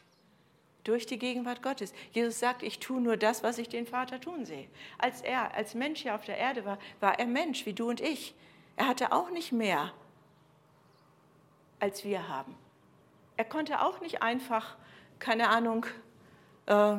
Durch 0.84 1.06
die 1.06 1.18
Gegenwart 1.18 1.62
Gottes. 1.62 1.92
Jesus 2.12 2.40
sagt, 2.40 2.62
ich 2.62 2.78
tue 2.78 3.00
nur 3.00 3.16
das, 3.16 3.42
was 3.42 3.58
ich 3.58 3.68
den 3.68 3.86
Vater 3.86 4.20
tun 4.20 4.44
sehe. 4.44 4.66
Als 4.98 5.20
er 5.20 5.54
als 5.54 5.74
Mensch 5.74 6.00
hier 6.02 6.14
auf 6.14 6.24
der 6.24 6.38
Erde 6.38 6.64
war, 6.64 6.78
war 7.00 7.18
er 7.18 7.26
Mensch 7.26 7.66
wie 7.66 7.74
du 7.74 7.88
und 7.88 8.00
ich. 8.00 8.34
Er 8.76 8.88
hatte 8.88 9.12
auch 9.12 9.30
nicht 9.30 9.52
mehr, 9.52 9.92
als 11.80 12.04
wir 12.04 12.28
haben. 12.28 12.54
Er 13.36 13.44
konnte 13.44 13.82
auch 13.82 14.00
nicht 14.00 14.22
einfach, 14.22 14.76
keine 15.18 15.48
Ahnung, 15.50 15.86
äh, 16.66 16.96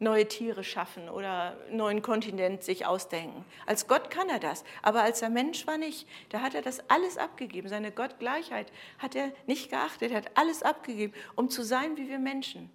neue 0.00 0.26
Tiere 0.26 0.64
schaffen 0.64 1.08
oder 1.08 1.56
einen 1.68 1.76
neuen 1.76 2.02
Kontinent 2.02 2.64
sich 2.64 2.86
ausdenken. 2.86 3.44
Als 3.66 3.86
Gott 3.86 4.10
kann 4.10 4.28
er 4.28 4.40
das, 4.40 4.64
aber 4.82 5.02
als 5.02 5.22
er 5.22 5.28
Mensch 5.28 5.66
war 5.66 5.76
nicht. 5.76 6.08
Da 6.30 6.40
hat 6.40 6.54
er 6.54 6.62
das 6.62 6.88
alles 6.88 7.18
abgegeben. 7.18 7.68
Seine 7.68 7.92
Gottgleichheit 7.92 8.72
hat 8.98 9.14
er 9.14 9.30
nicht 9.46 9.70
geachtet. 9.70 10.10
Er 10.10 10.18
hat 10.18 10.30
alles 10.34 10.62
abgegeben, 10.62 11.12
um 11.36 11.50
zu 11.50 11.62
sein 11.62 11.96
wie 11.96 12.08
wir 12.08 12.18
Menschen. 12.18 12.70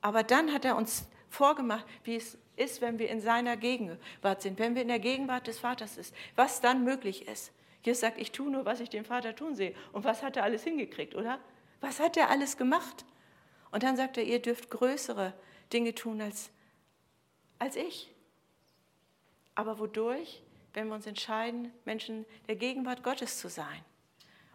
Aber 0.00 0.22
dann 0.22 0.52
hat 0.54 0.64
er 0.64 0.76
uns 0.76 1.08
vorgemacht, 1.28 1.84
wie 2.04 2.16
es 2.16 2.38
ist, 2.56 2.80
wenn 2.80 2.98
wir 2.98 3.10
in 3.10 3.20
seiner 3.20 3.56
Gegenwart 3.56 4.42
sind, 4.42 4.58
wenn 4.58 4.74
wir 4.74 4.82
in 4.82 4.88
der 4.88 5.00
Gegenwart 5.00 5.48
des 5.48 5.58
Vaters 5.58 5.96
sind, 5.96 6.12
was 6.36 6.60
dann 6.60 6.84
möglich 6.84 7.26
ist. 7.28 7.52
Jesus 7.82 8.00
sagt, 8.00 8.18
ich 8.18 8.32
tue 8.32 8.50
nur, 8.50 8.64
was 8.64 8.80
ich 8.80 8.90
den 8.90 9.04
Vater 9.04 9.34
tun 9.34 9.54
sehe. 9.54 9.74
Und 9.92 10.04
was 10.04 10.22
hat 10.22 10.36
er 10.36 10.44
alles 10.44 10.62
hingekriegt, 10.62 11.14
oder? 11.14 11.38
Was 11.80 12.00
hat 12.00 12.16
er 12.16 12.30
alles 12.30 12.56
gemacht? 12.56 13.04
Und 13.70 13.82
dann 13.82 13.96
sagt 13.96 14.16
er, 14.16 14.24
ihr 14.24 14.40
dürft 14.40 14.70
größere 14.70 15.32
Dinge 15.72 15.94
tun 15.94 16.20
als 16.20 16.50
als 17.58 17.76
ich. 17.76 18.12
Aber 19.54 19.78
wodurch? 19.78 20.42
Wenn 20.74 20.88
wir 20.88 20.94
uns 20.94 21.06
entscheiden, 21.06 21.72
Menschen 21.84 22.24
der 22.46 22.56
Gegenwart 22.56 23.02
Gottes 23.02 23.38
zu 23.38 23.48
sein. 23.48 23.84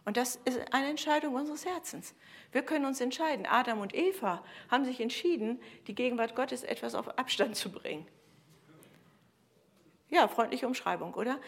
Und 0.05 0.17
das 0.17 0.35
ist 0.45 0.73
eine 0.73 0.89
Entscheidung 0.89 1.33
unseres 1.35 1.65
Herzens. 1.65 2.13
Wir 2.51 2.61
können 2.61 2.85
uns 2.85 3.01
entscheiden. 3.01 3.45
Adam 3.45 3.79
und 3.79 3.95
Eva 3.95 4.43
haben 4.69 4.85
sich 4.85 4.99
entschieden, 4.99 5.61
die 5.87 5.95
Gegenwart 5.95 6.35
Gottes 6.35 6.63
etwas 6.63 6.93
auf 6.93 7.17
Abstand 7.17 7.55
zu 7.55 7.71
bringen. 7.71 8.05
Ja, 10.09 10.27
freundliche 10.27 10.67
Umschreibung, 10.67 11.13
oder? 11.15 11.39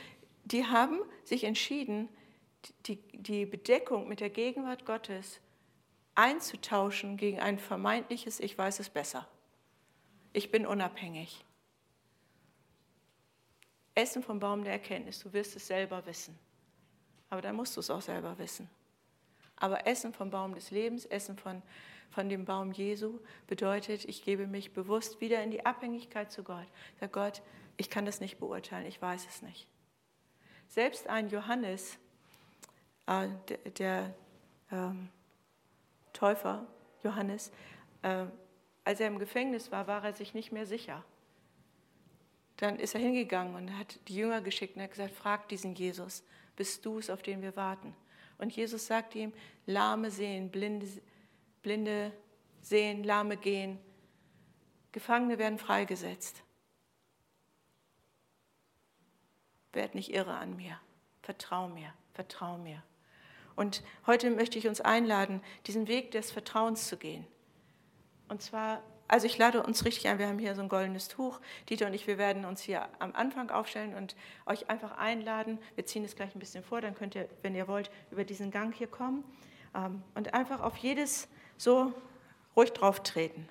Die 0.46 0.66
haben 0.66 1.00
sich 1.24 1.44
entschieden, 1.44 2.10
die, 2.88 2.96
die 3.14 3.46
Bedeckung 3.46 4.08
mit 4.08 4.20
der 4.20 4.30
Gegenwart 4.30 4.86
Gottes 4.86 5.40
einzutauschen 6.16 7.18
gegen 7.18 7.40
ein 7.40 7.60
vermeintliches 7.60 8.40
Ich 8.40 8.58
weiß 8.58 8.80
es 8.80 8.90
besser. 8.90 9.28
Ich 10.34 10.50
bin 10.50 10.66
unabhängig. 10.66 11.45
Essen 13.96 14.22
vom 14.22 14.40
Baum 14.40 14.64
der 14.64 14.74
Erkenntnis, 14.74 15.20
du 15.20 15.32
wirst 15.34 15.56
es 15.56 15.68
selber 15.68 16.06
wissen. 16.06 16.38
Aber 17.30 17.42
dann 17.42 17.56
musst 17.56 17.76
du 17.76 17.80
es 17.80 17.90
auch 17.90 18.02
selber 18.02 18.38
wissen. 18.38 18.70
Aber 19.56 19.88
Essen 19.88 20.14
vom 20.14 20.30
Baum 20.30 20.54
des 20.54 20.70
Lebens, 20.72 21.06
Essen 21.06 21.38
von, 21.38 21.62
von 22.10 22.28
dem 22.28 22.46
Baum 22.46 22.72
Jesu 22.72 23.20
bedeutet, 23.48 24.06
ich 24.06 24.24
gebe 24.24 24.48
mich 24.48 24.74
bewusst 24.74 25.22
wieder 25.22 25.42
in 25.42 25.50
die 25.50 25.66
Abhängigkeit 25.66 26.32
zu 26.32 26.44
Gott. 26.44 26.68
Sag 27.00 27.14
Gott, 27.14 27.42
ich 27.78 27.90
kann 27.90 28.06
das 28.06 28.20
nicht 28.20 28.38
beurteilen, 28.38 28.86
ich 28.86 29.02
weiß 29.02 29.26
es 29.28 29.42
nicht. 29.42 29.68
Selbst 30.68 31.08
ein 31.08 31.30
Johannes, 31.30 31.98
äh, 33.08 33.30
der, 33.48 33.58
der 33.72 34.16
ähm, 34.72 35.10
Täufer 36.12 36.68
Johannes, 37.04 37.52
äh, 38.02 38.26
als 38.84 39.00
er 39.00 39.08
im 39.08 39.20
Gefängnis 39.20 39.72
war, 39.72 39.88
war 39.88 40.04
er 40.04 40.14
sich 40.14 40.34
nicht 40.34 40.52
mehr 40.52 40.66
sicher. 40.66 41.04
Dann 42.58 42.80
ist 42.80 42.96
er 42.96 43.02
hingegangen 43.02 43.56
und 43.56 43.78
hat 43.78 44.00
die 44.08 44.16
Jünger 44.16 44.42
geschickt 44.42 44.76
und 44.76 44.82
hat 44.82 44.92
gesagt, 44.92 45.14
frag 45.14 45.50
diesen 45.50 45.76
Jesus, 45.76 46.24
bist 46.56 46.86
du 46.86 47.00
es, 47.00 47.10
auf 47.10 47.22
den 47.22 47.42
wir 47.42 47.56
warten? 47.56 47.96
Und 48.38 48.56
Jesus 48.56 48.88
sagte 48.88 49.20
ihm, 49.20 49.34
Lahme 49.66 50.12
sehen, 50.12 50.50
Blinde, 50.50 50.88
Blinde 51.62 52.12
sehen, 52.62 53.04
Lahme 53.04 53.38
gehen, 53.38 53.80
Gefangene 54.92 55.38
werden 55.38 55.60
freigesetzt. 55.60 56.42
Werd 59.74 59.94
nicht 59.94 60.14
irre 60.14 60.36
an 60.36 60.56
mir, 60.56 60.80
vertrau 61.22 61.68
mir, 61.68 61.94
vertrau 62.14 62.58
mir. 62.58 62.82
Und 63.58 63.84
heute 64.06 64.32
möchte 64.32 64.58
ich 64.58 64.68
uns 64.68 64.80
einladen, 64.80 65.42
diesen 65.68 65.88
Weg 65.88 66.12
des 66.12 66.32
Vertrauens 66.32 66.88
zu 66.88 66.96
gehen. 66.96 67.28
Und 68.30 68.42
zwar 68.42 68.82
also 69.08 69.28
ich 69.28 69.38
lade 69.38 69.62
uns 69.62 69.86
richtig 69.86 70.08
ein, 70.08 70.18
wir 70.18 70.28
haben 70.28 70.40
hier 70.40 70.56
so 70.56 70.62
ein 70.62 70.70
goldenes 70.70 71.08
Tuch. 71.08 71.40
Dieter 71.70 71.88
und 71.88 71.94
ich, 71.94 72.08
wir 72.08 72.18
werden 72.18 72.46
uns 72.46 72.62
hier 72.62 72.88
am 73.00 73.14
Anfang 73.14 73.52
aufstellen 73.52 73.94
und 73.94 74.16
euch 74.46 74.70
einfach 74.70 74.98
einladen. 74.98 75.60
Wir 75.76 75.86
ziehen 75.86 76.04
es 76.04 76.16
gleich 76.16 76.34
ein 76.36 76.40
bisschen 76.40 76.64
vor, 76.64 76.82
dann 76.82 76.96
könnt 76.96 77.16
ihr, 77.16 77.30
wenn 77.42 77.54
ihr 77.54 77.68
wollt, 77.68 77.92
über 78.12 78.24
diesen 78.24 78.50
Gang 78.50 78.74
hier 78.74 78.88
kommen 78.88 79.24
ähm, 79.76 80.02
und 80.16 80.34
einfach 80.34 80.62
auf 80.62 80.78
jedes 80.78 81.28
so 81.58 81.94
ruhig 82.56 82.74
drauf 82.74 83.04
treten. 83.04 83.48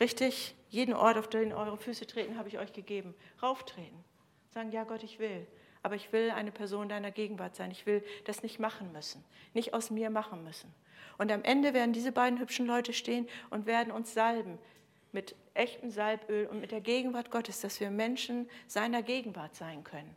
Richtig, 0.00 0.54
jeden 0.68 0.94
Ort, 0.94 1.16
auf 1.16 1.28
den 1.28 1.52
eure 1.52 1.76
Füße 1.76 2.06
treten, 2.06 2.38
habe 2.38 2.48
ich 2.48 2.58
euch 2.58 2.72
gegeben. 2.72 3.14
Rauftreten. 3.42 4.04
Sagen, 4.50 4.72
ja 4.72 4.84
Gott, 4.84 5.02
ich 5.02 5.18
will. 5.18 5.46
Aber 5.82 5.94
ich 5.94 6.12
will 6.12 6.30
eine 6.30 6.50
Person 6.50 6.88
deiner 6.88 7.10
Gegenwart 7.10 7.56
sein. 7.56 7.70
Ich 7.70 7.86
will 7.86 8.04
das 8.24 8.42
nicht 8.42 8.58
machen 8.58 8.92
müssen. 8.92 9.24
Nicht 9.54 9.74
aus 9.74 9.90
mir 9.90 10.10
machen 10.10 10.44
müssen. 10.44 10.72
Und 11.18 11.32
am 11.32 11.42
Ende 11.42 11.74
werden 11.74 11.92
diese 11.92 12.12
beiden 12.12 12.38
hübschen 12.38 12.66
Leute 12.66 12.92
stehen 12.92 13.28
und 13.50 13.66
werden 13.66 13.92
uns 13.92 14.14
salben 14.14 14.58
mit 15.12 15.34
echtem 15.54 15.90
Salböl 15.90 16.46
und 16.46 16.60
mit 16.60 16.70
der 16.70 16.80
Gegenwart 16.80 17.30
Gottes, 17.30 17.60
dass 17.60 17.80
wir 17.80 17.90
Menschen 17.90 18.48
seiner 18.66 19.02
Gegenwart 19.02 19.56
sein 19.56 19.82
können. 19.84 20.16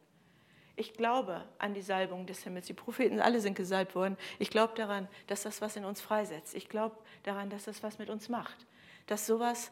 Ich 0.75 0.93
glaube 0.93 1.43
an 1.59 1.73
die 1.73 1.81
Salbung 1.81 2.25
des 2.25 2.43
Himmels. 2.43 2.67
Die 2.67 2.73
Propheten 2.73 3.19
alle 3.19 3.39
sind 3.39 3.55
gesalbt 3.55 3.95
worden. 3.95 4.17
Ich 4.39 4.49
glaube 4.49 4.73
daran, 4.75 5.07
dass 5.27 5.43
das 5.43 5.61
was 5.61 5.75
in 5.75 5.85
uns 5.85 6.01
freisetzt. 6.01 6.55
Ich 6.55 6.69
glaube 6.69 6.95
daran, 7.23 7.49
dass 7.49 7.65
das 7.65 7.83
was 7.83 7.99
mit 7.99 8.09
uns 8.09 8.29
macht. 8.29 8.65
Dass 9.07 9.27
sowas, 9.27 9.71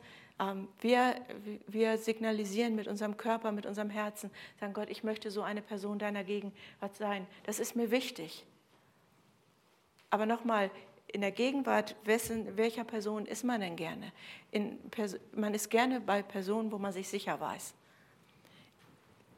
wir, 0.80 1.16
wir 1.68 1.98
signalisieren 1.98 2.76
mit 2.76 2.88
unserem 2.88 3.18
Körper, 3.18 3.52
mit 3.52 3.66
unserem 3.66 3.90
Herzen, 3.90 4.32
sagen 4.60 4.74
Gott, 4.74 4.90
ich 4.90 5.04
möchte 5.04 5.32
so 5.32 5.42
eine 5.42 5.62
Person 5.62 6.00
deiner 6.00 6.24
Gegenwart 6.24 6.96
sein. 6.96 7.28
Das 7.44 7.60
ist 7.60 7.76
mir 7.76 7.92
wichtig. 7.92 8.46
Aber 10.10 10.26
nochmal, 10.26 10.72
in 11.08 11.22
der 11.22 11.32
Gegenwart, 11.32 11.96
wessen, 12.06 12.56
welcher 12.56 12.84
Person 12.84 13.26
ist 13.26 13.44
man 13.44 13.62
denn 13.62 13.76
gerne? 13.76 14.12
In, 14.52 14.78
man 15.34 15.54
ist 15.54 15.70
gerne 15.70 16.00
bei 16.00 16.22
Personen, 16.22 16.72
wo 16.72 16.78
man 16.78 16.94
sich 16.94 17.10
sicher 17.10 17.40
weiß. 17.40 17.74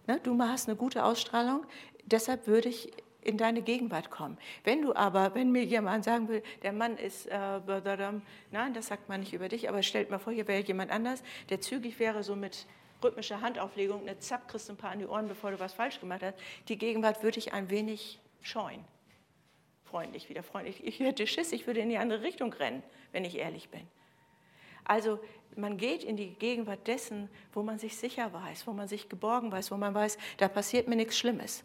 Ne? 0.08 0.20
Du 0.22 0.38
hast 0.40 0.68
eine 0.68 0.78
gute 0.78 1.04
Ausstrahlung, 1.04 1.66
deshalb 2.06 2.46
würde 2.46 2.70
ich 2.70 2.92
in 3.22 3.38
deine 3.38 3.62
Gegenwart 3.62 4.10
kommen. 4.10 4.38
Wenn 4.64 4.82
du 4.82 4.94
aber, 4.96 5.36
wenn 5.36 5.52
mir 5.52 5.64
jemand 5.64 6.04
sagen 6.06 6.28
will, 6.28 6.44
der 6.64 6.74
Mann 6.74 6.98
ist, 6.98 7.28
äh, 7.28 7.60
nein, 8.52 8.74
das 8.74 8.88
sagt 8.88 9.10
man 9.10 9.20
nicht 9.20 9.34
über 9.34 9.48
dich, 9.48 9.70
aber 9.70 9.84
stellt 9.84 10.10
mal 10.10 10.20
vor, 10.20 10.34
hier 10.34 10.48
wäre 10.48 10.62
jemand 10.62 10.92
anders, 10.92 11.24
der 11.50 11.62
zügig 11.62 12.00
wäre, 12.00 12.24
so 12.24 12.36
mit 12.36 12.66
rhythmischer 13.04 13.42
Handauflegung, 13.42 14.02
eine 14.02 14.20
Zapp, 14.20 14.48
kriegst 14.48 14.70
du 14.70 14.74
ein 14.74 14.78
paar 14.78 14.92
an 14.92 15.00
die 15.00 15.08
Ohren, 15.08 15.28
bevor 15.28 15.52
du 15.52 15.60
was 15.60 15.74
falsch 15.74 16.00
gemacht 16.00 16.24
hast. 16.24 16.36
Die 16.68 16.78
Gegenwart 16.78 17.24
würde 17.24 17.40
ich 17.40 17.54
ein 17.54 17.70
wenig 17.70 18.20
scheuen 18.42 18.84
freundlich, 19.92 20.30
wieder 20.30 20.42
freundlich. 20.42 20.82
Ich 20.86 21.00
hätte 21.00 21.28
Schiss, 21.28 21.52
ich 21.52 21.68
würde 21.68 21.82
in 21.82 21.90
die 21.90 21.98
andere 21.98 22.22
Richtung 22.22 22.54
rennen, 22.54 22.82
wenn 23.12 23.26
ich 23.26 23.38
ehrlich 23.38 23.70
bin. 23.70 23.82
Also 24.86 25.20
man 25.56 25.78
geht 25.78 26.04
in 26.04 26.16
die 26.16 26.34
Gegenwart 26.34 26.88
dessen, 26.88 27.30
wo 27.54 27.62
man 27.62 27.78
sich 27.78 27.98
sicher 27.98 28.32
weiß, 28.34 28.66
wo 28.66 28.72
man 28.72 28.88
sich 28.88 29.10
geborgen 29.10 29.52
weiß, 29.52 29.70
wo 29.70 29.76
man 29.76 29.94
weiß, 29.94 30.18
da 30.38 30.48
passiert 30.48 30.88
mir 30.88 30.96
nichts 30.96 31.18
Schlimmes. 31.18 31.64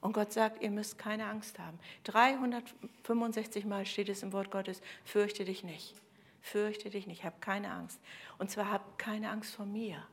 Und 0.00 0.12
Gott 0.12 0.32
sagt, 0.32 0.62
ihr 0.62 0.70
müsst 0.70 0.98
keine 0.98 1.26
Angst 1.26 1.58
haben. 1.58 1.78
365 2.04 3.64
Mal 3.64 3.84
steht 3.84 4.08
es 4.08 4.22
im 4.22 4.32
Wort 4.32 4.50
Gottes, 4.50 4.80
fürchte 5.04 5.44
dich 5.44 5.64
nicht. 5.64 5.94
Fürchte 6.40 6.88
dich 6.88 7.06
nicht, 7.06 7.24
hab 7.24 7.40
keine 7.40 7.70
Angst. 7.70 8.00
Und 8.38 8.50
zwar 8.50 8.70
hab 8.70 8.98
keine 8.98 9.30
Angst 9.30 9.54
vor 9.54 9.66
mir. 9.66 10.06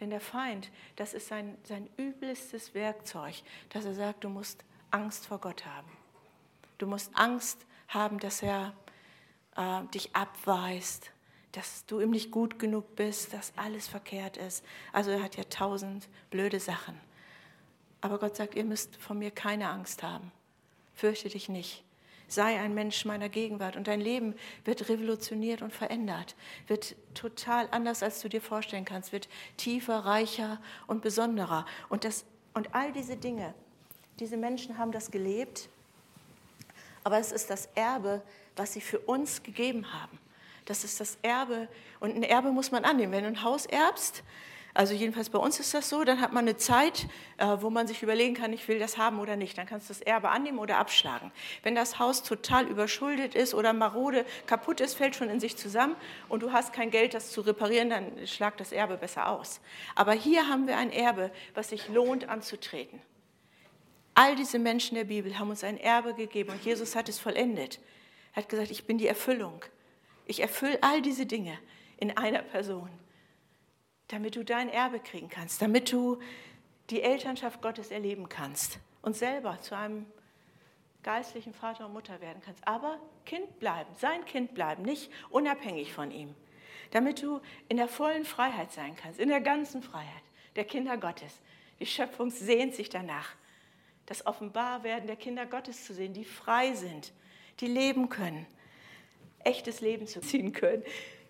Denn 0.00 0.10
der 0.10 0.20
Feind, 0.20 0.70
das 0.96 1.14
ist 1.14 1.28
sein, 1.28 1.56
sein 1.64 1.88
übelstes 1.96 2.74
Werkzeug, 2.74 3.34
dass 3.68 3.84
er 3.84 3.94
sagt, 3.94 4.24
du 4.24 4.28
musst 4.28 4.64
Angst 4.90 5.26
vor 5.26 5.38
Gott 5.38 5.64
haben. 5.64 5.90
Du 6.78 6.86
musst 6.86 7.12
Angst 7.14 7.64
haben, 7.88 8.18
dass 8.18 8.42
er 8.42 8.74
äh, 9.56 9.82
dich 9.94 10.14
abweist, 10.14 11.10
dass 11.52 11.86
du 11.86 12.00
ihm 12.00 12.10
nicht 12.10 12.32
gut 12.32 12.58
genug 12.58 12.96
bist, 12.96 13.32
dass 13.32 13.52
alles 13.56 13.86
verkehrt 13.86 14.36
ist. 14.36 14.64
Also 14.92 15.12
er 15.12 15.22
hat 15.22 15.36
ja 15.36 15.44
tausend 15.44 16.08
blöde 16.30 16.58
Sachen. 16.58 17.00
Aber 18.04 18.18
Gott 18.18 18.36
sagt, 18.36 18.54
ihr 18.54 18.64
müsst 18.64 18.96
von 18.96 19.18
mir 19.18 19.30
keine 19.30 19.70
Angst 19.70 20.02
haben. 20.02 20.30
Fürchte 20.94 21.30
dich 21.30 21.48
nicht. 21.48 21.82
Sei 22.28 22.60
ein 22.60 22.74
Mensch 22.74 23.04
meiner 23.04 23.28
Gegenwart 23.28 23.76
und 23.76 23.86
dein 23.86 24.00
Leben 24.00 24.34
wird 24.64 24.88
revolutioniert 24.88 25.62
und 25.62 25.72
verändert, 25.72 26.36
wird 26.66 26.96
total 27.14 27.68
anders, 27.70 28.02
als 28.02 28.20
du 28.20 28.28
dir 28.28 28.40
vorstellen 28.40 28.84
kannst, 28.84 29.12
wird 29.12 29.28
tiefer, 29.56 30.00
reicher 30.00 30.60
und 30.86 31.02
besonderer. 31.02 31.64
Und, 31.88 32.04
das, 32.04 32.24
und 32.52 32.74
all 32.74 32.92
diese 32.92 33.16
Dinge, 33.16 33.54
diese 34.20 34.36
Menschen 34.36 34.78
haben 34.78 34.92
das 34.92 35.10
gelebt 35.10 35.68
aber 37.04 37.18
es 37.18 37.30
ist 37.30 37.50
das 37.50 37.68
Erbe, 37.74 38.22
was 38.56 38.72
sie 38.72 38.80
für 38.80 38.98
uns 38.98 39.42
gegeben 39.42 39.92
haben. 39.92 40.18
Das 40.64 40.82
ist 40.82 40.98
das 40.98 41.18
Erbe 41.20 41.68
und 42.00 42.16
ein 42.16 42.22
Erbe 42.22 42.50
muss 42.50 42.72
man 42.72 42.84
annehmen. 42.86 43.12
Wenn 43.12 43.24
du 43.24 43.28
ein 43.28 43.42
Haus 43.42 43.66
erbst, 43.66 44.24
Also 44.76 44.92
jedenfalls 44.92 45.30
bei 45.30 45.38
uns 45.38 45.60
ist 45.60 45.72
das 45.72 45.88
so, 45.88 46.02
dann 46.02 46.20
hat 46.20 46.32
man 46.32 46.44
eine 46.44 46.56
Zeit, 46.56 47.06
äh, 47.38 47.46
wo 47.60 47.70
man 47.70 47.86
sich 47.86 48.02
überlegen 48.02 48.34
kann, 48.34 48.52
ich 48.52 48.66
will 48.66 48.80
das 48.80 48.98
haben 48.98 49.20
oder 49.20 49.36
nicht. 49.36 49.56
Dann 49.56 49.66
kannst 49.66 49.88
du 49.88 49.94
das 49.94 50.02
Erbe 50.02 50.30
annehmen 50.30 50.58
oder 50.58 50.78
abschlagen. 50.78 51.30
Wenn 51.62 51.76
das 51.76 52.00
Haus 52.00 52.24
total 52.24 52.66
überschuldet 52.66 53.36
ist 53.36 53.54
oder 53.54 53.72
marode 53.72 54.26
kaputt 54.46 54.80
ist, 54.80 54.94
fällt 54.94 55.14
schon 55.14 55.30
in 55.30 55.38
sich 55.38 55.56
zusammen 55.56 55.94
und 56.28 56.42
du 56.42 56.52
hast 56.52 56.72
kein 56.72 56.90
Geld, 56.90 57.14
das 57.14 57.30
zu 57.30 57.42
reparieren, 57.42 57.88
dann 57.88 58.26
schlag 58.26 58.56
das 58.56 58.72
Erbe 58.72 58.96
besser 58.96 59.28
aus. 59.28 59.60
Aber 59.94 60.12
hier 60.12 60.48
haben 60.48 60.66
wir 60.66 60.76
ein 60.76 60.90
Erbe, 60.90 61.30
was 61.54 61.68
sich 61.68 61.88
lohnt 61.88 62.28
anzutreten. 62.28 63.00
All 64.14 64.34
diese 64.34 64.58
Menschen 64.58 64.96
der 64.96 65.04
Bibel 65.04 65.38
haben 65.38 65.50
uns 65.50 65.62
ein 65.62 65.78
Erbe 65.78 66.14
gegeben 66.14 66.50
und 66.50 66.64
Jesus 66.64 66.96
hat 66.96 67.08
es 67.08 67.20
vollendet. 67.20 67.78
Er 68.32 68.42
hat 68.42 68.48
gesagt, 68.48 68.72
ich 68.72 68.86
bin 68.86 68.98
die 68.98 69.06
Erfüllung. 69.06 69.64
Ich 70.26 70.40
erfülle 70.40 70.78
all 70.82 71.00
diese 71.00 71.26
Dinge 71.26 71.56
in 71.98 72.16
einer 72.16 72.42
Person 72.42 72.88
damit 74.08 74.36
du 74.36 74.44
dein 74.44 74.68
Erbe 74.68 75.00
kriegen 75.00 75.28
kannst, 75.28 75.62
damit 75.62 75.92
du 75.92 76.20
die 76.90 77.02
Elternschaft 77.02 77.62
Gottes 77.62 77.90
erleben 77.90 78.28
kannst 78.28 78.78
und 79.02 79.16
selber 79.16 79.60
zu 79.60 79.76
einem 79.76 80.06
geistlichen 81.02 81.54
Vater 81.54 81.86
und 81.86 81.92
Mutter 81.92 82.20
werden 82.20 82.42
kannst. 82.44 82.66
Aber 82.66 82.98
Kind 83.24 83.58
bleiben, 83.58 83.90
sein 83.96 84.24
Kind 84.24 84.54
bleiben, 84.54 84.82
nicht 84.82 85.10
unabhängig 85.30 85.92
von 85.92 86.10
ihm. 86.10 86.34
Damit 86.90 87.22
du 87.22 87.40
in 87.68 87.76
der 87.76 87.88
vollen 87.88 88.24
Freiheit 88.24 88.72
sein 88.72 88.96
kannst, 88.96 89.18
in 89.18 89.28
der 89.28 89.40
ganzen 89.40 89.82
Freiheit 89.82 90.22
der 90.56 90.64
Kinder 90.64 90.96
Gottes. 90.96 91.40
Die 91.80 91.86
Schöpfung 91.86 92.30
sehnt 92.30 92.74
sich 92.74 92.88
danach, 92.88 93.34
das 94.06 94.26
Offenbarwerden 94.26 95.06
der 95.06 95.16
Kinder 95.16 95.46
Gottes 95.46 95.84
zu 95.84 95.94
sehen, 95.94 96.12
die 96.12 96.24
frei 96.24 96.74
sind, 96.74 97.12
die 97.60 97.66
leben 97.66 98.08
können, 98.08 98.46
echtes 99.40 99.80
Leben 99.80 100.06
zu 100.06 100.20
ziehen 100.22 100.52
können, 100.52 100.82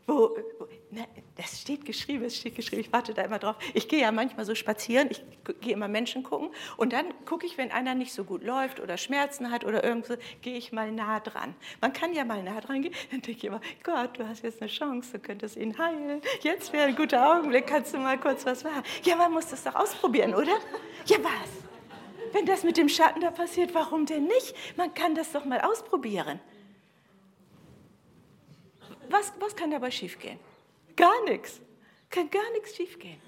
wo, 0.06 0.36
wo 0.58 0.68
ne, 0.90 1.06
das 1.36 1.60
steht 1.60 1.84
geschrieben, 1.84 2.24
es 2.24 2.36
steht 2.36 2.54
geschrieben, 2.54 2.80
ich 2.82 2.92
warte 2.92 3.14
da 3.14 3.22
immer 3.22 3.38
drauf. 3.38 3.56
Ich 3.74 3.88
gehe 3.88 4.00
ja 4.00 4.12
manchmal 4.12 4.44
so 4.44 4.54
spazieren, 4.54 5.08
ich 5.10 5.22
gehe 5.60 5.72
immer 5.72 5.88
Menschen 5.88 6.22
gucken 6.22 6.50
und 6.76 6.92
dann 6.92 7.06
gucke 7.24 7.46
ich, 7.46 7.58
wenn 7.58 7.70
einer 7.70 7.94
nicht 7.94 8.12
so 8.12 8.24
gut 8.24 8.44
läuft 8.44 8.80
oder 8.80 8.96
Schmerzen 8.96 9.50
hat 9.50 9.64
oder 9.64 9.82
irgendwo, 9.82 10.14
gehe 10.42 10.56
ich 10.56 10.72
mal 10.72 10.92
nah 10.92 11.20
dran. 11.20 11.54
Man 11.80 11.92
kann 11.92 12.12
ja 12.14 12.24
mal 12.24 12.42
nah 12.42 12.60
dran 12.60 12.82
gehen, 12.82 12.94
dann 13.10 13.22
denke 13.22 13.38
ich 13.38 13.44
immer, 13.44 13.60
Gott, 13.82 14.18
du 14.18 14.28
hast 14.28 14.42
jetzt 14.42 14.60
eine 14.60 14.70
Chance, 14.70 15.12
du 15.12 15.18
könntest 15.18 15.56
ihn 15.56 15.76
heilen. 15.78 16.20
Jetzt 16.42 16.72
wäre 16.72 16.88
ein 16.88 16.96
guter 16.96 17.36
Augenblick, 17.36 17.66
kannst 17.66 17.94
du 17.94 17.98
mal 17.98 18.18
kurz 18.18 18.44
was 18.46 18.64
machen. 18.64 18.82
Ja, 19.02 19.16
man 19.16 19.32
muss 19.32 19.48
das 19.48 19.64
doch 19.64 19.74
ausprobieren, 19.74 20.34
oder? 20.34 20.58
Ja, 21.06 21.16
was? 21.22 21.64
Wenn 22.32 22.46
das 22.46 22.64
mit 22.64 22.76
dem 22.76 22.88
Schatten 22.88 23.20
da 23.20 23.30
passiert, 23.30 23.74
warum 23.74 24.06
denn 24.06 24.24
nicht? 24.24 24.54
Man 24.76 24.92
kann 24.92 25.14
das 25.14 25.32
doch 25.32 25.44
mal 25.44 25.60
ausprobieren. 25.60 26.40
Was, 29.14 29.32
was 29.38 29.54
kann 29.54 29.70
dabei 29.70 29.92
schiefgehen? 29.92 30.40
Gar 30.96 31.22
nichts. 31.26 31.60
Kann 32.10 32.28
gar 32.30 32.50
nichts 32.50 32.74
schiefgehen. 32.74 33.20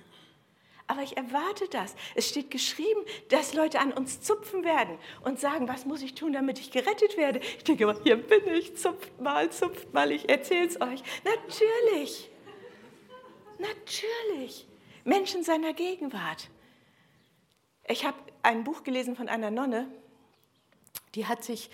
Aber 0.88 1.02
ich 1.02 1.16
erwarte 1.16 1.68
das. 1.68 1.94
Es 2.16 2.28
steht 2.28 2.50
geschrieben, 2.50 3.00
dass 3.28 3.54
Leute 3.54 3.78
an 3.78 3.92
uns 3.92 4.20
zupfen 4.20 4.64
werden 4.64 4.98
und 5.22 5.38
sagen, 5.38 5.68
was 5.68 5.86
muss 5.86 6.02
ich 6.02 6.16
tun, 6.16 6.32
damit 6.32 6.58
ich 6.58 6.72
gerettet 6.72 7.16
werde? 7.16 7.38
Ich 7.38 7.62
denke 7.62 7.84
immer, 7.84 7.96
hier 8.02 8.16
bin 8.16 8.48
ich, 8.48 8.76
zupft 8.76 9.20
mal, 9.20 9.48
zupft 9.52 9.94
mal, 9.94 10.10
ich 10.10 10.28
erzähle 10.28 10.66
es 10.66 10.80
euch. 10.80 11.04
Natürlich. 11.22 12.30
Natürlich. 13.58 14.66
Menschen 15.04 15.44
seiner 15.44 15.72
Gegenwart. 15.72 16.48
Ich 17.86 18.04
habe 18.04 18.18
ein 18.42 18.64
Buch 18.64 18.82
gelesen 18.82 19.14
von 19.14 19.28
einer 19.28 19.52
Nonne, 19.52 19.88
die 21.14 21.26
hat 21.26 21.44
sich 21.44 21.70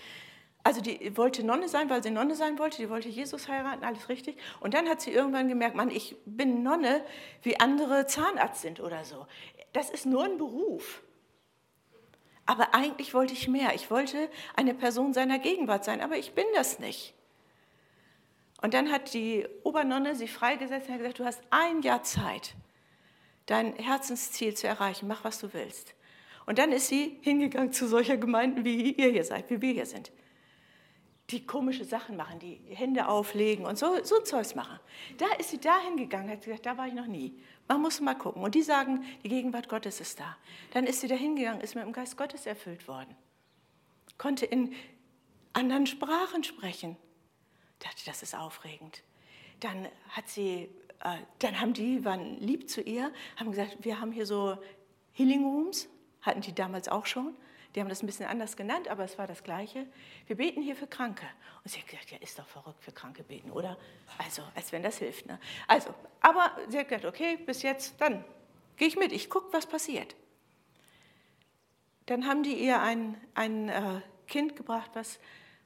also 0.63 0.79
die 0.79 1.17
wollte 1.17 1.43
Nonne 1.43 1.67
sein, 1.67 1.89
weil 1.89 2.01
sie 2.01 2.09
Nonne 2.09 2.35
sein 2.35 2.57
wollte, 2.57 2.77
die 2.77 2.89
wollte 2.89 3.09
Jesus 3.09 3.49
heiraten, 3.49 3.83
alles 3.83 4.07
richtig. 4.07 4.37
Und 4.61 4.73
dann 4.73 4.87
hat 4.87 5.01
sie 5.01 5.11
irgendwann 5.11 5.49
gemerkt, 5.49 5.75
Mann, 5.75 5.91
ich 5.91 6.15
bin 6.25 6.63
Nonne, 6.63 7.03
wie 7.41 7.59
andere 7.59 8.07
Zahnarzt 8.07 8.61
sind 8.61 8.79
oder 8.79 9.03
so. 9.03 9.27
Das 9.73 9.89
ist 9.89 10.05
nur 10.05 10.23
ein 10.23 10.37
Beruf. 10.37 11.03
Aber 12.45 12.73
eigentlich 12.73 13.13
wollte 13.13 13.33
ich 13.33 13.49
mehr. 13.49 13.75
Ich 13.75 13.91
wollte 13.91 14.29
eine 14.55 14.73
Person 14.73 15.13
seiner 15.13 15.37
Gegenwart 15.37 15.83
sein, 15.83 16.01
aber 16.01 16.17
ich 16.17 16.31
bin 16.31 16.45
das 16.55 16.79
nicht. 16.79 17.13
Und 18.61 18.73
dann 18.73 18.89
hat 18.89 19.13
die 19.13 19.45
Obernonne 19.63 20.15
sie 20.15 20.29
freigesetzt 20.29 20.87
und 20.87 20.93
hat 20.93 20.99
gesagt, 20.99 21.19
du 21.19 21.25
hast 21.25 21.41
ein 21.49 21.81
Jahr 21.81 22.03
Zeit, 22.03 22.55
dein 23.47 23.75
Herzensziel 23.75 24.55
zu 24.55 24.67
erreichen. 24.67 25.09
Mach, 25.09 25.25
was 25.25 25.39
du 25.39 25.53
willst. 25.53 25.93
Und 26.45 26.57
dann 26.57 26.71
ist 26.71 26.87
sie 26.87 27.17
hingegangen 27.21 27.73
zu 27.73 27.85
solcher 27.85 28.15
Gemeinden, 28.15 28.63
wie 28.63 28.93
ihr 28.93 29.09
hier 29.09 29.25
seid, 29.25 29.49
wie 29.49 29.61
wir 29.61 29.73
hier 29.73 29.85
sind 29.85 30.13
die 31.33 31.45
komische 31.45 31.83
Sachen 31.83 32.15
machen, 32.15 32.39
die 32.39 32.59
Hände 32.69 33.07
auflegen 33.07 33.65
und 33.65 33.77
so, 33.77 34.03
so 34.03 34.19
Zeugs 34.19 34.55
machen. 34.55 34.79
Da 35.17 35.25
ist 35.39 35.49
sie 35.49 35.59
da 35.59 35.79
hingegangen, 35.79 36.29
hat 36.29 36.43
gesagt, 36.43 36.65
da 36.65 36.77
war 36.77 36.87
ich 36.87 36.93
noch 36.93 37.07
nie. 37.07 37.37
Man 37.67 37.81
muss 37.81 37.99
mal 37.99 38.13
gucken. 38.13 38.43
Und 38.43 38.55
die 38.55 38.61
sagen, 38.61 39.03
die 39.23 39.29
Gegenwart 39.29 39.67
Gottes 39.67 39.99
ist 39.99 40.19
da. 40.19 40.37
Dann 40.71 40.85
ist 40.85 41.01
sie 41.01 41.07
da 41.07 41.15
hingegangen, 41.15 41.61
ist 41.61 41.75
mit 41.75 41.83
dem 41.83 41.91
Geist 41.93 42.17
Gottes 42.17 42.45
erfüllt 42.45 42.87
worden. 42.87 43.15
Konnte 44.17 44.45
in 44.45 44.73
anderen 45.53 45.87
Sprachen 45.87 46.43
sprechen. 46.43 46.97
Dachte, 47.79 48.01
das 48.05 48.23
ist 48.23 48.35
aufregend. 48.35 49.03
Dann 49.59 49.87
hat 50.09 50.27
sie, 50.27 50.69
äh, 51.03 51.17
dann 51.39 51.59
haben 51.59 51.73
die, 51.73 52.05
waren 52.05 52.39
lieb 52.39 52.69
zu 52.69 52.81
ihr, 52.81 53.11
haben 53.37 53.51
gesagt, 53.51 53.77
wir 53.81 53.99
haben 53.99 54.11
hier 54.11 54.25
so 54.25 54.57
Healing 55.13 55.43
Rooms, 55.43 55.89
hatten 56.21 56.41
die 56.41 56.53
damals 56.53 56.89
auch 56.89 57.05
schon. 57.05 57.35
Die 57.75 57.79
haben 57.79 57.89
das 57.89 58.03
ein 58.03 58.05
bisschen 58.05 58.27
anders 58.27 58.55
genannt, 58.55 58.87
aber 58.87 59.03
es 59.03 59.17
war 59.17 59.25
das 59.25 59.43
Gleiche. 59.43 59.87
Wir 60.27 60.35
beten 60.35 60.61
hier 60.61 60.75
für 60.75 60.85
Kranke. 60.85 61.25
Und 61.63 61.71
sie 61.71 61.79
hat 61.79 61.87
gesagt, 61.87 62.11
ja, 62.11 62.17
ist 62.19 62.37
doch 62.37 62.47
verrückt 62.47 62.83
für 62.83 62.91
Kranke 62.91 63.23
beten, 63.23 63.51
oder? 63.51 63.77
Also, 64.19 64.43
als 64.53 64.71
wenn 64.71 64.83
das 64.83 64.97
hilft. 64.99 65.25
Ne? 65.25 65.39
Also, 65.67 65.93
aber 66.21 66.51
sie 66.69 66.77
hat 66.77 66.87
gesagt, 66.87 67.05
okay, 67.05 67.37
bis 67.37 67.63
jetzt, 67.63 67.99
dann 67.99 68.23
gehe 68.77 68.87
ich 68.87 68.95
mit, 68.95 69.11
ich 69.11 69.29
gucke, 69.29 69.51
was 69.53 69.65
passiert. 69.65 70.15
Dann 72.05 72.27
haben 72.27 72.43
die 72.43 72.53
ihr 72.53 72.81
ein, 72.81 73.19
ein 73.33 73.69
äh, 73.69 74.01
Kind 74.27 74.55
gebracht, 74.55 74.91
was, 74.93 75.19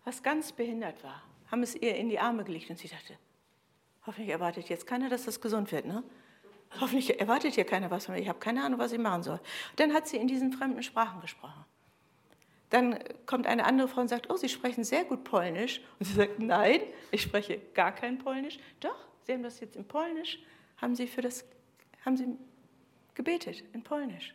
was 0.05 0.23
ganz 0.23 0.51
behindert 0.51 1.03
war, 1.03 1.21
haben 1.51 1.63
es 1.63 1.75
ihr 1.75 1.95
in 1.95 2.09
die 2.09 2.19
Arme 2.19 2.43
gelegt 2.43 2.69
und 2.69 2.77
sie 2.77 2.87
dachte, 2.87 3.17
hoffentlich 4.05 4.29
erwartet 4.29 4.69
jetzt 4.69 4.87
keiner, 4.87 5.09
dass 5.09 5.25
das 5.25 5.41
gesund 5.41 5.71
wird. 5.71 5.85
Ne? 5.85 6.03
Hoffentlich 6.79 7.19
erwartet 7.19 7.55
hier 7.55 7.65
keiner 7.65 7.89
was 7.91 8.05
von 8.05 8.15
mir. 8.15 8.21
Ich 8.21 8.29
habe 8.29 8.39
keine 8.39 8.63
Ahnung, 8.63 8.79
was 8.79 8.91
ich 8.91 8.99
machen 8.99 9.23
soll. 9.23 9.39
dann 9.77 9.93
hat 9.93 10.07
sie 10.07 10.17
in 10.17 10.27
diesen 10.27 10.53
fremden 10.53 10.83
Sprachen 10.83 11.21
gesprochen. 11.21 11.65
Dann 12.69 12.99
kommt 13.25 13.47
eine 13.47 13.65
andere 13.65 13.87
Frau 13.87 14.01
und 14.01 14.09
sagt, 14.09 14.29
oh, 14.29 14.35
Sie 14.35 14.49
sprechen 14.49 14.83
sehr 14.83 15.05
gut 15.05 15.23
Polnisch. 15.23 15.81
Und 15.99 16.05
sie 16.05 16.13
sagt, 16.13 16.39
nein, 16.39 16.81
ich 17.11 17.21
spreche 17.21 17.59
gar 17.73 17.93
kein 17.93 18.17
Polnisch. 18.17 18.59
Doch, 18.79 19.07
Sie 19.23 19.33
haben 19.33 19.43
das 19.43 19.59
jetzt 19.59 19.75
in 19.75 19.87
Polnisch, 19.87 20.39
haben 20.77 20.95
Sie, 20.95 21.07
für 21.07 21.21
das, 21.21 21.45
haben 22.05 22.17
Sie 22.17 22.27
gebetet 23.13 23.63
in 23.73 23.83
Polnisch. 23.83 24.33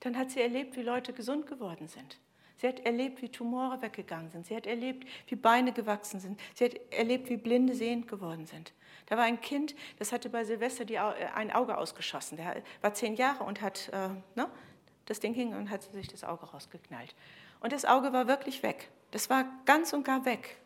Dann 0.00 0.16
hat 0.16 0.30
sie 0.30 0.40
erlebt, 0.40 0.76
wie 0.76 0.82
Leute 0.82 1.12
gesund 1.12 1.46
geworden 1.46 1.88
sind. 1.88 2.18
Sie 2.58 2.68
hat 2.68 2.80
erlebt, 2.80 3.20
wie 3.22 3.28
Tumore 3.28 3.82
weggegangen 3.82 4.30
sind. 4.30 4.46
Sie 4.46 4.54
hat 4.56 4.66
erlebt, 4.66 5.06
wie 5.26 5.36
Beine 5.36 5.72
gewachsen 5.72 6.20
sind. 6.20 6.40
Sie 6.54 6.64
hat 6.64 6.74
erlebt, 6.90 7.28
wie 7.28 7.36
Blinde 7.36 7.74
sehend 7.74 8.08
geworden 8.08 8.46
sind. 8.46 8.72
Da 9.06 9.16
war 9.16 9.24
ein 9.24 9.40
Kind, 9.40 9.74
das 9.98 10.12
hatte 10.12 10.30
bei 10.30 10.44
Silvester 10.44 10.84
die, 10.84 10.98
ein 10.98 11.50
Auge 11.50 11.76
ausgeschossen. 11.76 12.36
Der 12.36 12.62
war 12.80 12.94
zehn 12.94 13.14
Jahre 13.14 13.44
und 13.44 13.60
hat 13.60 13.90
äh, 13.92 14.08
ne, 14.34 14.48
das 15.06 15.20
Ding 15.20 15.34
hing 15.34 15.54
und 15.54 15.70
hat 15.70 15.82
sich 15.82 16.08
das 16.08 16.24
Auge 16.24 16.46
rausgeknallt. 16.46 17.14
Und 17.60 17.72
das 17.72 17.84
Auge 17.84 18.12
war 18.12 18.28
wirklich 18.28 18.62
weg. 18.62 18.90
Das 19.10 19.30
war 19.30 19.46
ganz 19.64 19.92
und 19.92 20.04
gar 20.04 20.24
weg. 20.24 20.58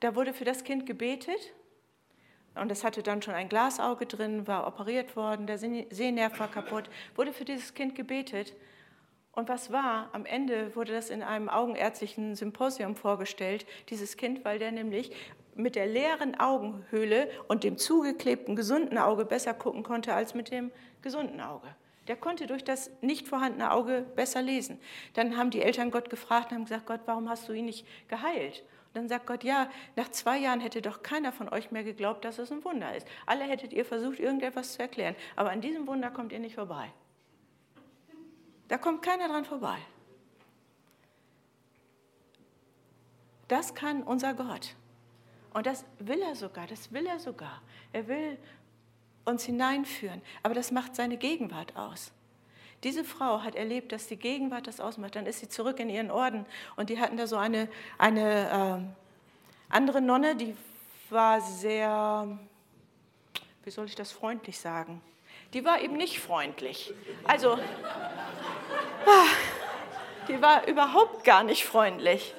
Da 0.00 0.14
wurde 0.14 0.34
für 0.34 0.44
das 0.44 0.64
Kind 0.64 0.84
gebetet 0.84 1.52
und 2.54 2.70
es 2.70 2.84
hatte 2.84 3.02
dann 3.02 3.22
schon 3.22 3.34
ein 3.34 3.48
Glasauge 3.48 4.06
drin, 4.06 4.46
war 4.46 4.66
operiert 4.66 5.16
worden, 5.16 5.46
der 5.46 5.58
Sehnerv 5.58 6.38
war 6.38 6.50
kaputt, 6.50 6.90
wurde 7.14 7.32
für 7.32 7.44
dieses 7.44 7.72
Kind 7.74 7.94
gebetet. 7.94 8.54
Und 9.32 9.48
was 9.48 9.72
war? 9.72 10.10
Am 10.12 10.26
Ende 10.26 10.76
wurde 10.76 10.92
das 10.92 11.08
in 11.08 11.22
einem 11.22 11.48
augenärztlichen 11.48 12.34
Symposium 12.34 12.96
vorgestellt, 12.96 13.64
dieses 13.88 14.18
Kind, 14.18 14.44
weil 14.44 14.58
der 14.58 14.72
nämlich 14.72 15.12
mit 15.54 15.74
der 15.74 15.86
leeren 15.86 16.38
Augenhöhle 16.38 17.30
und 17.48 17.64
dem 17.64 17.78
zugeklebten 17.78 18.56
gesunden 18.56 18.98
Auge 18.98 19.24
besser 19.24 19.54
gucken 19.54 19.82
konnte 19.82 20.14
als 20.14 20.34
mit 20.34 20.50
dem 20.50 20.70
gesunden 21.00 21.40
Auge. 21.40 21.68
Der 22.08 22.16
konnte 22.16 22.46
durch 22.46 22.64
das 22.64 22.90
nicht 23.00 23.28
vorhandene 23.28 23.70
Auge 23.70 24.04
besser 24.16 24.42
lesen. 24.42 24.80
Dann 25.14 25.36
haben 25.36 25.50
die 25.50 25.62
Eltern 25.62 25.90
Gott 25.90 26.10
gefragt 26.10 26.50
und 26.50 26.58
haben 26.58 26.64
gesagt, 26.64 26.86
Gott, 26.86 27.00
warum 27.06 27.28
hast 27.28 27.48
du 27.48 27.52
ihn 27.52 27.66
nicht 27.66 27.86
geheilt? 28.08 28.64
Und 28.88 28.96
dann 28.96 29.08
sagt 29.08 29.26
Gott, 29.26 29.44
ja, 29.44 29.70
nach 29.96 30.10
zwei 30.10 30.38
Jahren 30.38 30.60
hätte 30.60 30.82
doch 30.82 31.02
keiner 31.02 31.32
von 31.32 31.48
euch 31.48 31.70
mehr 31.70 31.84
geglaubt, 31.84 32.24
dass 32.24 32.38
es 32.38 32.52
ein 32.52 32.64
Wunder 32.64 32.94
ist. 32.94 33.06
Alle 33.24 33.44
hättet 33.44 33.72
ihr 33.72 33.84
versucht, 33.84 34.18
irgendetwas 34.18 34.74
zu 34.74 34.82
erklären. 34.82 35.14
Aber 35.36 35.50
an 35.50 35.60
diesem 35.60 35.86
Wunder 35.86 36.10
kommt 36.10 36.32
ihr 36.32 36.40
nicht 36.40 36.56
vorbei. 36.56 36.92
Da 38.68 38.78
kommt 38.78 39.02
keiner 39.02 39.28
dran 39.28 39.44
vorbei. 39.44 39.78
Das 43.48 43.74
kann 43.74 44.02
unser 44.02 44.34
Gott. 44.34 44.74
Und 45.54 45.66
das 45.66 45.84
will 45.98 46.20
er 46.22 46.34
sogar, 46.34 46.66
das 46.66 46.92
will 46.92 47.06
er 47.06 47.18
sogar. 47.18 47.62
Er 47.92 48.08
will 48.08 48.38
uns 49.24 49.44
hineinführen. 49.44 50.22
Aber 50.42 50.54
das 50.54 50.70
macht 50.70 50.96
seine 50.96 51.16
Gegenwart 51.16 51.76
aus. 51.76 52.12
Diese 52.84 53.04
Frau 53.04 53.42
hat 53.42 53.54
erlebt, 53.54 53.92
dass 53.92 54.08
die 54.08 54.16
Gegenwart 54.16 54.66
das 54.66 54.80
ausmacht. 54.80 55.14
Dann 55.14 55.26
ist 55.26 55.40
sie 55.40 55.48
zurück 55.48 55.78
in 55.78 55.88
ihren 55.88 56.10
Orden 56.10 56.46
und 56.76 56.90
die 56.90 56.98
hatten 56.98 57.16
da 57.16 57.26
so 57.26 57.36
eine, 57.36 57.68
eine 57.98 58.88
äh, 58.88 59.74
andere 59.74 60.00
Nonne, 60.00 60.34
die 60.34 60.56
war 61.10 61.40
sehr 61.40 62.38
wie 63.64 63.70
soll 63.70 63.86
ich 63.86 63.94
das 63.94 64.12
freundlich 64.12 64.58
sagen? 64.58 65.00
Die 65.52 65.64
war 65.64 65.80
eben 65.80 65.96
nicht 65.96 66.18
freundlich. 66.18 66.92
Also, 67.24 67.52
ah, 67.52 69.26
die 70.28 70.40
war 70.40 70.66
überhaupt 70.66 71.24
gar 71.24 71.44
nicht 71.44 71.64
freundlich. 71.64 72.34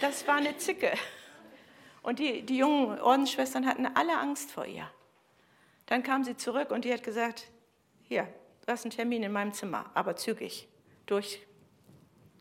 Das 0.00 0.26
war 0.26 0.36
eine 0.36 0.56
Zicke. 0.56 0.92
Und 2.02 2.18
die, 2.18 2.42
die 2.42 2.58
jungen 2.58 3.00
Ordensschwestern 3.00 3.66
hatten 3.66 3.86
alle 3.86 4.18
Angst 4.18 4.50
vor 4.50 4.66
ihr. 4.66 4.88
Dann 5.86 6.02
kam 6.02 6.24
sie 6.24 6.36
zurück 6.36 6.70
und 6.70 6.84
die 6.84 6.92
hat 6.92 7.02
gesagt, 7.02 7.50
hier, 8.02 8.28
du 8.64 8.72
hast 8.72 8.84
einen 8.84 8.90
Termin 8.90 9.22
in 9.22 9.32
meinem 9.32 9.52
Zimmer, 9.52 9.90
aber 9.94 10.16
zügig, 10.16 10.68
durch, 11.06 11.46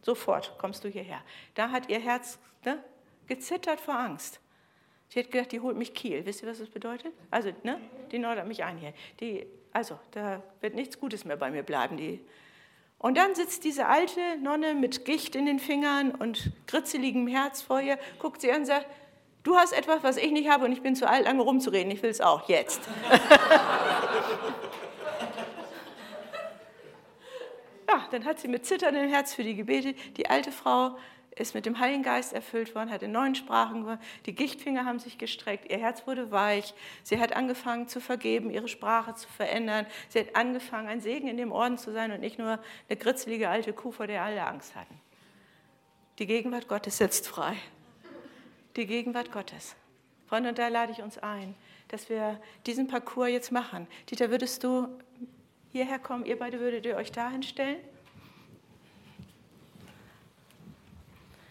sofort 0.02 0.58
kommst 0.58 0.84
du 0.84 0.90
hierher. 0.90 1.22
Da 1.56 1.72
hat 1.72 1.90
ihr 1.90 2.00
Herz 2.00 2.40
ne, 2.66 2.84
gezittert 3.28 3.80
vor 3.80 3.96
Angst. 3.96 4.40
Sie 5.10 5.20
hat 5.20 5.30
gedacht, 5.30 5.52
die 5.52 5.60
holt 5.60 5.78
mich 5.78 5.94
Kiel. 5.94 6.26
Wisst 6.26 6.42
ihr, 6.42 6.50
was 6.50 6.58
das 6.58 6.70
bedeutet? 6.70 7.14
Also, 7.30 7.52
ne, 7.64 7.80
die 8.12 8.18
nordert 8.18 8.48
mich 8.48 8.64
ein 8.64 8.78
hier. 8.78 8.94
Die, 9.20 9.46
also, 9.72 10.00
da 10.12 10.42
wird 10.62 10.74
nichts 10.74 11.00
Gutes 11.00 11.24
mehr 11.24 11.38
bei 11.38 11.52
mir 11.52 11.64
bleiben. 11.64 11.98
Die. 11.98 12.20
Und 12.98 13.18
dann 13.18 13.36
sitzt 13.36 13.64
diese 13.64 13.86
alte 13.86 14.38
Nonne 14.42 14.74
mit 14.74 15.06
Gicht 15.06 15.36
in 15.36 15.46
den 15.46 15.60
Fingern 15.60 16.12
und 16.12 16.52
gritzeligem 16.68 17.28
Herz 17.28 17.62
vor 17.62 17.82
ihr, 17.82 18.00
guckt 18.18 18.42
sie 18.42 18.52
an 18.52 18.62
und 18.62 18.66
sagt, 18.66 18.88
du 19.44 19.56
hast 19.56 19.74
etwas, 19.74 20.04
was 20.04 20.18
ich 20.18 20.32
nicht 20.32 20.50
habe 20.50 20.66
und 20.66 20.72
ich 20.72 20.82
bin 20.82 20.96
zu 20.96 21.08
alt, 21.08 21.26
lange 21.26 21.42
rumzureden. 21.42 21.92
Ich 21.92 22.02
will 22.02 22.10
es 22.10 22.22
auch, 22.22 22.50
jetzt. 22.50 22.82
ja, 27.88 28.08
dann 28.12 28.26
hat 28.26 28.40
sie 28.40 28.48
mit 28.48 28.66
zitterndem 28.66 29.10
Herz 29.10 29.34
für 29.34 29.44
die 29.44 29.56
gebetet. 29.56 29.98
Die 30.18 30.30
alte 30.30 30.52
Frau 30.52 30.98
ist 31.36 31.56
mit 31.56 31.66
dem 31.66 31.80
Heiligen 31.80 32.04
Geist 32.04 32.34
erfüllt 32.34 32.76
worden, 32.76 32.92
hat 32.92 33.02
in 33.04 33.12
neuen 33.12 33.36
Sprachen 33.36 33.84
gehört, 33.84 34.00
die 34.26 34.36
Gichtfinger 34.36 34.86
haben 34.86 35.00
sich 35.00 35.18
gestreckt, 35.18 35.72
ihr 35.72 35.80
Herz 35.80 36.06
wurde 36.06 36.32
weich, 36.32 36.74
sie 37.04 37.20
hat 37.20 37.36
angefangen 37.36 37.88
zu 37.88 38.00
vergeben, 38.00 38.52
ihre 38.52 38.68
Sprache 38.68 39.16
zu 39.16 39.28
verändern, 39.28 39.88
sie 40.10 40.20
hat 40.20 40.36
angefangen, 40.36 40.88
ein 40.88 41.02
Segen 41.02 41.28
in 41.28 41.38
dem 41.38 41.52
Orden 41.52 41.78
zu 41.78 41.92
sein 41.92 42.12
und 42.12 42.20
nicht 42.20 42.38
nur 42.38 42.60
eine 42.88 42.98
gritzelige 42.98 43.50
alte 43.50 43.74
Kuh, 43.74 43.92
vor 43.92 44.08
der 44.08 44.22
alle 44.24 44.46
Angst 44.46 44.76
hatten. 44.76 45.00
Die 46.20 46.28
Gegenwart 46.28 46.68
Gottes 46.68 46.98
setzt 46.98 47.28
frei. 47.28 47.56
Die 48.76 48.86
Gegenwart 48.86 49.32
Gottes. 49.32 49.76
Freunde, 50.28 50.50
und 50.50 50.58
da 50.58 50.68
lade 50.68 50.92
ich 50.92 51.02
uns 51.02 51.18
ein, 51.20 51.54
dass 51.90 52.10
wir 52.10 52.42
diesen 52.66 52.88
Parcours 52.88 53.30
jetzt 53.30 53.52
machen. 53.52 53.88
Dieter, 54.10 54.32
würdest 54.32 54.64
du 54.64 54.88
hierher 55.72 56.00
kommen? 56.00 56.26
Ihr 56.26 56.40
beide 56.40 56.60
würdet 56.60 56.86
ihr 56.86 56.96
euch 56.96 57.12
dahin 57.12 57.44
stellen? 57.44 57.78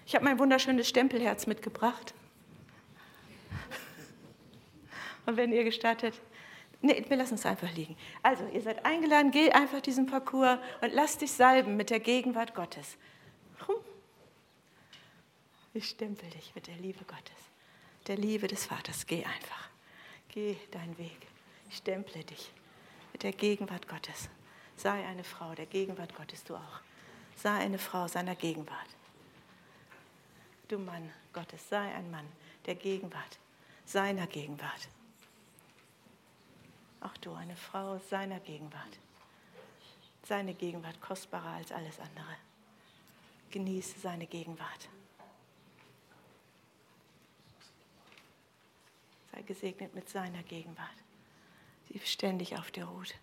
Ich 0.05 0.15
habe 0.15 0.25
mein 0.25 0.39
wunderschönes 0.39 0.89
Stempelherz 0.89 1.47
mitgebracht. 1.47 2.13
Und 5.27 5.37
wenn 5.37 5.53
ihr 5.53 5.65
gestattet, 5.65 6.21
nee, 6.81 7.05
wir 7.09 7.17
lassen 7.17 7.35
es 7.35 7.47
einfach 7.47 7.73
liegen. 7.73 7.97
Also, 8.23 8.45
ihr 8.53 8.61
seid 8.61 8.85
eingeladen, 8.85 9.31
geh 9.31 9.53
einfach 9.53 9.81
diesen 9.81 10.07
Parcours 10.07 10.59
und 10.81 10.93
lass 10.93 11.19
dich 11.19 11.33
salben 11.33 11.77
mit 11.77 11.91
der 11.91 12.01
Gegenwart 12.01 12.55
Gottes. 12.55 12.97
Ich 15.75 15.89
stempel 15.89 16.29
dich 16.31 16.55
mit 16.55 16.67
der 16.67 16.77
Liebe 16.77 17.05
Gottes, 17.05 17.51
der 18.07 18.17
Liebe 18.17 18.47
des 18.47 18.67
Vaters. 18.67 19.07
Geh 19.07 19.25
einfach. 19.25 19.69
Geh 20.29 20.57
deinen 20.71 20.97
Weg. 20.99 21.27
Ich 21.71 21.79
stemple 21.79 22.25
dich 22.25 22.51
mit 23.13 23.23
der 23.23 23.33
Gegenwart 23.33 23.89
Gottes. 23.89 24.29
Sei 24.77 25.07
eine 25.07 25.25
Frau 25.25 25.55
der 25.55 25.67
Gegenwart 25.67 26.15
Gottes, 26.15 26.45
du 26.45 26.57
auch. 26.57 26.81
Sei 27.37 27.57
eine 27.57 27.79
Frau 27.79 28.09
seiner 28.09 28.35
Gegenwart 28.35 28.89
du 30.73 30.79
Mann 30.79 31.13
Gottes, 31.35 31.69
sei 31.69 31.95
ein 31.95 32.11
Mann 32.11 32.27
der 32.65 32.75
Gegenwart, 32.75 33.39
seiner 33.85 34.27
Gegenwart. 34.27 34.89
Auch 37.01 37.17
du 37.19 37.35
eine 37.35 37.57
Frau 37.57 37.99
seiner 37.99 38.41
Gegenwart. 38.41 38.99
Seine 40.25 40.55
Gegenwart 40.55 41.01
kostbarer 41.01 41.57
als 41.57 41.73
alles 41.73 41.99
andere. 41.99 42.37
Genieße 43.51 43.99
seine 43.99 44.27
Gegenwart. 44.27 44.89
Sei 49.33 49.43
gesegnet 49.43 49.95
mit 49.95 50.09
seiner 50.09 50.43
Gegenwart, 50.43 50.89
die 51.89 51.99
ständig 52.01 52.57
auf 52.59 52.71
dir 52.71 52.85
ruht. 52.85 53.15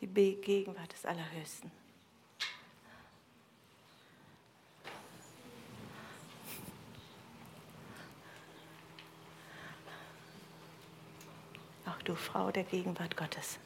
Die 0.00 0.06
Gegenwart 0.06 0.92
des 0.92 1.06
Allerhöchsten. 1.06 1.70
du 12.04 12.16
Frau 12.16 12.50
der 12.50 12.64
Gegenwart 12.64 13.16
Gottes. 13.16 13.58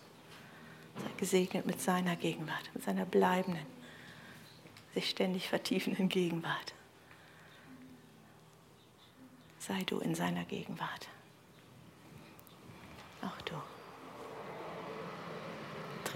Sei 0.96 1.10
gesegnet 1.16 1.66
mit 1.66 1.80
seiner 1.80 2.16
Gegenwart, 2.16 2.70
mit 2.74 2.84
seiner 2.84 3.04
bleibenden, 3.04 3.66
sich 4.94 5.10
ständig 5.10 5.48
vertiefenden 5.48 6.08
Gegenwart. 6.08 6.74
Sei 9.58 9.82
du 9.84 9.98
in 9.98 10.14
seiner 10.14 10.44
Gegenwart. 10.44 11.08
Auch 13.22 13.40
du. 13.42 13.54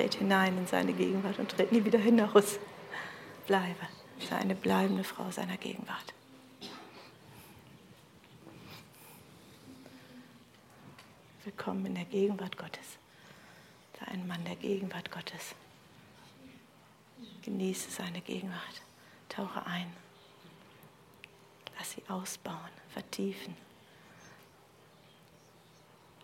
Tret 0.00 0.14
hinein 0.14 0.56
in 0.56 0.66
seine 0.66 0.94
Gegenwart 0.94 1.38
und 1.38 1.50
tritt 1.50 1.72
nie 1.72 1.84
wieder 1.84 1.98
hinaus. 1.98 2.58
Bleibe. 3.46 3.86
Sei 4.30 4.36
eine 4.36 4.54
bleibende 4.54 5.04
Frau 5.04 5.30
seiner 5.30 5.58
Gegenwart. 5.58 6.14
Willkommen 11.44 11.84
in 11.84 11.96
der 11.96 12.06
Gegenwart 12.06 12.56
Gottes. 12.56 12.96
Sei 13.98 14.06
ein 14.06 14.26
Mann 14.26 14.42
der 14.46 14.56
Gegenwart 14.56 15.10
Gottes. 15.10 15.54
Genieße 17.42 17.90
seine 17.90 18.22
Gegenwart. 18.22 18.80
Tauche 19.28 19.66
ein. 19.66 19.92
Lass 21.76 21.90
sie 21.90 22.02
ausbauen, 22.08 22.72
vertiefen. 22.88 23.54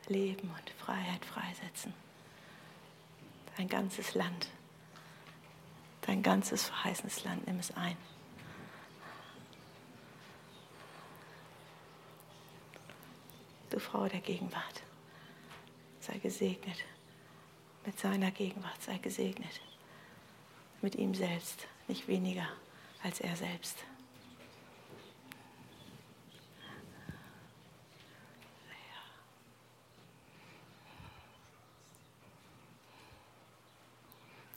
Leben 0.09 0.49
und 0.49 0.71
Freiheit 0.83 1.27
freisetzen. 1.27 2.06
Dein 3.57 3.69
ganzes 3.69 4.15
Land, 4.15 4.49
dein 6.03 6.23
ganzes 6.23 6.67
verheißenes 6.67 7.25
Land, 7.25 7.47
nimm 7.47 7.59
es 7.59 7.71
ein. 7.73 7.97
Du 13.71 13.81
Frau 13.81 14.09
der 14.09 14.21
Gegenwart 14.21 14.83
sei 16.07 16.19
gesegnet. 16.19 16.85
Mit 17.85 17.99
seiner 17.99 18.31
Gegenwart 18.31 18.83
sei 18.83 18.99
gesegnet. 18.99 19.61
Mit 20.83 20.95
ihm 20.95 21.15
selbst, 21.15 21.67
nicht 21.89 22.07
weniger 22.09 22.49
als 23.03 23.21
er 23.21 23.37
selbst. 23.37 23.79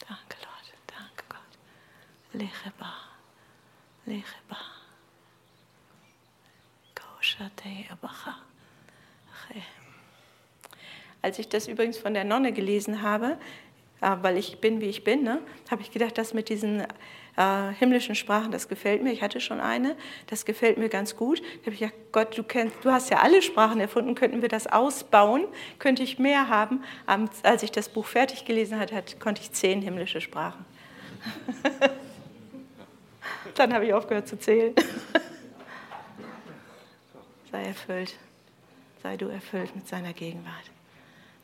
Danke, 0.08 0.38
Lord. 0.43 0.74
Danke, 0.88 1.24
Gott. 1.30 1.39
Lecheba. 2.40 2.94
Lecheba. 4.06 4.58
Als 11.22 11.38
ich 11.38 11.50
das 11.50 11.68
übrigens 11.68 11.98
von 11.98 12.14
der 12.14 12.24
Nonne 12.24 12.54
gelesen 12.54 13.02
habe, 13.02 13.38
äh, 14.00 14.16
weil 14.22 14.38
ich 14.38 14.62
bin, 14.62 14.80
wie 14.80 14.86
ich 14.86 15.04
bin, 15.04 15.24
ne, 15.24 15.42
habe 15.70 15.82
ich 15.82 15.92
gedacht, 15.92 16.18
das 16.18 16.34
mit 16.34 16.48
diesen 16.48 16.80
äh, 17.36 17.74
himmlischen 17.78 18.16
Sprachen, 18.16 18.54
das 18.54 18.70
gefällt 18.70 19.04
mir. 19.04 19.12
Ich 19.12 19.22
hatte 19.22 19.42
schon 19.42 19.60
eine, 19.60 19.98
das 20.28 20.46
gefällt 20.46 20.78
mir 20.78 20.88
ganz 20.88 21.18
gut. 21.18 21.42
Da 21.42 21.66
habe 21.66 21.74
ich 21.74 21.80
gedacht, 21.80 21.96
Gott, 22.14 22.38
du, 22.38 22.44
kennst, 22.44 22.78
du 22.84 22.92
hast 22.92 23.10
ja 23.10 23.18
alle 23.18 23.42
Sprachen 23.42 23.82
erfunden, 23.82 24.16
könnten 24.16 24.42
wir 24.42 24.50
das 24.50 24.66
ausbauen? 24.68 25.46
Könnte 25.78 26.04
ich 26.04 26.20
mehr 26.20 26.48
haben? 26.48 26.86
Als 27.44 27.64
ich 27.64 27.72
das 27.72 27.90
Buch 27.90 28.06
fertig 28.06 28.46
gelesen 28.46 28.80
hatte, 28.80 28.96
hat, 28.96 29.20
konnte 29.20 29.42
ich 29.42 29.52
zehn 29.52 29.82
himmlische 29.82 30.22
Sprachen. 30.22 30.66
Dann 33.56 33.74
habe 33.74 33.86
ich 33.86 33.94
aufgehört 33.94 34.28
zu 34.28 34.40
zählen. 34.40 34.74
Sei 37.52 37.64
erfüllt, 37.64 38.16
sei 39.02 39.18
du 39.18 39.28
erfüllt 39.28 39.76
mit 39.76 39.88
seiner 39.88 40.14
Gegenwart. 40.14 40.70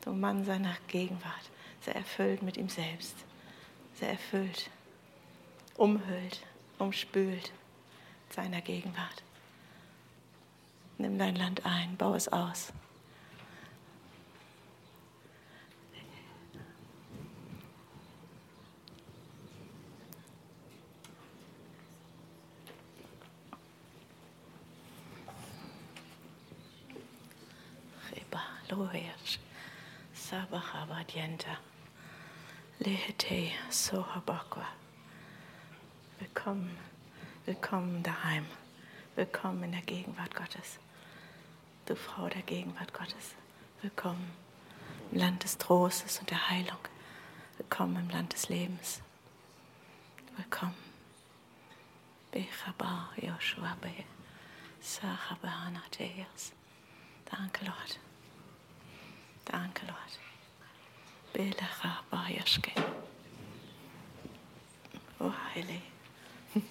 Du 0.04 0.12
Mann 0.12 0.44
seiner 0.44 0.76
Gegenwart, 0.86 1.50
sei 1.80 1.92
erfüllt 1.92 2.42
mit 2.42 2.56
ihm 2.56 2.68
selbst, 2.68 3.16
sei 3.94 4.06
erfüllt, 4.06 4.70
umhüllt, 5.76 6.42
umspült 6.78 7.52
seiner 8.30 8.60
Gegenwart. 8.60 9.24
Nimm 10.98 11.18
dein 11.18 11.34
Land 11.34 11.66
ein, 11.66 11.96
bau 11.96 12.14
es 12.14 12.28
aus. 12.28 12.72
Lohersch. 28.68 29.38
Sabachabadienta. 30.12 31.56
Lehete 32.80 33.52
Sohabakwa. 33.70 34.66
Willkommen, 36.18 36.76
willkommen 37.44 38.02
daheim. 38.02 38.46
Willkommen 39.14 39.64
in 39.64 39.72
der 39.72 39.82
Gegenwart 39.82 40.34
Gottes. 40.34 40.78
Du 41.84 41.94
Frau 41.94 42.28
der 42.28 42.42
Gegenwart 42.42 42.92
Gottes. 42.92 43.36
Willkommen 43.82 44.32
im 45.12 45.18
Land 45.18 45.44
des 45.44 45.58
Trostes 45.58 46.18
und 46.18 46.30
der 46.30 46.50
Heilung. 46.50 46.80
Willkommen 47.58 47.96
im 47.96 48.10
Land 48.10 48.32
des 48.32 48.48
Lebens. 48.48 49.00
Willkommen. 50.36 50.74
Bechaba 52.32 53.10
Joshua 53.16 53.76
Be. 53.80 54.04
Sahabana 54.80 55.82
Tejas. 55.90 56.52
Danke, 57.30 57.64
Lord. 57.64 58.00
Danke, 59.46 59.86
Lord. 59.86 59.98
Oh, 65.18 65.32
Heilig. 65.54 65.82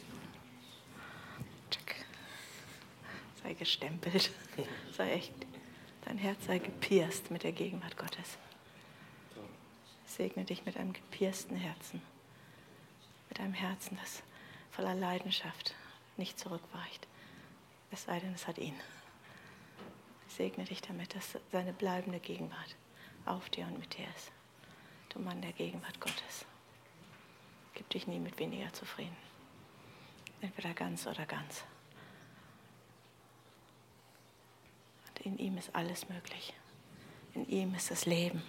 Sei 3.44 3.54
gestempelt. 3.54 4.32
Sei 4.98 5.12
echt. 5.12 5.34
Dein 6.06 6.18
Herz 6.20 6.46
sei 6.46 6.60
gepierst 6.60 7.32
mit 7.32 7.44
der 7.44 7.52
Gegenwart 7.52 7.98
Gottes. 7.98 8.38
Ich 10.06 10.14
segne 10.14 10.46
dich 10.46 10.66
mit 10.66 10.78
einem 10.78 10.94
gepiersten 10.94 11.56
Herzen. 11.56 12.00
Mit 13.30 13.40
einem 13.40 13.54
Herzen, 13.54 13.98
das 14.00 14.22
voller 14.70 14.94
Leidenschaft 14.94 15.74
nicht 16.18 16.40
zurückweicht. 16.40 17.08
Es 17.92 18.04
sei 18.04 18.20
denn, 18.20 18.34
es 18.34 18.48
hat 18.48 18.60
ihn. 18.60 18.76
Segne 20.36 20.66
dich 20.66 20.82
damit, 20.82 21.16
dass 21.16 21.38
seine 21.54 21.72
bleibende 21.72 22.20
Gegenwart 22.20 22.76
auf 23.26 23.50
dir 23.50 23.66
und 23.68 23.80
mit 23.80 23.98
dir 23.98 24.06
ist. 24.18 24.32
Du 25.10 25.20
Mann 25.20 25.42
der 25.42 25.54
Gegenwart 25.54 26.02
Gottes. 26.02 26.46
Gib 27.74 27.90
dich 27.90 28.06
nie 28.06 28.20
mit 28.20 28.38
weniger 28.38 28.72
zufrieden. 28.74 29.16
Entweder 30.42 30.74
ganz 30.74 31.08
oder 31.08 31.26
ganz. 31.26 31.64
Und 35.08 35.26
in 35.26 35.38
ihm 35.38 35.58
ist 35.58 35.74
alles 35.74 36.10
möglich. 36.10 36.54
In 37.34 37.48
ihm 37.48 37.74
ist 37.74 37.90
das 37.90 38.06
Leben. 38.06 38.44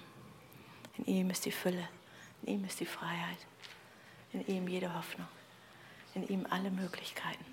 In 0.98 1.06
ihm 1.06 1.30
ist 1.30 1.44
die 1.44 1.52
Fülle. 1.52 1.88
In 2.42 2.54
ihm 2.54 2.64
ist 2.64 2.80
die 2.80 2.86
Freiheit. 2.86 3.38
In 4.32 4.44
ihm 4.48 4.66
jede 4.66 4.92
Hoffnung. 4.92 5.28
In 6.14 6.26
ihm 6.26 6.46
alle 6.50 6.72
Möglichkeiten. 6.72 7.44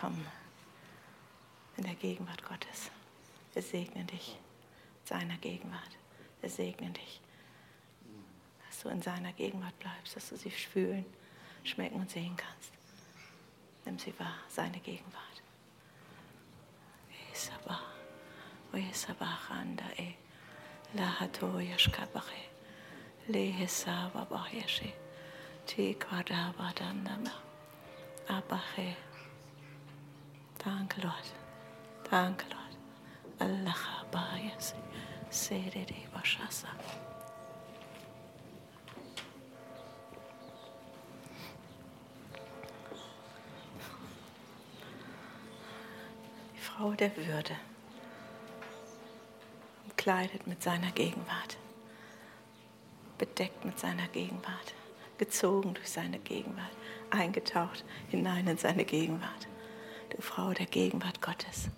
Willkommen 0.00 0.28
in 1.76 1.82
der 1.82 1.96
Gegenwart 1.96 2.44
Gottes. 2.44 2.92
Wir 3.52 3.62
segnen 3.62 4.06
dich 4.06 4.38
mit 4.94 5.08
seiner 5.08 5.36
Gegenwart. 5.38 5.90
Wir 6.40 6.50
segnen 6.50 6.92
dich, 6.92 7.20
dass 8.64 8.78
du 8.78 8.90
in 8.90 9.02
seiner 9.02 9.32
Gegenwart 9.32 9.76
bleibst, 9.80 10.14
dass 10.14 10.28
du 10.28 10.36
sie 10.36 10.52
fühlen, 10.52 11.04
schmecken 11.64 11.98
und 11.98 12.08
sehen 12.08 12.36
kannst. 12.36 12.70
Nimm 13.86 13.98
sie 13.98 14.16
wahr, 14.20 14.36
seine 14.48 14.78
Gegenwart. 14.78 15.42
E, 19.96 20.14
Lahato 20.94 21.58
Yashkabache, 21.58 22.44
Lehesaba 23.26 24.26
Baheshe, 24.26 24.92
Tikwadaba 25.66 26.72
Dandama, 26.76 27.32
Abache. 28.28 28.94
Danke, 30.58 31.00
Lord. 31.00 31.14
Danke, 32.10 32.44
Lord. 32.50 32.58
Allah. 33.38 33.74
Die 46.54 46.60
Frau 46.60 46.92
der 46.92 47.16
Würde, 47.16 47.56
umkleidet 49.84 50.46
mit 50.46 50.62
seiner 50.62 50.90
Gegenwart, 50.92 51.56
bedeckt 53.18 53.64
mit 53.64 53.78
seiner 53.78 54.06
Gegenwart, 54.08 54.74
gezogen 55.18 55.74
durch 55.74 55.90
seine 55.90 56.18
Gegenwart, 56.18 56.70
eingetaucht 57.10 57.84
hinein 58.08 58.46
in 58.46 58.58
seine 58.58 58.84
Gegenwart. 58.84 59.48
Du 60.10 60.22
Frau 60.22 60.52
der 60.52 60.66
Gegenwart 60.66 61.20
Gottes. 61.20 61.68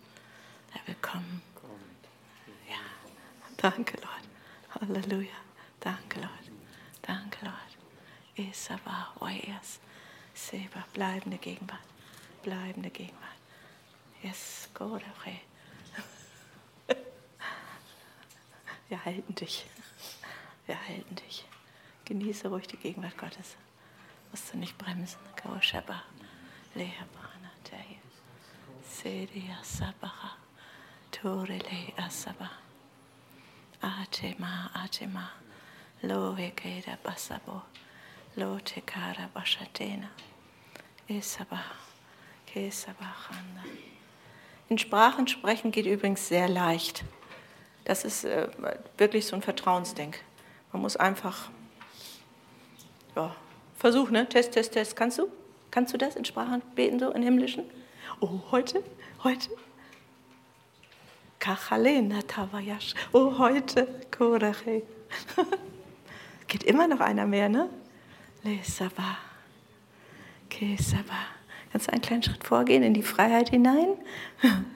Ja, 0.75 0.81
willkommen. 0.87 1.43
Ja, 2.69 2.77
danke, 3.57 3.97
Lord. 4.01 4.81
Halleluja. 4.81 5.35
Danke, 5.81 6.21
Lord. 6.21 6.51
Danke, 7.03 7.45
Lord. 7.45 7.57
Isaba, 8.37 9.13
Oyas, 9.21 9.81
Seba, 10.35 10.85
bleibende 10.93 11.39
Gegenwart. 11.39 11.81
Bleibende 12.43 12.91
Gegenwart. 12.91 13.21
Yes, 14.23 14.69
Gott. 14.75 15.03
Wir 18.89 19.05
halten 19.05 19.35
dich. 19.35 19.67
Wir 20.67 20.77
halten 20.89 21.15
dich. 21.17 21.45
Genieße 22.05 22.49
ruhig 22.49 22.67
die 22.67 22.77
Gegenwart 22.77 23.17
Gottes. 23.19 23.57
Musst 24.31 24.53
du 24.53 24.59
nicht 24.59 24.77
bremsen. 24.79 25.19
Kaushaba, 25.37 26.03
Lehabana, 26.75 27.29
Tehi. 27.29 27.30
Seria 29.03 29.57
Sabaha. 29.63 30.37
Torele 31.11 31.95
Asaba. 31.97 32.51
Atema, 33.83 34.71
Atema. 34.75 35.31
Lo 36.03 36.37
Ekeda 36.37 36.99
Basabo. 37.03 37.63
Lo 38.37 38.59
Tekara 38.59 39.31
Bashatena. 39.33 40.11
Esaba. 41.09 41.61
Kesabachanda. 42.47 43.65
In 44.69 44.77
Sprachen 44.77 45.27
sprechen 45.29 45.71
geht 45.71 45.87
übrigens 45.87 46.29
sehr 46.29 46.49
leicht. 46.51 47.03
Das 47.85 48.05
ist 48.05 48.25
äh, 48.25 48.49
wirklich 48.99 49.25
so 49.27 49.35
ein 49.35 49.41
Vertrauensdenk. 49.41 50.21
Man 50.73 50.83
muss 50.83 50.99
einfach 50.99 51.49
ja, 53.17 53.35
versuchen, 53.79 54.13
ne? 54.13 54.29
Test, 54.29 54.53
Test, 54.53 54.73
Test. 54.73 54.95
Kannst 54.95 55.19
du? 55.19 55.29
Kannst 55.71 55.95
du 55.95 55.97
das 55.97 56.17
in 56.17 56.27
Sprachen 56.27 56.61
beten, 56.75 56.99
so 56.99 57.11
in 57.13 57.23
Himmlischen? 57.23 57.65
Oh, 58.21 58.41
heute? 58.51 58.83
Heute? 59.23 59.51
Kachalena 61.39 62.23
Tavayash. 62.23 62.95
Oh, 63.13 63.39
heute. 63.39 63.87
Korache. 64.11 64.83
Geht 66.49 66.65
immer 66.65 66.89
noch 66.89 67.01
einer 67.01 67.27
mehr, 67.27 67.49
ne? 67.49 67.71
Lesaba. 68.43 69.19
Kesaba. 70.49 71.15
Kannst 71.71 71.87
du 71.87 71.93
einen 71.93 72.03
kleinen 72.03 72.23
Schritt 72.23 72.45
vorgehen 72.45 72.83
in 72.83 72.95
die 72.95 73.03
Freiheit 73.03 73.51
hinein? 73.51 73.95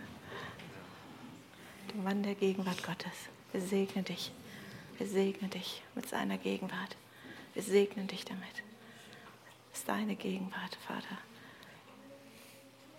Du 1.89 2.01
Mann 2.01 2.25
der 2.25 2.35
Gegenwart 2.35 2.83
Gottes. 2.83 3.13
Wir 3.53 3.61
segnen 3.61 4.05
dich. 4.05 4.33
Wir 4.99 5.07
segnen 5.07 5.49
dich 5.51 5.81
mit 5.95 6.09
seiner 6.09 6.39
Gegenwart. 6.39 6.97
Wir 7.55 7.63
segnen 7.63 8.09
dich 8.09 8.25
damit. 8.25 8.65
Das 9.71 9.79
ist 9.79 9.89
deine 9.89 10.17
Gegenwart, 10.17 10.77
Vater. 10.89 11.19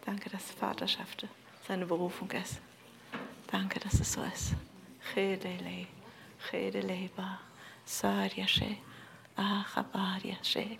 Danke, 0.05 0.29
dass 0.29 0.51
Vaterschaft 0.51 1.27
seine 1.67 1.85
Berufung 1.85 2.29
ist. 2.31 2.59
Danke, 3.47 3.79
dass 3.79 3.99
es 3.99 4.13
so 4.13 4.21
ist. 4.23 4.53
Chedele, 5.13 5.87
Chedeleba, 6.49 7.39
Saryashe, 7.85 8.77
Achabaryashe. 9.35 10.77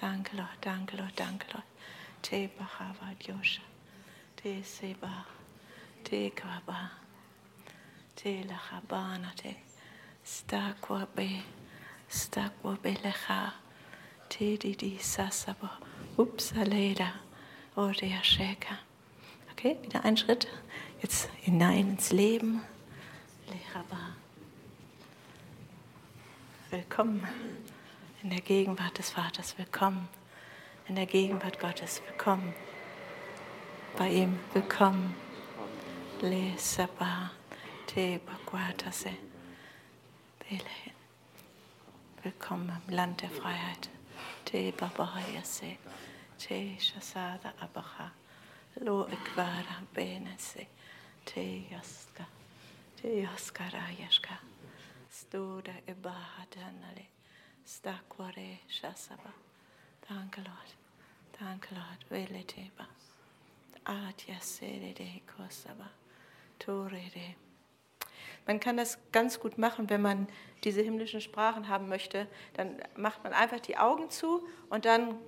Danke, 0.00 0.36
Lord, 0.36 0.58
danke, 0.60 0.96
Lord, 0.96 1.12
danke, 1.16 1.46
Lord. 1.52 1.64
Te 2.22 2.48
Bachavad 2.48 3.18
Yosha, 3.28 3.60
Te 4.36 4.62
Seba, 4.62 5.24
Te 6.02 6.30
Kwaba, 6.30 6.90
Te 8.16 8.44
Lachabana, 8.44 9.32
Te 9.36 9.56
Stakwa 10.24 11.06
Be, 11.14 11.42
Stakwa 12.10 12.76
Belecha, 12.78 13.52
Te 14.28 14.56
Didi 14.56 14.98
Sasaba, 14.98 15.70
Upsaleda. 16.16 17.25
Okay, 19.52 19.76
wieder 19.82 20.02
ein 20.02 20.16
Schritt. 20.16 20.48
Jetzt 21.02 21.28
hinein 21.42 21.90
ins 21.90 22.10
Leben. 22.10 22.62
Willkommen 26.70 27.22
in 28.22 28.30
der 28.30 28.40
Gegenwart 28.40 28.96
des 28.96 29.10
Vaters. 29.10 29.58
Willkommen 29.58 30.08
in 30.88 30.94
der 30.94 31.04
Gegenwart 31.04 31.60
Gottes. 31.60 32.00
Willkommen 32.08 32.54
bei 33.98 34.08
ihm. 34.08 34.38
Willkommen. 34.54 35.14
Le 36.22 36.54
Saba 36.56 37.30
Te 37.86 38.18
Bakwatase. 38.24 39.10
Willkommen 42.22 42.72
im 42.88 42.94
Land 42.94 43.20
der 43.20 43.28
Freiheit. 43.28 43.90
Te 44.46 44.72
Babahayase. 44.72 45.76
Te 46.38 46.76
Shasada 46.78 47.52
Abaha. 47.60 48.10
Lo 48.80 49.06
Ekwara 49.06 49.82
Benese. 49.94 50.66
Teyaska, 51.26 52.24
Teyaskarayashka, 53.02 54.38
Stoda 55.10 55.72
Ibahadanale, 55.88 57.06
Stakware 57.66 58.60
Shasaba. 58.68 59.32
Danke, 60.08 60.40
Lord. 60.42 60.70
Danke, 61.40 61.74
Lord. 61.74 62.08
Veleteba. 62.08 62.86
Atya 63.84 64.38
Serede 64.40 65.22
Kosaba. 65.26 65.90
Torede. 66.60 67.34
Man 68.46 68.60
kann 68.60 68.76
das 68.76 68.98
ganz 69.10 69.40
gut 69.40 69.58
machen, 69.58 69.90
wenn 69.90 70.02
man 70.02 70.28
diese 70.62 70.80
himmlischen 70.80 71.20
Sprachen 71.20 71.68
haben 71.68 71.88
möchte. 71.88 72.28
Dann 72.54 72.80
macht 72.94 73.24
man 73.24 73.32
einfach 73.32 73.58
die 73.58 73.76
Augen 73.76 74.10
zu 74.10 74.46
und 74.70 74.84
dann 74.84 75.18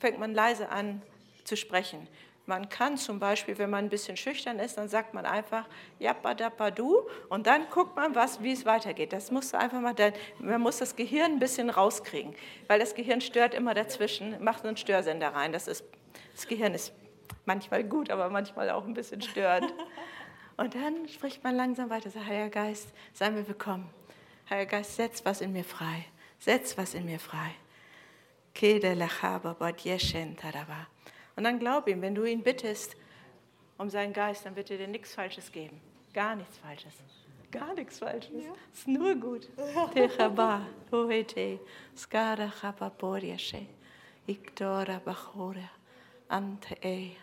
fängt 0.00 0.18
man 0.18 0.34
leise 0.34 0.70
an 0.70 1.02
zu 1.44 1.56
sprechen. 1.56 2.08
Man 2.46 2.68
kann 2.68 2.96
zum 2.96 3.20
Beispiel, 3.20 3.58
wenn 3.58 3.70
man 3.70 3.84
ein 3.84 3.90
bisschen 3.90 4.16
schüchtern 4.16 4.58
ist, 4.58 4.76
dann 4.76 4.88
sagt 4.88 5.14
man 5.14 5.24
einfach 5.24 5.68
Yappadapadu 6.00 7.02
und 7.28 7.46
dann 7.46 7.68
guckt 7.70 7.94
man, 7.94 8.16
was, 8.16 8.42
wie 8.42 8.50
es 8.50 8.66
weitergeht. 8.66 9.12
Das 9.12 9.30
musst 9.30 9.52
du 9.52 9.58
einfach 9.58 9.80
mal, 9.80 9.94
man 10.40 10.60
muss 10.60 10.78
das 10.78 10.96
Gehirn 10.96 11.32
ein 11.32 11.38
bisschen 11.38 11.70
rauskriegen, 11.70 12.34
weil 12.66 12.80
das 12.80 12.96
Gehirn 12.96 13.20
stört 13.20 13.54
immer 13.54 13.74
dazwischen, 13.74 14.42
macht 14.42 14.64
einen 14.64 14.76
Störsender 14.76 15.28
rein. 15.28 15.52
Das, 15.52 15.68
ist, 15.68 15.84
das 16.34 16.48
Gehirn 16.48 16.74
ist 16.74 16.92
manchmal 17.44 17.84
gut, 17.84 18.10
aber 18.10 18.30
manchmal 18.30 18.70
auch 18.70 18.84
ein 18.84 18.94
bisschen 18.94 19.22
störend. 19.22 19.72
Und 20.56 20.74
dann 20.74 21.08
spricht 21.08 21.44
man 21.44 21.54
langsam 21.54 21.88
weiter, 21.88 22.10
sagt, 22.10 22.26
Heiliger 22.26 22.50
Geist, 22.50 22.88
sei 23.12 23.30
mir 23.30 23.46
willkommen. 23.46 23.88
Heiliger 24.48 24.78
Geist, 24.78 24.96
setz 24.96 25.24
was 25.24 25.40
in 25.40 25.52
mir 25.52 25.64
frei. 25.64 26.04
Setz 26.40 26.76
was 26.76 26.94
in 26.94 27.04
mir 27.04 27.20
frei. 27.20 27.54
Und 31.36 31.44
dann 31.44 31.58
glaub 31.58 31.88
ihm, 31.88 32.02
wenn 32.02 32.14
du 32.14 32.24
ihn 32.24 32.42
bittest 32.42 32.96
um 33.78 33.88
seinen 33.88 34.12
Geist, 34.12 34.44
dann 34.44 34.54
wird 34.56 34.70
er 34.70 34.78
dir 34.78 34.88
nichts 34.88 35.14
Falsches 35.14 35.50
geben. 35.50 35.80
Gar 36.12 36.36
nichts 36.36 36.58
Falsches. 36.58 36.92
Gar 37.50 37.74
nichts 37.74 37.98
Falsches. 37.98 38.44
Ja. 38.44 38.52
Ist 38.72 38.86
nur 38.86 39.14
gut. 39.14 39.48
Skara 46.76 47.16